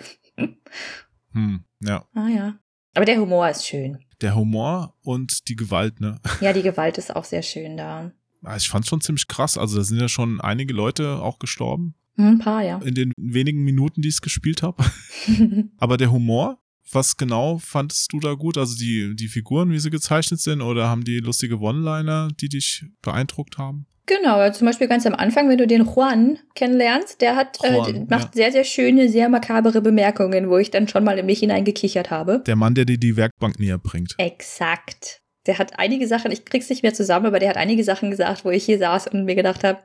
[1.32, 2.04] Hm, ja.
[2.14, 2.54] ah ja.
[2.94, 4.04] Aber der Humor ist schön.
[4.22, 6.20] Der Humor und die Gewalt, ne?
[6.40, 8.12] Ja, die Gewalt ist auch sehr schön da.
[8.42, 9.58] Ja, Ich fand's schon ziemlich krass.
[9.58, 12.78] Also da sind ja schon einige Leute auch gestorben Hm, Ein paar, ja.
[12.78, 14.84] in den wenigen Minuten, die ich es gespielt habe.
[15.78, 16.58] Aber der Humor,
[16.90, 18.58] was genau fandest du da gut?
[18.58, 22.84] Also die, die Figuren, wie sie gezeichnet sind, oder haben die lustige One-Liner, die dich
[23.00, 23.86] beeindruckt haben?
[24.06, 27.74] Genau, ja, zum Beispiel ganz am Anfang, wenn du den Juan kennenlernst, der hat, äh,
[27.74, 31.38] Juan, macht sehr, sehr schöne, sehr makabere Bemerkungen, wo ich dann schon mal in mich
[31.38, 32.42] hineingekichert habe.
[32.46, 34.14] Der Mann, der dir die Werkbank näher bringt.
[34.18, 35.20] Exakt.
[35.46, 38.44] Der hat einige Sachen, ich krieg's nicht mehr zusammen, aber der hat einige Sachen gesagt,
[38.44, 39.80] wo ich hier saß und mir gedacht habe,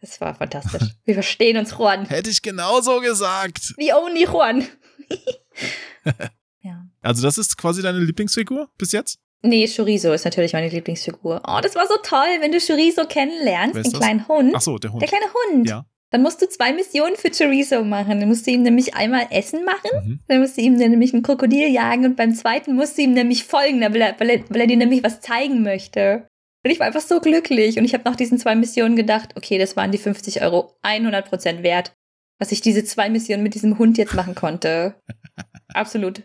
[0.00, 0.94] das war fantastisch.
[1.04, 2.06] Wir verstehen uns, Juan.
[2.06, 3.74] Hätte ich genauso gesagt.
[3.78, 4.66] The only Juan.
[6.62, 6.86] ja.
[7.02, 9.18] Also das ist quasi deine Lieblingsfigur bis jetzt?
[9.42, 11.42] Nee, Chorizo ist natürlich meine Lieblingsfigur.
[11.46, 13.92] Oh, das war so toll, wenn du Chorizo kennenlernst, den das?
[13.94, 14.52] kleinen Hund.
[14.54, 15.00] Ach so, der Hund.
[15.02, 15.68] Der kleine Hund.
[15.68, 15.86] Ja.
[16.10, 18.18] Dann musst du zwei Missionen für Chorizo machen.
[18.20, 20.20] Dann musst du ihm nämlich einmal Essen machen, Mhm.
[20.28, 23.12] dann musst du ihm dann nämlich ein Krokodil jagen und beim zweiten musst du ihm
[23.14, 26.26] nämlich folgen, weil er, weil er, weil er dir nämlich was zeigen möchte.
[26.64, 29.56] Und ich war einfach so glücklich und ich habe nach diesen zwei Missionen gedacht, okay,
[29.56, 31.94] das waren die 50 Euro 100% wert,
[32.38, 34.96] was ich diese zwei Missionen mit diesem Hund jetzt machen konnte.
[35.72, 36.22] Absolut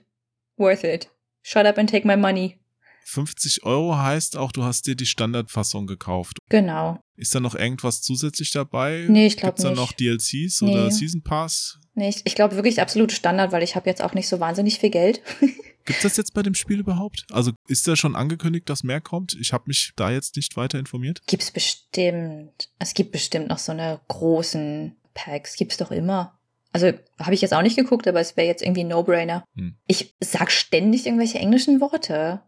[0.58, 1.10] worth it.
[1.44, 2.58] Shut up and take my money.
[3.08, 6.38] 50 Euro heißt auch, du hast dir die Standardfassung gekauft.
[6.50, 7.00] Genau.
[7.16, 9.06] Ist da noch irgendwas zusätzlich dabei?
[9.08, 9.78] Nee, ich glaub Gibt's da nicht.
[9.78, 10.92] noch DLCs oder Nee.
[10.92, 11.80] Season Pass?
[11.94, 14.80] Nee, ich, ich glaube wirklich absolut Standard, weil ich habe jetzt auch nicht so wahnsinnig
[14.80, 15.22] viel Geld.
[15.86, 17.26] Gibt's das jetzt bei dem Spiel überhaupt?
[17.32, 19.38] Also ist da schon angekündigt, dass mehr kommt?
[19.40, 21.22] Ich habe mich da jetzt nicht weiter informiert.
[21.28, 22.70] Gibt's bestimmt.
[22.80, 25.56] Es gibt bestimmt noch so eine großen Packs.
[25.56, 26.38] Gibt's doch immer.
[26.74, 29.46] Also habe ich jetzt auch nicht geguckt, aber es wäre jetzt irgendwie ein No-Brainer.
[29.56, 29.78] Hm.
[29.88, 32.42] Ich sag ständig irgendwelche englischen Worte.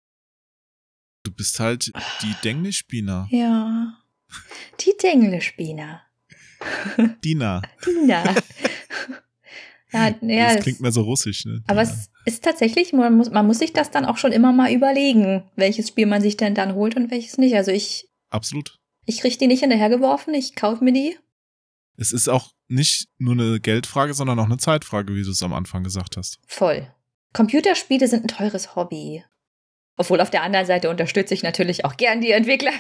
[1.28, 1.92] Du bist halt
[2.22, 3.28] die Denglisch-Spina.
[3.30, 3.98] Ja.
[4.80, 6.02] Die Denglisch-Spina.
[7.22, 7.62] Dina.
[7.86, 8.24] Dina.
[9.92, 11.62] ja, ja, das klingt mehr so russisch, ne?
[11.68, 11.98] Aber Dina.
[11.98, 15.44] es ist tatsächlich, man muss, man muss sich das dann auch schon immer mal überlegen,
[15.58, 17.56] welches Spiel man sich denn dann holt und welches nicht.
[17.56, 18.80] Also ich, Absolut.
[19.06, 21.18] ich kriege die nicht hinterhergeworfen, ich kaufe mir die.
[21.98, 25.52] Es ist auch nicht nur eine Geldfrage, sondern auch eine Zeitfrage, wie du es am
[25.52, 26.40] Anfang gesagt hast.
[26.48, 26.88] Voll.
[27.34, 29.26] Computerspiele sind ein teures Hobby.
[29.98, 32.72] Obwohl auf der anderen Seite unterstütze ich natürlich auch gern die Entwickler.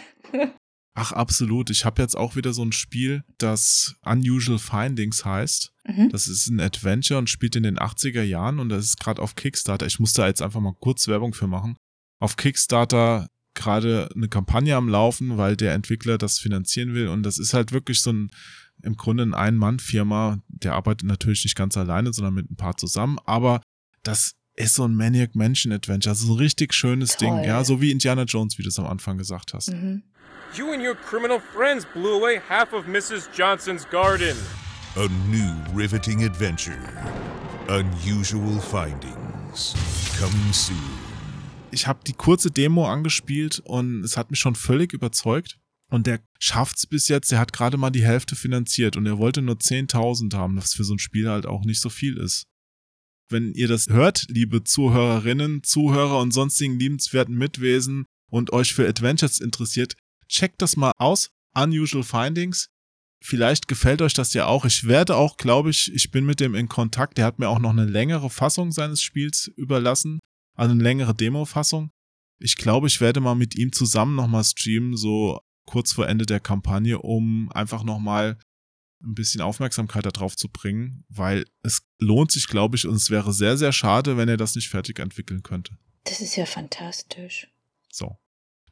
[0.93, 1.69] Ach, absolut.
[1.69, 5.71] Ich habe jetzt auch wieder so ein Spiel, das Unusual Findings heißt.
[5.85, 6.09] Mhm.
[6.09, 9.35] Das ist ein Adventure und spielt in den 80er Jahren und das ist gerade auf
[9.35, 9.85] Kickstarter.
[9.85, 11.77] Ich muss da jetzt einfach mal kurz Werbung für machen.
[12.19, 17.37] Auf Kickstarter gerade eine Kampagne am Laufen, weil der Entwickler das finanzieren will und das
[17.37, 18.31] ist halt wirklich so ein
[18.83, 20.39] im Grunde eine Ein-Mann-Firma.
[20.47, 23.61] Der arbeitet natürlich nicht ganz alleine, sondern mit ein paar zusammen, aber
[24.03, 27.29] das ist so ein Maniac Mansion Adventure, also so ein richtig schönes Toll.
[27.29, 29.71] Ding, ja, so wie Indiana Jones, wie du es am Anfang gesagt hast.
[29.71, 30.03] Mhm.
[30.55, 33.29] You and your criminal friends blew away half of Mrs.
[33.35, 34.35] Johnson's garden.
[34.95, 36.77] A new riveting adventure.
[37.67, 39.75] Unusual findings.
[40.19, 40.75] Coming soon.
[41.71, 45.59] ich habe die kurze Demo angespielt und es hat mich schon völlig überzeugt.
[45.89, 49.41] Und der schafft's bis jetzt, der hat gerade mal die Hälfte finanziert und er wollte
[49.41, 52.45] nur 10.000 haben, was für so ein Spiel halt auch nicht so viel ist.
[53.29, 59.39] Wenn ihr das hört, liebe Zuhörerinnen, Zuhörer und sonstigen liebenswerten Mitwesen und euch für Adventures
[59.41, 59.95] interessiert,
[60.29, 61.29] checkt das mal aus.
[61.53, 62.69] Unusual Findings.
[63.21, 64.63] Vielleicht gefällt euch das ja auch.
[64.63, 67.17] Ich werde auch, glaube ich, ich bin mit dem in Kontakt.
[67.17, 70.19] Der hat mir auch noch eine längere Fassung seines Spiels überlassen.
[70.55, 71.89] Also eine längere Demo-Fassung.
[72.39, 76.39] Ich glaube, ich werde mal mit ihm zusammen nochmal streamen, so kurz vor Ende der
[76.39, 78.37] Kampagne, um einfach nochmal
[79.01, 83.33] ein bisschen Aufmerksamkeit darauf zu bringen, weil es lohnt sich, glaube ich, und es wäre
[83.33, 85.77] sehr, sehr schade, wenn er das nicht fertig entwickeln könnte.
[86.03, 87.47] Das ist ja fantastisch.
[87.91, 88.17] So.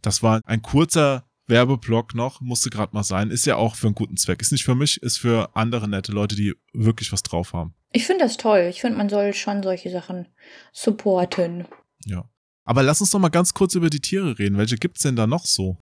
[0.01, 3.29] Das war ein kurzer Werbeblock noch, musste gerade mal sein.
[3.29, 4.41] Ist ja auch für einen guten Zweck.
[4.41, 7.75] Ist nicht für mich, ist für andere nette Leute, die wirklich was drauf haben.
[7.91, 8.67] Ich finde das toll.
[8.69, 10.27] Ich finde, man soll schon solche Sachen
[10.73, 11.65] supporten.
[12.05, 12.29] Ja.
[12.63, 14.57] Aber lass uns doch mal ganz kurz über die Tiere reden.
[14.57, 15.77] Welche gibt's denn da noch so?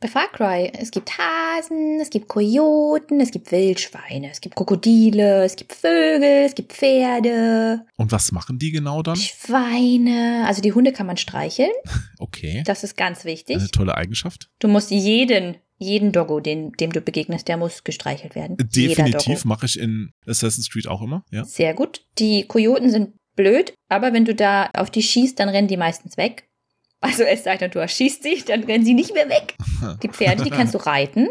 [0.00, 5.42] Bei Far Cry, es gibt Hasen, es gibt Kojoten, es gibt Wildschweine, es gibt Krokodile,
[5.42, 9.16] es gibt Vögel, es gibt Pferde, Und was machen die genau dann?
[9.16, 10.44] Schweine.
[10.46, 11.72] Also die Hunde kann man streicheln.
[12.20, 12.64] Okay.
[12.66, 13.56] Das ist ganz wichtig.
[13.56, 14.50] Eine tolle Eigenschaft.
[14.58, 18.56] Du musst jeden, jeden Doggo, den, dem du begegnest, der muss gestreichelt werden.
[18.58, 21.44] Definitiv mache ich in Assassin's Creed auch immer, ja.
[21.44, 22.02] Sehr gut.
[22.18, 26.16] Die Kojoten sind blöd, aber wenn du da auf die schießt, dann rennen die meistens
[26.16, 26.47] weg.
[27.00, 29.54] Also es sei denn, du erschießt sie, dann rennen sie nicht mehr weg.
[30.02, 31.28] Die Pferde, die kannst du reiten.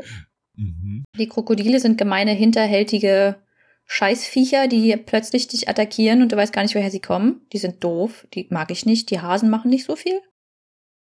[0.56, 1.03] Mhm.
[1.18, 3.38] Die Krokodile sind gemeine, hinterhältige
[3.85, 7.41] Scheißviecher, die plötzlich dich attackieren und du weißt gar nicht, woher sie kommen.
[7.53, 9.10] Die sind doof, die mag ich nicht.
[9.11, 10.19] Die Hasen machen nicht so viel.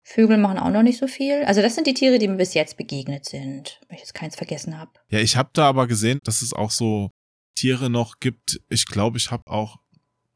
[0.02, 1.42] Vögel machen auch noch nicht so viel.
[1.44, 4.36] Also das sind die Tiere, die mir bis jetzt begegnet sind, wenn ich jetzt keins
[4.36, 4.92] vergessen habe.
[5.08, 7.10] Ja, ich habe da aber gesehen, dass es auch so
[7.56, 8.60] Tiere noch gibt.
[8.68, 9.78] Ich glaube, ich habe auch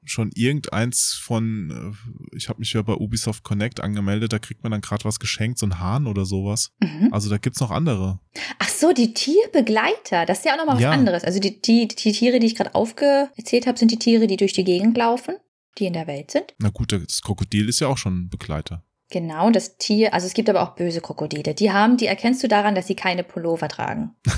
[0.04, 1.94] schon irgendeins von,
[2.32, 5.20] äh, ich habe mich ja bei Ubisoft Connect angemeldet, da kriegt man dann gerade was
[5.20, 6.72] geschenkt, so ein Hahn oder sowas.
[6.80, 7.08] Mhm.
[7.12, 8.18] Also da gibt's noch andere.
[8.58, 10.90] Ach so, die Tierbegleiter, das ist ja auch nochmal was Ja.
[10.90, 11.24] anderes.
[11.24, 14.52] Also die, die, die Tiere, die ich gerade aufgezählt habe, sind die Tiere, die durch
[14.52, 15.36] die Gegend laufen,
[15.78, 16.54] die in der Welt sind.
[16.58, 18.84] Na gut, das Krokodil ist ja auch schon ein Begleiter.
[19.12, 21.52] Genau, das Tier, also es gibt aber auch böse Krokodile.
[21.54, 24.12] Die haben, die erkennst du daran, dass sie keine Pullover tragen.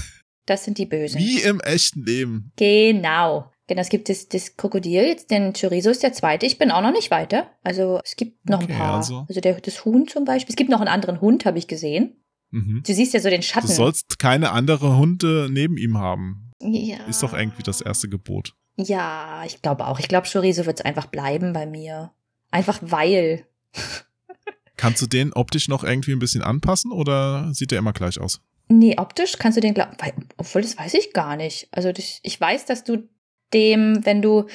[0.45, 1.21] Das sind die Bösen.
[1.21, 2.51] Wie im echten Leben.
[2.57, 3.52] Genau.
[3.69, 6.47] Genau, es gibt das, das Krokodil, jetzt den Chorizo ist der zweite.
[6.47, 7.51] Ich bin auch noch nicht weiter.
[7.63, 8.97] Also es gibt noch Okay, ein paar.
[8.97, 9.25] also.
[9.29, 10.53] Also, der, das Huhn zum Beispiel.
[10.53, 12.17] Es gibt noch einen anderen Hund, habe ich gesehen.
[12.51, 12.83] Mhm.
[12.87, 13.69] Du siehst ja so den Du Schatten.
[13.69, 16.51] sollst keine andere Hunde neben ihm haben.
[16.61, 16.97] ja.
[17.09, 18.55] Ist doch irgendwie das erste Gebot.
[18.77, 19.99] Ja, ich glaube auch.
[20.01, 22.11] Ich glaube, Chorizo wird es einfach bleiben bei mir.
[22.51, 23.47] Einfach weil.
[24.77, 28.41] Kannst du den optisch noch irgendwie ein bisschen anpassen oder sieht der immer gleich aus?
[28.69, 29.97] Nee, optisch kannst du den glauben.
[30.39, 31.69] Obwohl, das weiß ich gar nicht.
[31.73, 31.91] Also
[32.23, 33.07] ich weiß, dass du
[33.55, 34.47] dem, wenn du,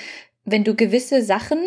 [0.45, 1.59] wenn du gewisse Sachen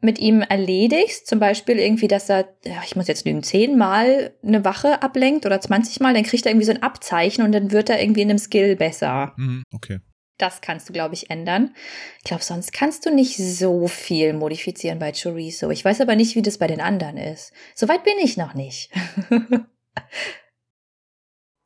[0.00, 4.64] mit ihm erledigst, zum Beispiel irgendwie, dass er, ja, ich muss jetzt lügen, zehnmal eine
[4.64, 7.90] Wache ablenkt oder 20 Mal, dann kriegt er irgendwie so ein Abzeichen und dann wird
[7.90, 9.34] er irgendwie in einem Skill besser.
[9.36, 10.00] Mhm, okay.
[10.38, 11.74] Das kannst du, glaube ich, ändern.
[12.18, 15.70] Ich glaube, sonst kannst du nicht so viel modifizieren bei Chorizo.
[15.70, 17.52] Ich weiß aber nicht, wie das bei den anderen ist.
[17.74, 18.90] Soweit bin ich noch nicht.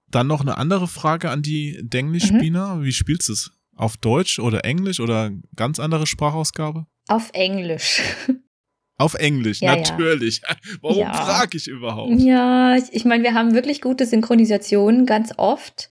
[0.08, 2.82] Dann noch eine andere Frage an die Denglisch-Spieler.
[2.82, 3.50] Wie spielst du es?
[3.80, 6.86] Auf Deutsch oder Englisch oder ganz andere Sprachausgabe?
[7.08, 8.02] Auf Englisch.
[8.98, 9.80] Auf Englisch, Ja, ja.
[9.80, 10.42] natürlich.
[10.82, 11.12] Warum Ja.
[11.14, 12.20] frage ich überhaupt?
[12.20, 15.90] Ja, ich, ich meine, wir haben wirklich gute Synchronisationen ganz oft.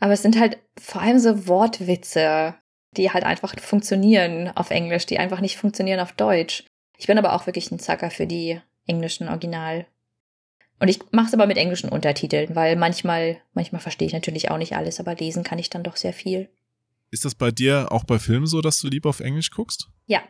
[0.00, 2.54] Aber es sind halt vor allem so Wortwitze.
[2.96, 6.64] die halt einfach funktionieren auf Englisch, die einfach nicht funktionieren auf Deutsch.
[6.96, 9.86] Ich bin aber auch wirklich ein Zacker für die englischen Original.
[10.80, 14.56] Und ich mache es aber mit englischen Untertiteln, weil manchmal, manchmal verstehe ich natürlich auch
[14.56, 16.48] nicht alles, aber lesen kann ich dann doch sehr viel.
[17.10, 19.88] Ist das bei dir auch bei Filmen so, dass du lieber auf Englisch guckst?
[20.06, 20.22] Ja,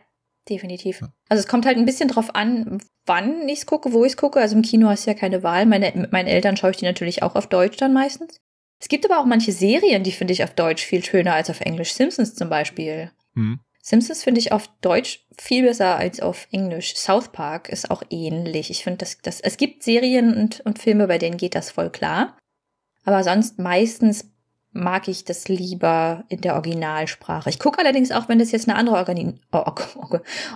[0.47, 1.01] definitiv.
[1.27, 4.17] Also es kommt halt ein bisschen drauf an, wann ich es gucke, wo ich es
[4.17, 4.39] gucke.
[4.39, 5.65] Also im Kino hast du ja keine Wahl.
[5.65, 8.37] Meine, mit meinen Eltern schaue ich die natürlich auch auf Deutsch dann meistens.
[8.81, 11.59] Es gibt aber auch manche Serien, die finde ich auf Deutsch viel schöner als auf
[11.59, 11.93] Englisch.
[11.93, 13.11] Simpsons zum Beispiel.
[13.33, 13.59] Hm.
[13.81, 16.95] Simpsons finde ich auf Deutsch viel besser als auf Englisch.
[16.95, 18.69] South Park ist auch ähnlich.
[18.69, 21.89] Ich finde, dass das, es gibt Serien und, und Filme, bei denen geht das voll
[21.89, 22.37] klar.
[23.03, 24.28] Aber sonst meistens
[24.71, 27.49] mag ich das lieber in der Originalsprache.
[27.49, 29.39] Ich gucke allerdings auch, wenn das jetzt eine andere Organi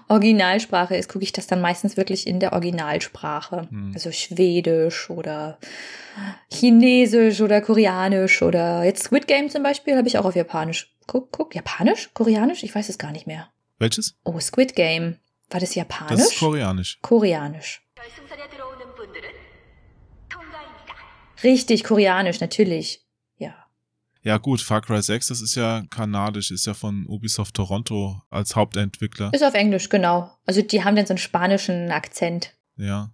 [0.08, 3.68] Originalsprache ist, gucke ich das dann meistens wirklich in der Originalsprache.
[3.70, 3.92] Hm.
[3.94, 5.58] Also Schwedisch oder
[6.52, 10.94] Chinesisch oder Koreanisch oder jetzt Squid Game zum Beispiel habe ich auch auf Japanisch.
[11.08, 12.12] Guck, guck, Japanisch?
[12.14, 12.64] Koreanisch?
[12.64, 13.50] Ich weiß es gar nicht mehr.
[13.80, 14.16] Welches?
[14.24, 15.18] Oh, Squid Game.
[15.50, 16.12] War das Japanisch?
[16.12, 17.00] Das ist koreanisch.
[17.02, 17.82] Koreanisch.
[21.44, 23.03] Richtig, koreanisch, natürlich.
[24.24, 24.38] Ja.
[24.38, 29.32] Gut, Far Cry 6, das ist ja kanadisch, ist ja von Ubisoft Toronto als Hauptentwickler.
[29.34, 30.32] Ist auf Englisch, genau.
[30.46, 32.56] Also die haben dann so einen spanischen Akzent.
[32.78, 33.14] Ja.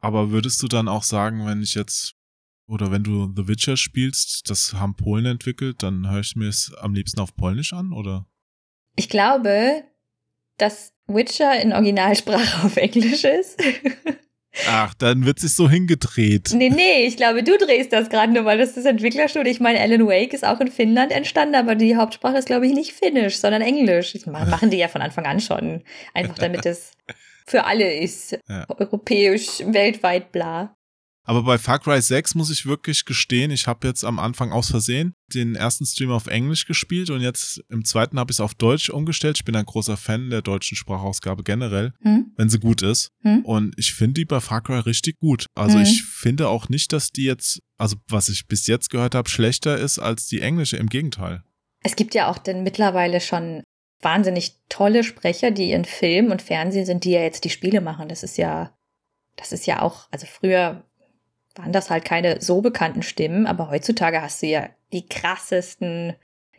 [0.00, 2.14] Aber würdest du dann auch sagen, wenn ich jetzt
[2.66, 6.72] oder wenn du The Witcher spielst, das haben Polen entwickelt, dann höre ich mir es
[6.80, 8.26] am liebsten auf Polnisch an, oder?
[8.96, 9.84] Ich glaube,
[10.58, 13.60] dass Witcher in Originalsprache auf Englisch ist.
[14.68, 16.50] Ach, dann wird sich so hingedreht.
[16.54, 19.50] Nee, nee, ich glaube, du drehst das gerade nur, weil das ist Entwicklerstudio.
[19.50, 22.74] Ich meine, Alan Wake ist auch in Finnland entstanden, aber die Hauptsprache ist, glaube ich,
[22.74, 24.12] nicht Finnisch, sondern Englisch.
[24.12, 25.82] Das machen die ja von Anfang an schon.
[26.12, 26.92] Einfach damit es
[27.46, 28.38] für alle ist.
[28.48, 28.66] Ja.
[28.68, 30.76] Europäisch, weltweit, bla.
[31.24, 34.70] Aber bei Far Cry 6 muss ich wirklich gestehen, ich habe jetzt am Anfang aus
[34.70, 38.54] Versehen den ersten Stream auf Englisch gespielt und jetzt im zweiten habe ich es auf
[38.54, 39.38] Deutsch umgestellt.
[39.38, 42.32] Ich bin ein großer Fan der deutschen Sprachausgabe generell, Hm?
[42.36, 43.08] wenn sie gut ist.
[43.22, 43.44] Hm?
[43.44, 45.46] Und ich finde die bei Far Cry richtig gut.
[45.54, 45.84] Also Mhm.
[45.84, 49.78] ich finde auch nicht, dass die jetzt, also was ich bis jetzt gehört habe, schlechter
[49.78, 50.76] ist als die englische.
[50.76, 51.42] Im Gegenteil.
[51.84, 53.62] Es gibt ja auch denn mittlerweile schon
[54.00, 58.08] wahnsinnig tolle Sprecher, die in Film und Fernsehen sind, die ja jetzt die Spiele machen.
[58.08, 58.76] Das ist ja,
[59.36, 60.84] das ist ja auch, also früher
[61.56, 66.14] waren das halt keine so bekannten Stimmen, aber heutzutage hast du ja die krassesten,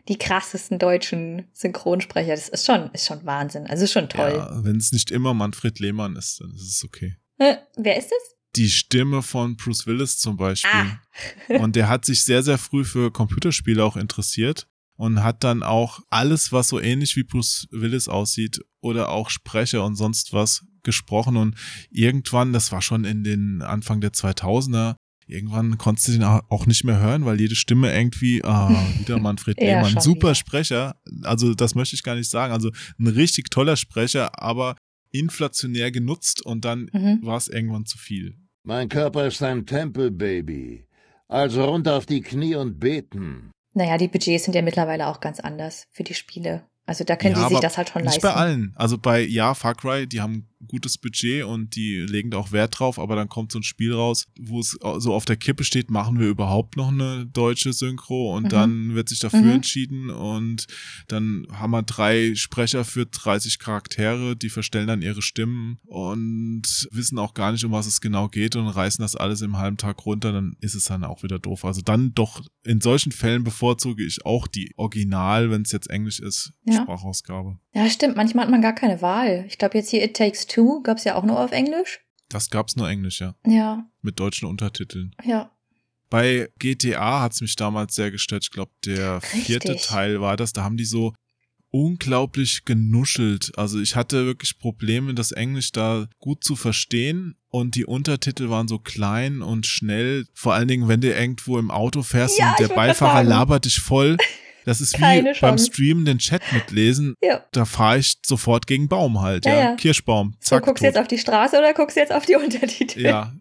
[0.08, 2.32] die krassesten deutschen Synchronsprecher.
[2.32, 3.66] Das ist schon, ist schon Wahnsinn.
[3.66, 4.34] Also ist schon toll.
[4.36, 7.16] Ja, wenn es nicht immer Manfred Lehmann ist, dann ist es okay.
[7.38, 8.36] Äh, wer ist es?
[8.56, 10.70] Die Stimme von Bruce Willis zum Beispiel.
[10.72, 11.00] Ah.
[11.60, 16.00] Und der hat sich sehr, sehr früh für Computerspiele auch interessiert und hat dann auch
[16.10, 21.36] alles, was so ähnlich wie Bruce Willis aussieht oder auch Sprecher und sonst was gesprochen.
[21.36, 21.56] Und
[21.90, 24.94] irgendwann, das war schon in den Anfang der 2000er,
[25.26, 29.60] irgendwann konntest du den auch nicht mehr hören, weil jede Stimme irgendwie, ah, wieder Manfred
[29.60, 30.34] Ja, Lehmann, super wieder.
[30.34, 30.96] Sprecher.
[31.22, 32.52] Also das möchte ich gar nicht sagen.
[32.52, 34.76] Also ein richtig toller Sprecher, aber
[35.12, 37.20] inflationär genutzt und dann Mhm.
[37.22, 38.36] war es irgendwann zu viel.
[38.64, 40.86] Mein Körper ist ein Tempel, Baby.
[41.28, 43.50] Also runter auf die Knie und beten.
[43.74, 46.64] Naja, die Budgets sind ja mittlerweile auch ganz anders für die Spiele.
[46.86, 48.22] Also da können Ja, die sich das halt schon nicht leisten.
[48.22, 48.72] bei allen.
[48.76, 52.78] Also bei, ja, Far Cry, die haben gutes Budget und die legen da auch Wert
[52.78, 55.90] drauf, aber dann kommt so ein Spiel raus, wo es so auf der Kippe steht,
[55.90, 58.48] machen wir überhaupt noch eine deutsche Synchro und Mhm.
[58.48, 59.50] dann wird sich dafür Mhm.
[59.50, 60.66] entschieden und
[61.08, 67.18] dann haben wir drei Sprecher für 30 Charaktere, die verstellen dann ihre Stimmen und wissen
[67.18, 70.04] auch gar nicht, um was es genau geht und reißen das alles im halben Tag
[70.06, 71.64] runter, dann ist es dann auch wieder doof.
[71.64, 76.20] Also dann doch, in solchen Fällen bevorzuge ich auch die Original, wenn es jetzt Englisch
[76.20, 76.82] ist, Ja.
[76.82, 77.58] Sprachausgabe.
[77.74, 78.16] Ja, stimmt.
[78.16, 79.44] Manchmal hat man gar keine Wahl.
[79.48, 82.00] Ich glaube, jetzt hier It Takes Two gab es ja auch nur auf Englisch.
[82.28, 83.34] Das gab's nur Englisch, ja.
[83.46, 85.14] Ja, Mit deutschen Untertiteln.
[85.24, 85.50] ja.
[86.10, 88.44] Bei GTA hat's mich damals sehr gestört.
[88.44, 89.88] Ich glaube, der vierte Richtig.
[89.88, 90.52] Teil war das.
[90.52, 91.12] Da haben die so
[91.70, 93.50] unglaublich genuschelt.
[93.58, 97.34] Also ich hatte wirklich Probleme, das Englisch da gut zu verstehen.
[97.48, 100.26] Und die Untertitel waren so klein und schnell.
[100.34, 103.80] Vor allen Dingen, wenn du irgendwo im Auto fährst Ja, und der Beifahrer labert dich
[103.80, 104.16] voll.
[104.64, 105.66] Das ist wie Keine beim Chance.
[105.66, 107.14] Streamen den Chat mitlesen.
[107.22, 107.44] Ja.
[107.52, 109.60] Da fahre ich sofort gegen Baum halt, Ja, ja.
[109.70, 109.76] ja.
[109.76, 110.36] Kirschbaum.
[110.40, 113.00] So, Zack, guckst du jetzt auf die Straße oder guckst du jetzt auf die Untertitel?
[113.00, 113.34] Ja.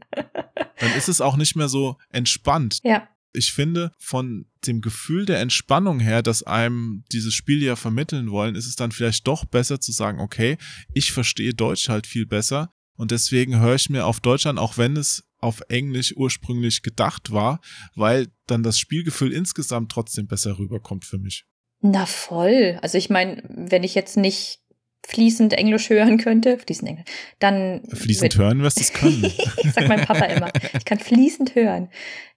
[0.80, 2.80] Dann ist es auch nicht mehr so entspannt.
[2.84, 3.08] Ja.
[3.36, 8.56] Ich finde, von dem Gefühl der Entspannung her, dass einem dieses Spiel ja vermitteln wollen,
[8.56, 10.58] ist es dann vielleicht doch besser zu sagen, okay,
[10.94, 14.78] ich verstehe Deutsch halt viel besser und deswegen höre ich mir auf Deutsch an, auch
[14.78, 17.60] wenn es auf Englisch ursprünglich gedacht war,
[17.96, 21.46] weil dann das Spielgefühl insgesamt trotzdem besser rüberkommt für mich.
[21.82, 22.80] Na voll.
[22.82, 24.60] Also ich meine, wenn ich jetzt nicht
[25.06, 27.06] fließend Englisch hören könnte, fließend Englisch,
[27.40, 27.82] dann.
[27.92, 29.22] Fließend hören wirst du es können.
[29.74, 30.52] sagt mein Papa immer.
[30.78, 31.90] Ich kann fließend hören.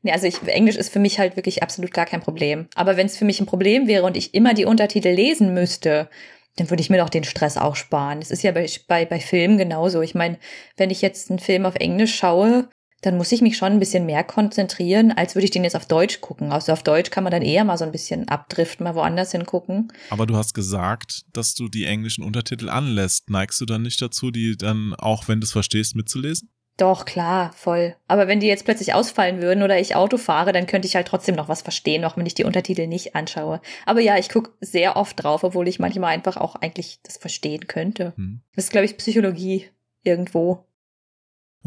[0.02, 2.66] Nee, also ich, Englisch ist für mich halt wirklich absolut gar kein Problem.
[2.74, 6.10] Aber wenn es für mich ein Problem wäre und ich immer die Untertitel lesen müsste,
[6.56, 8.18] dann würde ich mir doch den Stress auch sparen.
[8.20, 10.02] Es ist ja bei, bei, bei Filmen genauso.
[10.02, 10.38] Ich meine,
[10.76, 12.68] wenn ich jetzt einen Film auf Englisch schaue,
[13.06, 15.86] dann muss ich mich schon ein bisschen mehr konzentrieren, als würde ich den jetzt auf
[15.86, 16.50] Deutsch gucken.
[16.50, 19.92] Also auf Deutsch kann man dann eher mal so ein bisschen abdriften, mal woanders hingucken.
[20.10, 23.30] Aber du hast gesagt, dass du die englischen Untertitel anlässt.
[23.30, 26.50] Neigst du dann nicht dazu, die dann, auch wenn du es verstehst, mitzulesen?
[26.76, 27.96] Doch, klar, voll.
[28.06, 31.08] Aber wenn die jetzt plötzlich ausfallen würden oder ich Auto fahre, dann könnte ich halt
[31.08, 33.62] trotzdem noch was verstehen, auch wenn ich die Untertitel nicht anschaue.
[33.86, 37.66] Aber ja, ich gucke sehr oft drauf, obwohl ich manchmal einfach auch eigentlich das verstehen
[37.66, 38.12] könnte.
[38.16, 38.42] Hm.
[38.54, 39.70] Das ist, glaube ich, Psychologie
[40.02, 40.65] irgendwo.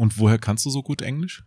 [0.00, 1.44] Und woher kannst du so gut Englisch?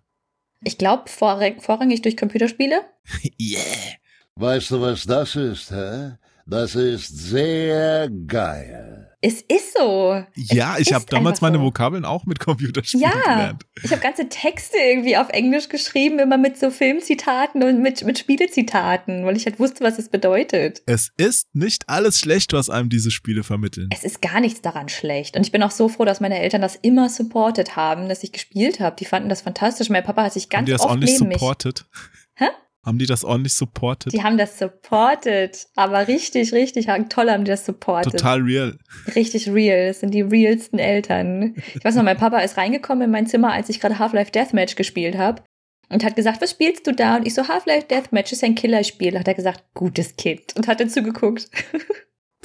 [0.63, 2.85] Ich glaube vorrangig durch Computerspiele.
[3.41, 3.95] yeah.
[4.35, 6.17] Weißt du, was das ist, hä?
[6.45, 9.03] Das ist sehr geil.
[9.25, 10.21] Es ist so.
[10.35, 11.63] Ja, es ich habe damals meine so.
[11.63, 13.63] Vokabeln auch mit Computerspielen ja, gelernt.
[13.81, 18.19] Ich habe ganze Texte irgendwie auf Englisch geschrieben, immer mit so Filmzitaten und mit, mit
[18.19, 20.81] Spielezitaten, weil ich halt wusste, was es bedeutet.
[20.87, 23.87] Es ist nicht alles schlecht, was einem diese Spiele vermitteln.
[23.93, 25.37] Es ist gar nichts daran schlecht.
[25.37, 28.33] Und ich bin auch so froh, dass meine Eltern das immer supportet haben, dass ich
[28.33, 28.97] gespielt habe.
[28.97, 29.89] Die fanden das fantastisch.
[29.89, 31.85] Mein Papa hat sich ganz haben die das oft neben supportet?
[31.89, 32.49] mich.
[32.49, 32.53] Hä?
[32.85, 34.11] Haben die das ordentlich supportet?
[34.11, 38.11] Die haben das supportet, aber richtig, richtig toll haben die das supportet.
[38.11, 38.77] Total real.
[39.15, 39.87] Richtig real.
[39.87, 41.55] Das sind die realsten Eltern.
[41.75, 44.75] Ich weiß noch, mein Papa ist reingekommen in mein Zimmer, als ich gerade Half-Life Deathmatch
[44.75, 45.43] gespielt habe
[45.87, 47.15] und hat gesagt, was spielst du da?
[47.15, 49.17] Und ich so, Half-Life Deathmatch ist ein Killerspiel.
[49.17, 51.49] Hat er gesagt, gutes Kind und hat dazu geguckt.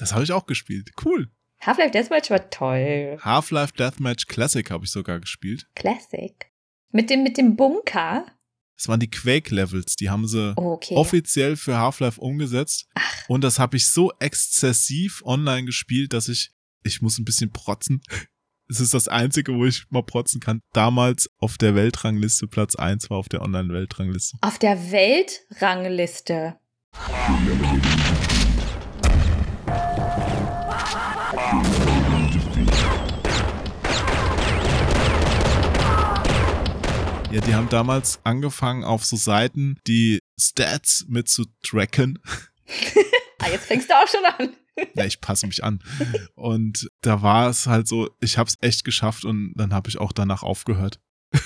[0.01, 0.93] Das habe ich auch gespielt.
[1.05, 1.27] Cool.
[1.60, 3.19] Half-Life Deathmatch war toll.
[3.20, 5.66] Half-Life Deathmatch Classic habe ich sogar gespielt.
[5.74, 6.52] Classic.
[6.93, 8.24] Mit dem, mit dem Bunker.
[8.79, 10.95] Das waren die Quake-Levels, die haben sie okay.
[10.95, 12.87] offiziell für Half-Life umgesetzt.
[12.95, 13.29] Ach.
[13.29, 16.53] Und das habe ich so exzessiv online gespielt, dass ich,
[16.85, 18.01] ich muss ein bisschen protzen.
[18.71, 20.61] Es ist das Einzige, wo ich mal protzen kann.
[20.75, 24.37] Damals auf der Weltrangliste Platz 1 war auf der Online-Weltrangliste.
[24.43, 26.59] Auf der Weltrangliste.
[37.31, 42.19] Ja, die haben damals angefangen auf so Seiten die Stats mit zu tracken.
[43.39, 44.57] ah, jetzt fängst du auch schon an.
[44.95, 45.81] ja, ich passe mich an.
[46.35, 49.99] Und da war es halt so, ich habe es echt geschafft und dann habe ich
[49.99, 51.01] auch danach aufgehört.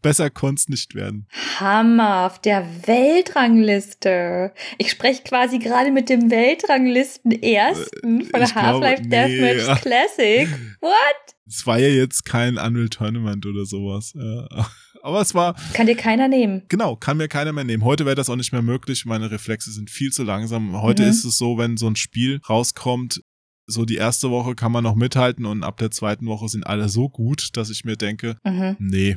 [0.00, 1.28] Besser konnte es nicht werden.
[1.60, 4.54] Hammer, auf der Weltrangliste.
[4.78, 9.74] Ich spreche quasi gerade mit dem Weltranglisten-Ersten von ich Half-Life nee, Deathmatch ja.
[9.76, 10.48] Classic.
[10.80, 11.36] What?
[11.46, 14.14] Es war ja jetzt kein Unreal Tournament oder sowas.
[14.14, 14.66] Ja.
[15.06, 15.54] Aber es war.
[15.72, 16.62] Kann dir keiner nehmen.
[16.68, 17.84] Genau, kann mir keiner mehr nehmen.
[17.84, 19.04] Heute wäre das auch nicht mehr möglich.
[19.04, 20.82] Meine Reflexe sind viel zu langsam.
[20.82, 21.10] Heute mhm.
[21.10, 23.22] ist es so, wenn so ein Spiel rauskommt,
[23.66, 26.88] so die erste Woche kann man noch mithalten und ab der zweiten Woche sind alle
[26.88, 28.74] so gut, dass ich mir denke, mhm.
[28.80, 29.16] nee.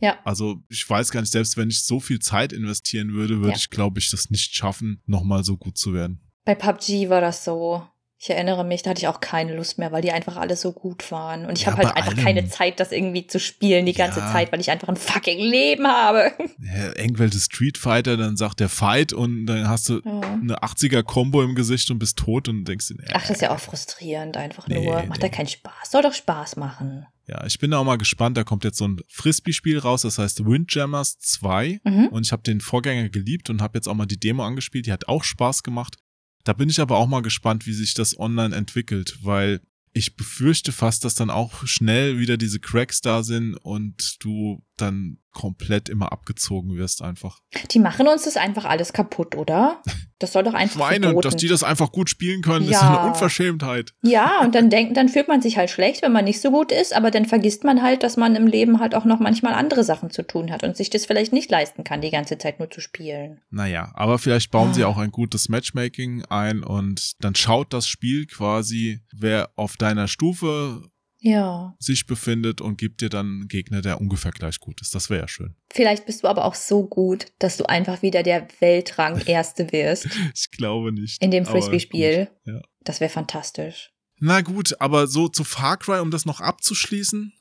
[0.00, 0.20] Ja.
[0.24, 3.56] Also ich weiß gar nicht, selbst wenn ich so viel Zeit investieren würde, würde ja.
[3.56, 6.20] ich, glaube ich, das nicht schaffen, nochmal so gut zu werden.
[6.44, 7.84] Bei PUBG war das so.
[8.24, 10.72] Ich erinnere mich, da hatte ich auch keine Lust mehr, weil die einfach alle so
[10.72, 11.44] gut waren.
[11.44, 12.24] Und ich ja, habe halt einfach allem.
[12.24, 14.32] keine Zeit, das irgendwie zu spielen die ganze ja.
[14.32, 16.32] Zeit, weil ich einfach ein fucking Leben habe.
[16.58, 20.20] Ja, irgendwelche Street Fighter, dann sagt der Fight und dann hast du ja.
[20.22, 23.54] eine 80er-Kombo im Gesicht und bist tot und denkst dir, äh, Ach, das ist ja
[23.54, 25.02] auch frustrierend, einfach nee, nur.
[25.04, 25.26] Macht nee.
[25.26, 25.90] ja keinen Spaß.
[25.90, 27.06] Soll doch Spaß machen.
[27.26, 28.38] Ja, ich bin da auch mal gespannt.
[28.38, 31.80] Da kommt jetzt so ein Frisbee-Spiel raus, das heißt Windjammers 2.
[31.84, 32.06] Mhm.
[32.08, 34.86] Und ich habe den Vorgänger geliebt und habe jetzt auch mal die Demo angespielt.
[34.86, 35.96] Die hat auch Spaß gemacht.
[36.44, 39.60] Da bin ich aber auch mal gespannt, wie sich das online entwickelt, weil
[39.94, 45.18] ich befürchte fast, dass dann auch schnell wieder diese Cracks da sind und du dann
[45.32, 47.40] komplett immer abgezogen wirst einfach.
[47.72, 49.82] Die machen uns das einfach alles kaputt, oder?
[50.20, 51.28] Das soll doch einfach Schweine, verboten.
[51.28, 52.78] dass die das einfach gut spielen können, ja.
[52.78, 53.92] ist eine Unverschämtheit.
[54.02, 56.72] Ja, und dann denken, dann fühlt man sich halt schlecht, wenn man nicht so gut
[56.72, 59.84] ist, aber dann vergisst man halt, dass man im Leben halt auch noch manchmal andere
[59.84, 62.70] Sachen zu tun hat und sich das vielleicht nicht leisten kann, die ganze Zeit nur
[62.70, 63.42] zu spielen.
[63.50, 64.74] Naja, aber vielleicht bauen ah.
[64.74, 70.08] sie auch ein gutes Matchmaking ein und dann schaut das Spiel quasi, wer auf deiner
[70.08, 70.82] Stufe
[71.24, 71.74] ja.
[71.78, 74.94] sich befindet und gibt dir dann einen Gegner, der ungefähr gleich gut ist.
[74.94, 75.56] Das wäre ja schön.
[75.72, 80.06] Vielleicht bist du aber auch so gut, dass du einfach wieder der Weltrang Erste wirst.
[80.34, 81.22] ich glaube nicht.
[81.22, 82.28] In dem Frisbee-Spiel.
[82.44, 82.60] Ja.
[82.82, 83.90] Das wäre fantastisch.
[84.20, 87.32] Na gut, aber so zu Far Cry, um das noch abzuschließen,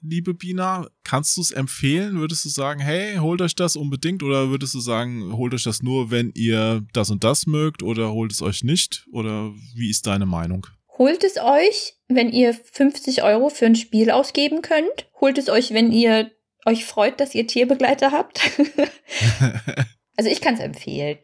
[0.00, 2.18] liebe Bina, kannst du es empfehlen?
[2.18, 4.22] Würdest du sagen, hey, holt euch das unbedingt?
[4.22, 7.82] Oder würdest du sagen, holt euch das nur, wenn ihr das und das mögt?
[7.82, 9.06] Oder holt es euch nicht?
[9.10, 10.66] Oder wie ist deine Meinung?
[10.96, 15.10] Holt es euch, wenn ihr 50 Euro für ein Spiel ausgeben könnt.
[15.20, 16.30] Holt es euch, wenn ihr
[16.64, 18.40] euch freut, dass ihr Tierbegleiter habt.
[20.16, 21.18] also ich kann es empfehlen.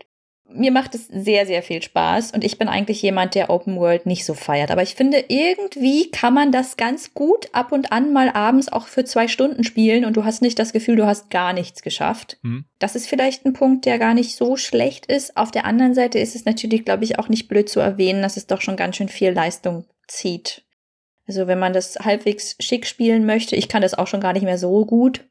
[0.53, 4.07] Mir macht es sehr, sehr viel Spaß und ich bin eigentlich jemand, der Open World
[4.07, 4.71] nicht so feiert.
[4.71, 8.87] Aber ich finde, irgendwie kann man das ganz gut ab und an mal abends auch
[8.87, 12.39] für zwei Stunden spielen und du hast nicht das Gefühl, du hast gar nichts geschafft.
[12.43, 12.65] Hm.
[12.79, 15.37] Das ist vielleicht ein Punkt, der gar nicht so schlecht ist.
[15.37, 18.37] Auf der anderen Seite ist es natürlich, glaube ich, auch nicht blöd zu erwähnen, dass
[18.37, 20.65] es doch schon ganz schön viel Leistung zieht.
[21.27, 24.43] Also wenn man das halbwegs schick spielen möchte, ich kann das auch schon gar nicht
[24.43, 25.30] mehr so gut.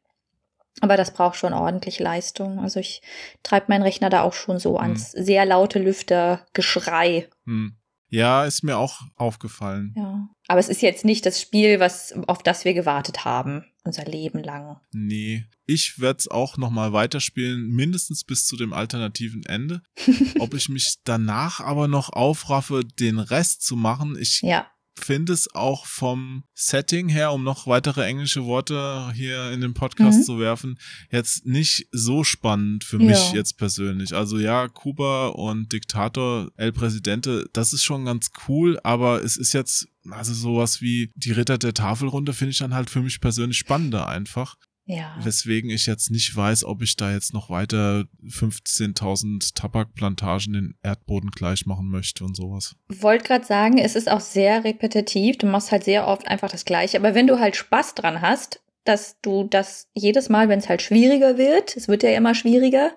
[0.82, 2.60] Aber das braucht schon ordentlich Leistung.
[2.60, 3.02] Also ich
[3.44, 7.28] treibe meinen Rechner da auch schon so ans sehr laute Lüftergeschrei.
[7.46, 7.76] Hm.
[8.12, 9.94] Ja, ist mir auch aufgefallen.
[9.96, 10.30] Ja.
[10.48, 14.40] Aber es ist jetzt nicht das Spiel, was, auf das wir gewartet haben, unser Leben
[14.40, 14.80] lang.
[14.92, 15.46] Nee.
[15.68, 19.84] Ich werde es auch nochmal weiterspielen, mindestens bis zu dem alternativen Ende.
[20.40, 24.68] Ob ich mich danach aber noch aufraffe, den Rest zu machen, ich Ja.
[25.00, 30.20] Finde es auch vom Setting her, um noch weitere englische Worte hier in den Podcast
[30.20, 30.24] Mhm.
[30.24, 30.80] zu werfen,
[31.12, 33.06] jetzt nicht so spannend für Ja.
[33.06, 34.14] mich jetzt persönlich.
[34.14, 39.54] Also ja, Kuba und Diktator El Presidente, das ist schon ganz cool, aber es ist
[39.54, 43.58] jetzt, also sowas wie die Ritter der Tafelrunde finde ich dann halt für mich persönlich
[43.58, 44.56] spannender einfach.
[44.90, 45.16] Ja.
[45.22, 51.30] Weswegen ich jetzt nicht weiß, ob ich da jetzt noch weiter 15.000 Tabakplantagen den Erdboden
[51.30, 52.76] gleich machen möchte und sowas.
[52.88, 55.38] Wollte gerade sagen, es ist auch sehr repetitiv.
[55.38, 56.98] Du machst halt sehr oft einfach das Gleiche.
[56.98, 60.82] Aber wenn du halt Spaß dran hast, dass du das jedes Mal, wenn es halt
[60.82, 62.92] schwieriger wird, es wird ja immer schwieriger,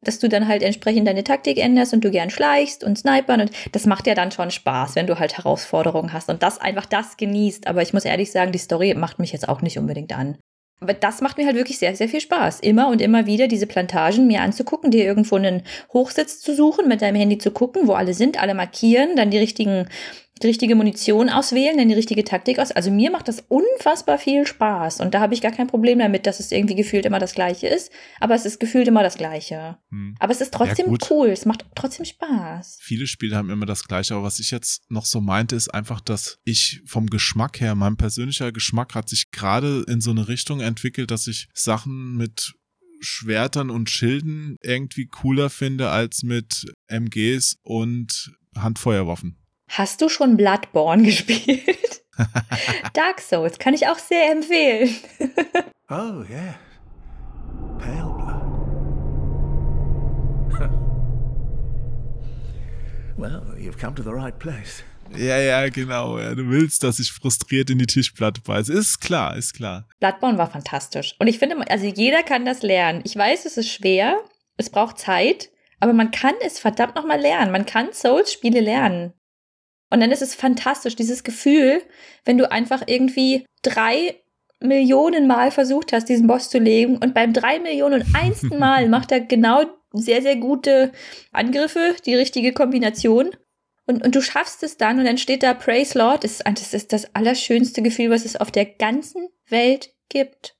[0.00, 3.50] dass du dann halt entsprechend deine Taktik änderst und du gern schleichst und snipern und
[3.72, 7.18] das macht ja dann schon Spaß, wenn du halt Herausforderungen hast und das einfach das
[7.18, 7.66] genießt.
[7.66, 10.38] Aber ich muss ehrlich sagen, die Story macht mich jetzt auch nicht unbedingt an.
[10.80, 12.60] Aber das macht mir halt wirklich sehr, sehr viel Spaß.
[12.60, 15.62] Immer und immer wieder diese Plantagen mir anzugucken, dir irgendwo einen
[15.92, 19.38] Hochsitz zu suchen, mit deinem Handy zu gucken, wo alle sind, alle markieren, dann die
[19.38, 19.88] richtigen,
[20.42, 22.70] die richtige Munition auswählen, dann die richtige Taktik aus.
[22.70, 25.00] Also mir macht das unfassbar viel Spaß.
[25.00, 27.68] Und da habe ich gar kein Problem damit, dass es irgendwie gefühlt immer das Gleiche
[27.68, 27.90] ist.
[28.20, 29.78] Aber es ist gefühlt immer das Gleiche.
[29.90, 30.14] Hm.
[30.18, 31.10] Aber es ist trotzdem gut.
[31.10, 31.28] cool.
[31.28, 32.78] Es macht trotzdem Spaß.
[32.82, 36.00] Viele Spiele haben immer das gleiche, aber was ich jetzt noch so meinte, ist einfach,
[36.00, 40.60] dass ich vom Geschmack her, mein persönlicher Geschmack hat sich gerade in so eine Richtung
[40.60, 42.54] entwickelt, dass ich Sachen mit
[43.00, 49.36] Schwertern und Schilden irgendwie cooler finde als mit MGs und Handfeuerwaffen.
[49.68, 52.02] Hast du schon Bloodborne gespielt?
[52.94, 54.94] Dark Souls kann ich auch sehr empfehlen.
[55.88, 56.56] Oh, yeah.
[57.78, 58.42] Pale blood.
[63.16, 64.82] well, you've come to the right place.
[65.16, 66.18] Ja, ja, genau.
[66.18, 66.34] Ja.
[66.34, 68.72] Du willst, dass ich frustriert in die Tischplatte beiße.
[68.72, 69.86] Ist klar, ist klar.
[70.00, 71.14] Bloodborne war fantastisch.
[71.20, 73.02] Und ich finde, also jeder kann das lernen.
[73.04, 74.18] Ich weiß, es ist schwer,
[74.56, 77.52] es braucht Zeit, aber man kann es verdammt nochmal lernen.
[77.52, 79.12] Man kann Souls-Spiele lernen.
[79.90, 81.80] Und dann ist es fantastisch, dieses Gefühl,
[82.24, 84.16] wenn du einfach irgendwie drei
[84.60, 88.88] Millionen Mal versucht hast, diesen Boss zu legen und beim drei Millionen und einsten Mal
[88.88, 90.92] macht er genau sehr, sehr gute
[91.32, 93.30] Angriffe, die richtige Kombination.
[93.86, 96.24] Und, und du schaffst es dann und dann steht da Praise Lord.
[96.24, 100.56] Das ist, das ist das allerschönste Gefühl, was es auf der ganzen Welt gibt.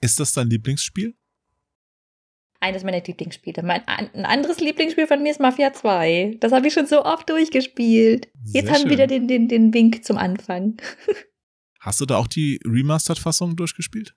[0.00, 1.14] Ist das dein Lieblingsspiel?
[2.60, 3.62] Eines meiner Lieblingsspiele.
[3.62, 6.36] Mein, ein anderes Lieblingsspiel von mir ist Mafia 2.
[6.40, 8.28] Das habe ich schon so oft durchgespielt.
[8.44, 10.76] Jetzt Sehr haben wir wieder den, den, den Wink zum Anfang.
[11.80, 14.14] Hast du da auch die Remastered-Fassung durchgespielt?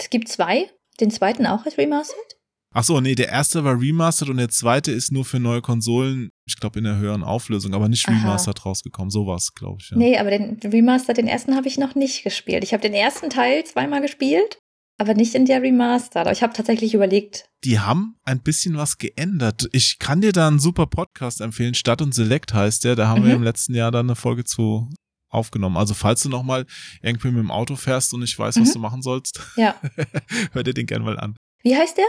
[0.00, 0.70] Es gibt zwei.
[1.00, 2.38] Den zweiten auch als Remastered?
[2.74, 6.30] Ach so, nee, der erste war remastered und der zweite ist nur für neue Konsolen,
[6.46, 8.16] ich glaube in der höheren Auflösung, aber nicht Aha.
[8.16, 9.10] remastered rausgekommen.
[9.10, 9.90] So war's, glaube ich.
[9.90, 9.96] Ja.
[9.98, 12.64] Nee, aber den Remastered, den ersten habe ich noch nicht gespielt.
[12.64, 14.58] Ich habe den ersten Teil zweimal gespielt,
[15.02, 16.22] aber nicht in der Remastered.
[16.26, 19.68] Aber ich habe tatsächlich überlegt, Die haben ein bisschen was geändert.
[19.72, 21.74] Ich kann dir da einen super Podcast empfehlen.
[21.74, 22.96] Stadt und Select heißt der.
[22.96, 23.36] Da haben wir Mhm.
[23.36, 24.88] im letzten Jahr dann eine Folge zu
[25.28, 25.76] aufgenommen.
[25.76, 26.66] Also falls du noch mal
[27.02, 28.72] irgendwie mit dem Auto fährst und nicht weißt, was Mhm.
[28.72, 29.74] du machen sollst, ja.
[30.52, 31.36] hör dir den gerne mal an.
[31.62, 32.04] Wie heißt der?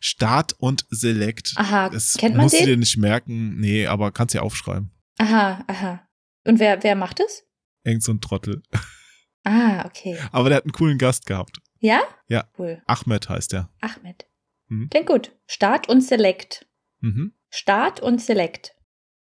[0.00, 1.54] Start und Select.
[1.56, 2.66] Aha, Das kennt man musst du den?
[2.66, 3.58] dir nicht merken.
[3.58, 4.90] Nee, aber kannst dir aufschreiben.
[5.18, 6.06] Aha, aha.
[6.46, 7.42] Und wer, wer macht es?
[7.84, 8.62] Irgend so ein Trottel.
[9.44, 10.18] Ah, okay.
[10.32, 11.58] Aber der hat einen coolen Gast gehabt.
[11.80, 12.02] Ja?
[12.28, 12.48] Ja.
[12.58, 12.82] Cool.
[12.86, 13.70] Ahmed heißt der.
[13.80, 14.26] Ahmed.
[14.68, 14.90] Mhm.
[14.90, 15.32] Klingt gut.
[15.46, 16.66] Start und Select.
[17.00, 17.32] Mhm.
[17.50, 18.74] Start und Select.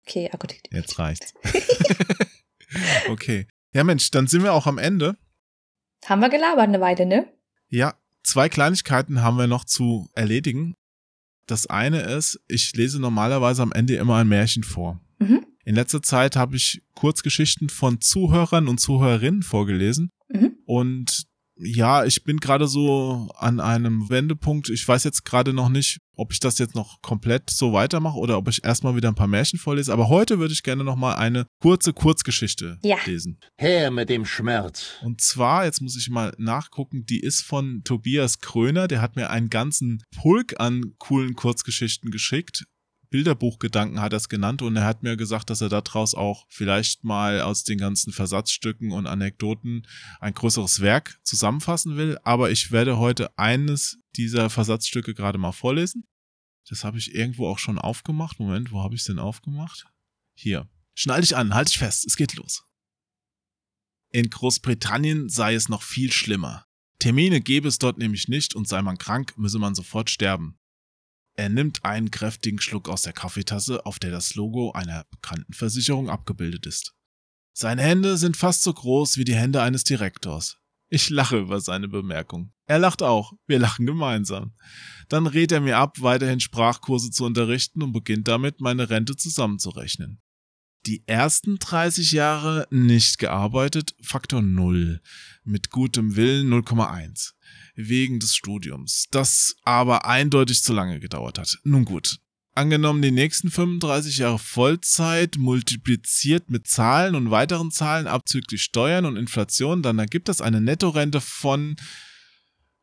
[0.07, 0.56] Okay, ah gut.
[0.72, 1.34] Jetzt reicht's.
[3.10, 3.48] okay.
[3.73, 5.18] Ja, Mensch, dann sind wir auch am Ende.
[6.06, 7.27] Haben wir gelabert eine Weile, ne?
[7.68, 10.76] Ja, zwei Kleinigkeiten haben wir noch zu erledigen.
[11.48, 15.02] Das eine ist, ich lese normalerweise am Ende immer ein Märchen vor.
[15.19, 15.45] Mhm.
[15.64, 20.10] In letzter Zeit habe ich Kurzgeschichten von Zuhörern und Zuhörerinnen vorgelesen.
[20.30, 20.57] Mhm.
[20.65, 21.27] Und
[21.57, 24.69] ja, ich bin gerade so an einem Wendepunkt.
[24.69, 28.38] Ich weiß jetzt gerade noch nicht, ob ich das jetzt noch komplett so weitermache oder
[28.38, 29.94] ob ich erstmal wieder ein paar Märchen vorlese.
[29.94, 32.98] Aber heute würde ich gerne noch mal eine kurze Kurzgeschichte Ja.
[33.06, 33.40] lesen.
[33.57, 34.95] Her mit dem Schmerz.
[35.03, 38.88] Und zwar, jetzt muss ich mal nachgucken, die ist von Tobias Kröner.
[38.88, 42.65] Der hat mir einen ganzen Pulk an coolen Kurzgeschichten geschickt.
[43.10, 47.03] Bilderbuchgedanken hat er es genannt und er hat mir gesagt, dass er daraus auch vielleicht
[47.03, 49.88] mal aus den ganzen Versatzstücken und Anekdoten
[50.19, 52.18] ein größeres Werk zusammenfassen will.
[52.23, 56.06] Aber ich werde heute eines dieser Versatzstücke gerade mal vorlesen.
[56.68, 58.40] Das habe ich irgendwo auch schon aufgemacht.
[58.40, 59.86] Moment, wo habe ich es denn aufgemacht?
[60.36, 60.68] Hier.
[60.95, 62.65] Schnall dich an, halt dich fest, es geht los.
[64.11, 66.65] In Großbritannien sei es noch viel schlimmer.
[66.99, 70.57] Termine gäbe es dort nämlich nicht und sei man krank, müsse man sofort sterben.
[71.37, 76.09] Er nimmt einen kräftigen Schluck aus der Kaffeetasse, auf der das Logo einer bekannten Versicherung
[76.09, 76.93] abgebildet ist.
[77.53, 80.57] Seine Hände sind fast so groß wie die Hände eines Direktors.
[80.89, 82.53] Ich lache über seine Bemerkung.
[82.67, 83.33] Er lacht auch.
[83.47, 84.53] Wir lachen gemeinsam.
[85.09, 90.21] Dann rät er mir ab, weiterhin Sprachkurse zu unterrichten und beginnt damit, meine Rente zusammenzurechnen.
[90.85, 95.01] Die ersten 30 Jahre nicht gearbeitet, Faktor 0.
[95.43, 97.33] Mit gutem Willen 0,1
[97.75, 101.57] wegen des Studiums, das aber eindeutig zu lange gedauert hat.
[101.63, 102.19] Nun gut.
[102.53, 109.17] Angenommen, die nächsten 35 Jahre Vollzeit multipliziert mit Zahlen und weiteren Zahlen abzüglich Steuern und
[109.17, 111.75] Inflation, dann ergibt das eine Nettorente von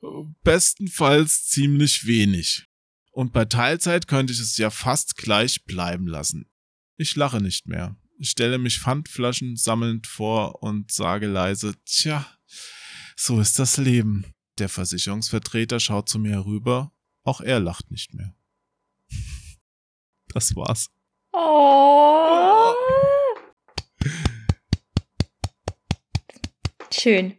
[0.03, 0.07] äh,
[0.43, 2.67] bestenfalls ziemlich wenig.
[3.13, 6.52] Und bei Teilzeit könnte ich es ja fast gleich bleiben lassen.
[6.97, 7.97] Ich lache nicht mehr.
[8.19, 12.27] Ich stelle mich Pfandflaschen sammelnd vor und sage leise, tja,
[13.17, 14.27] so ist das Leben.
[14.59, 16.93] Der Versicherungsvertreter schaut zu mir herüber.
[17.25, 18.35] Auch er lacht nicht mehr.
[20.29, 20.89] Das war's.
[21.33, 22.73] Oh.
[26.93, 27.39] Schön.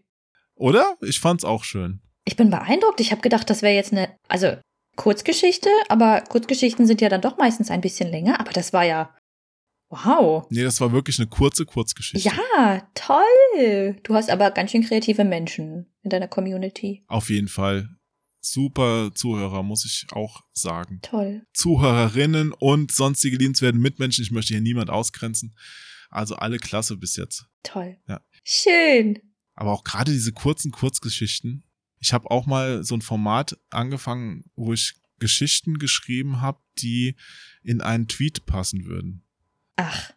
[0.56, 0.98] Oder?
[1.02, 2.02] Ich fand's auch schön.
[2.26, 3.00] Ich bin beeindruckt.
[3.00, 4.58] Ich habe gedacht, das wäre jetzt eine, also
[4.96, 8.40] Kurzgeschichte, aber Kurzgeschichten sind ja dann doch meistens ein bisschen länger.
[8.40, 9.16] Aber das war ja,
[9.94, 10.46] wow.
[10.50, 12.30] Nee, das war wirklich eine kurze Kurzgeschichte.
[12.30, 14.00] Ja, toll.
[14.04, 17.04] Du hast aber ganz schön kreative Menschen in deiner Community.
[17.08, 17.90] Auf jeden Fall.
[18.42, 21.00] Super Zuhörer, muss ich auch sagen.
[21.02, 21.46] Toll.
[21.54, 24.24] Zuhörerinnen und sonstige liebenswerten Mitmenschen.
[24.24, 25.56] Ich möchte hier niemand ausgrenzen.
[26.10, 27.46] Also alle klasse bis jetzt.
[27.64, 27.98] Toll.
[28.08, 28.22] Ja.
[28.44, 29.20] Schön.
[29.56, 31.64] Aber auch gerade diese kurzen Kurzgeschichten.
[32.00, 37.16] Ich habe auch mal so ein Format angefangen, wo ich Geschichten geschrieben habe, die
[37.64, 39.24] in einen Tweet passen würden.
[39.76, 40.12] Ach.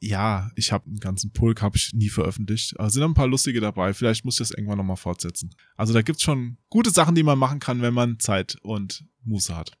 [0.00, 2.78] Ja, ich habe einen ganzen Pulk, habe ich nie veröffentlicht.
[2.78, 3.94] Aber sind ein paar lustige dabei.
[3.94, 5.54] Vielleicht muss ich das irgendwann nochmal fortsetzen.
[5.76, 9.56] Also da gibt's schon gute Sachen, die man machen kann, wenn man Zeit und Muße
[9.56, 9.72] hat.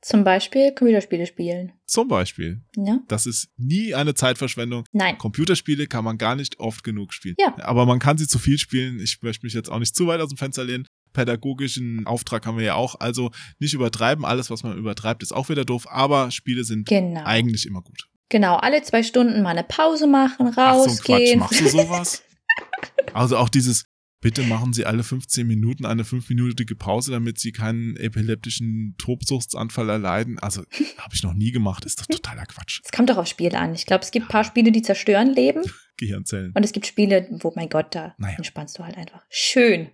[0.00, 1.72] Zum Beispiel Computerspiele spielen.
[1.86, 2.62] Zum Beispiel.
[2.76, 3.00] Ja.
[3.08, 4.84] Das ist nie eine Zeitverschwendung.
[4.92, 5.18] Nein.
[5.18, 7.34] Computerspiele kann man gar nicht oft genug spielen.
[7.38, 7.56] Ja.
[7.64, 9.00] Aber man kann sie zu viel spielen.
[9.00, 10.86] Ich möchte mich jetzt auch nicht zu weit aus dem Fenster lehnen.
[11.12, 12.98] Pädagogischen Auftrag haben wir ja auch.
[13.00, 14.24] Also nicht übertreiben.
[14.24, 15.86] Alles, was man übertreibt, ist auch wieder doof.
[15.90, 17.22] Aber Spiele sind Genau.
[17.24, 18.08] eigentlich immer gut.
[18.30, 21.38] Genau, alle zwei Stunden mal eine Pause machen, Ach so Quatsch, rausgehen.
[21.40, 22.22] machst du sowas?
[23.14, 23.84] also auch dieses,
[24.20, 30.38] bitte machen Sie alle 15 Minuten eine fünfminütige Pause, damit Sie keinen epileptischen Tobsuchtsanfall erleiden.
[30.38, 30.62] Also
[30.98, 32.80] habe ich noch nie gemacht, ist doch totaler Quatsch.
[32.84, 33.74] Es kommt doch auf Spiele an.
[33.74, 35.62] Ich glaube, es gibt ein paar Spiele, die zerstören Leben.
[35.96, 36.52] Gehirnzellen.
[36.54, 38.36] Und es gibt Spiele, wo, mein Gott, da Naja.
[38.36, 39.24] entspannst du halt einfach.
[39.30, 39.90] Schön.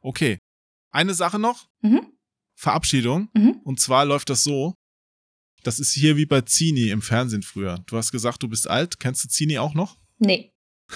[0.00, 0.38] Okay.
[0.90, 1.68] Eine Sache noch.
[1.82, 2.12] Mhm.
[2.56, 3.28] Verabschiedung.
[3.34, 3.60] Mhm.
[3.62, 4.74] Und zwar läuft das so.
[5.62, 7.78] Das ist hier wie bei Zini im Fernsehen früher.
[7.86, 9.00] Du hast gesagt, du bist alt.
[9.00, 9.98] Kennst du Zini auch noch?
[10.18, 10.52] Nee.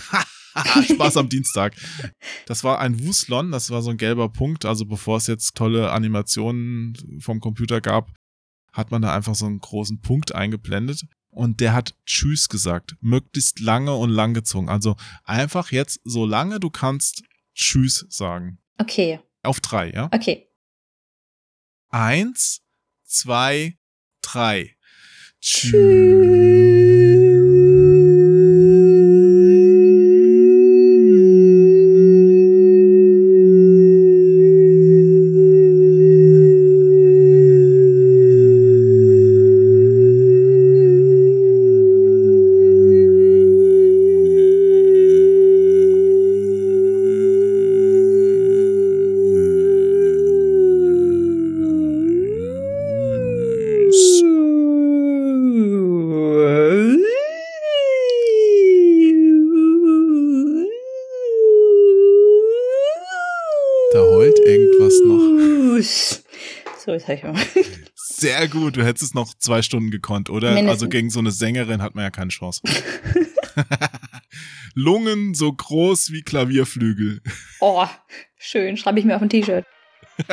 [0.92, 1.74] Spaß am Dienstag.
[2.46, 4.64] Das war ein Wuslon, das war so ein gelber Punkt.
[4.64, 8.12] Also bevor es jetzt tolle Animationen vom Computer gab,
[8.72, 11.04] hat man da einfach so einen großen Punkt eingeblendet.
[11.30, 12.96] Und der hat Tschüss gesagt.
[13.00, 14.68] Möglichst lange und langgezogen.
[14.68, 17.22] Also einfach jetzt, solange du kannst,
[17.54, 18.58] Tschüss sagen.
[18.78, 19.20] Okay.
[19.42, 20.10] Auf drei, ja?
[20.12, 20.48] Okay.
[21.88, 22.62] Eins,
[23.04, 23.78] zwei,
[24.32, 24.76] drei.
[25.72, 26.71] Da
[67.06, 67.64] Jetzt habe ich mal.
[67.94, 70.52] Sehr gut, du hättest es noch zwei Stunden gekonnt, oder?
[70.52, 70.70] Mindestens.
[70.70, 72.62] Also gegen so eine Sängerin hat man ja keine Chance.
[74.74, 77.20] Lungen so groß wie Klavierflügel.
[77.60, 77.86] Oh,
[78.38, 78.76] schön.
[78.76, 79.64] Schreibe ich mir auf ein T-Shirt.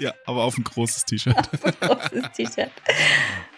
[0.00, 1.34] Ja, aber auf ein großes T-Shirt.
[1.80, 2.70] Großes T-Shirt.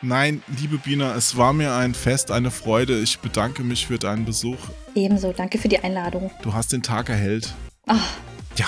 [0.01, 2.99] Nein, liebe Bina, es war mir ein Fest, eine Freude.
[3.03, 4.57] Ich bedanke mich für deinen Besuch.
[4.95, 5.35] Ebenso.
[5.35, 6.31] Danke für die Einladung.
[6.41, 7.53] Du hast den Tag erhellt.
[7.87, 8.17] Ach,
[8.61, 8.67] Ja,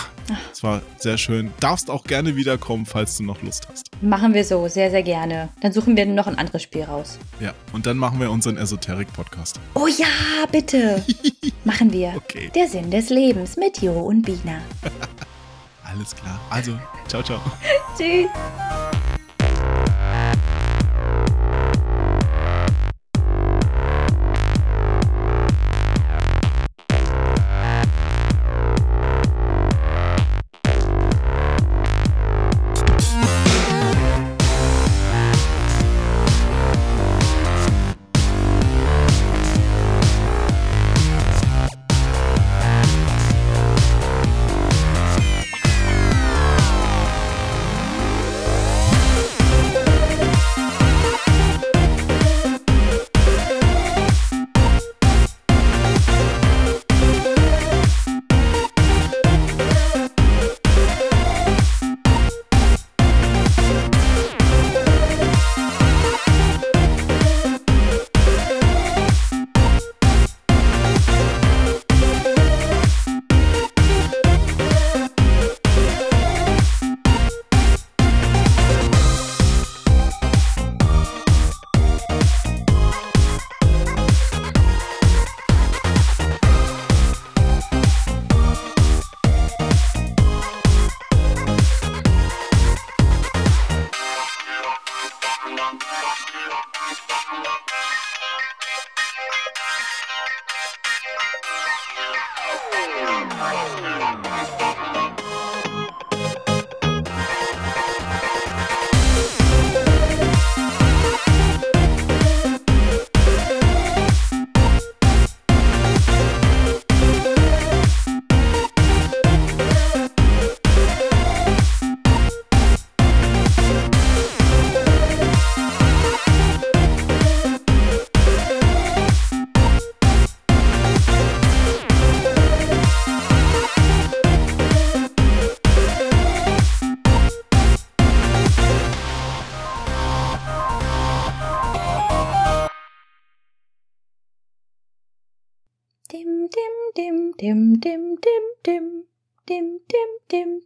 [0.50, 1.52] es war sehr schön.
[1.60, 3.90] Darfst auch gerne wiederkommen, falls du noch Lust hast.
[4.00, 5.50] Machen wir so, sehr, sehr gerne.
[5.60, 7.18] Dann suchen wir noch ein anderes Spiel raus.
[7.40, 9.60] Ja, und dann machen wir unseren Esoterik-Podcast.
[9.74, 11.04] Oh ja, bitte.
[11.64, 12.14] Machen wir.
[12.16, 12.50] Okay.
[12.54, 14.62] Der Sinn des Lebens mit Jo und Bina.
[15.84, 16.40] Alles klar.
[16.48, 16.72] Also,
[17.06, 17.42] ciao, ciao.
[17.98, 18.30] Tschüss.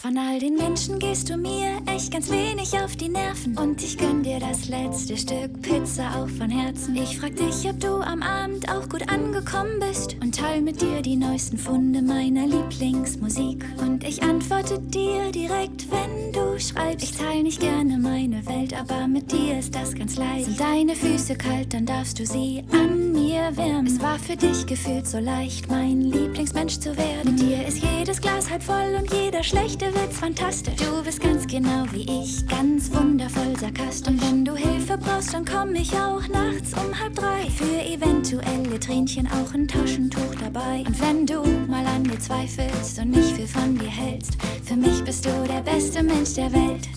[0.00, 3.54] Von all den Menschen gehst du mir echt ganz wenig auf die Nerven.
[3.58, 6.96] Und ich gönn dir das letzte Stück Pizza auch von Herzen.
[6.96, 10.16] Ich frag dich, ob du am Abend auch gut angekommen bist.
[10.22, 13.62] Und teil mit dir die neuesten Funde meiner Lieblingsmusik.
[13.82, 17.04] Und ich antworte dir direkt, wenn du schreibst.
[17.04, 20.46] Ich teil nicht gerne meine Welt, aber mit dir ist das ganz leicht.
[20.46, 23.86] Sind deine Füße kalt, dann darfst du sie an mir wärmen.
[23.86, 27.34] Es war für dich gefühlt so leicht, mein Lieblingsmensch zu werden.
[27.34, 30.76] Mit dir ist jedes Glas halb voll und jeder schlechte Witz fantastisch.
[30.76, 34.12] Du bist ganz genau wie ich, ganz wundervoll sarkastisch.
[34.12, 37.48] Und wenn du Hilfe brauchst, dann komm ich auch nachts um halb drei.
[37.50, 40.84] Für eventuelle Tränchen auch ein Taschentuch dabei.
[40.86, 45.02] Und wenn du mal an mir zweifelst und nicht viel von dir hältst, für mich
[45.04, 46.88] bist du der beste Mensch der Welt.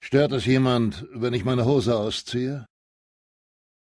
[0.00, 2.66] Stört es jemand, wenn ich meine Hose ausziehe?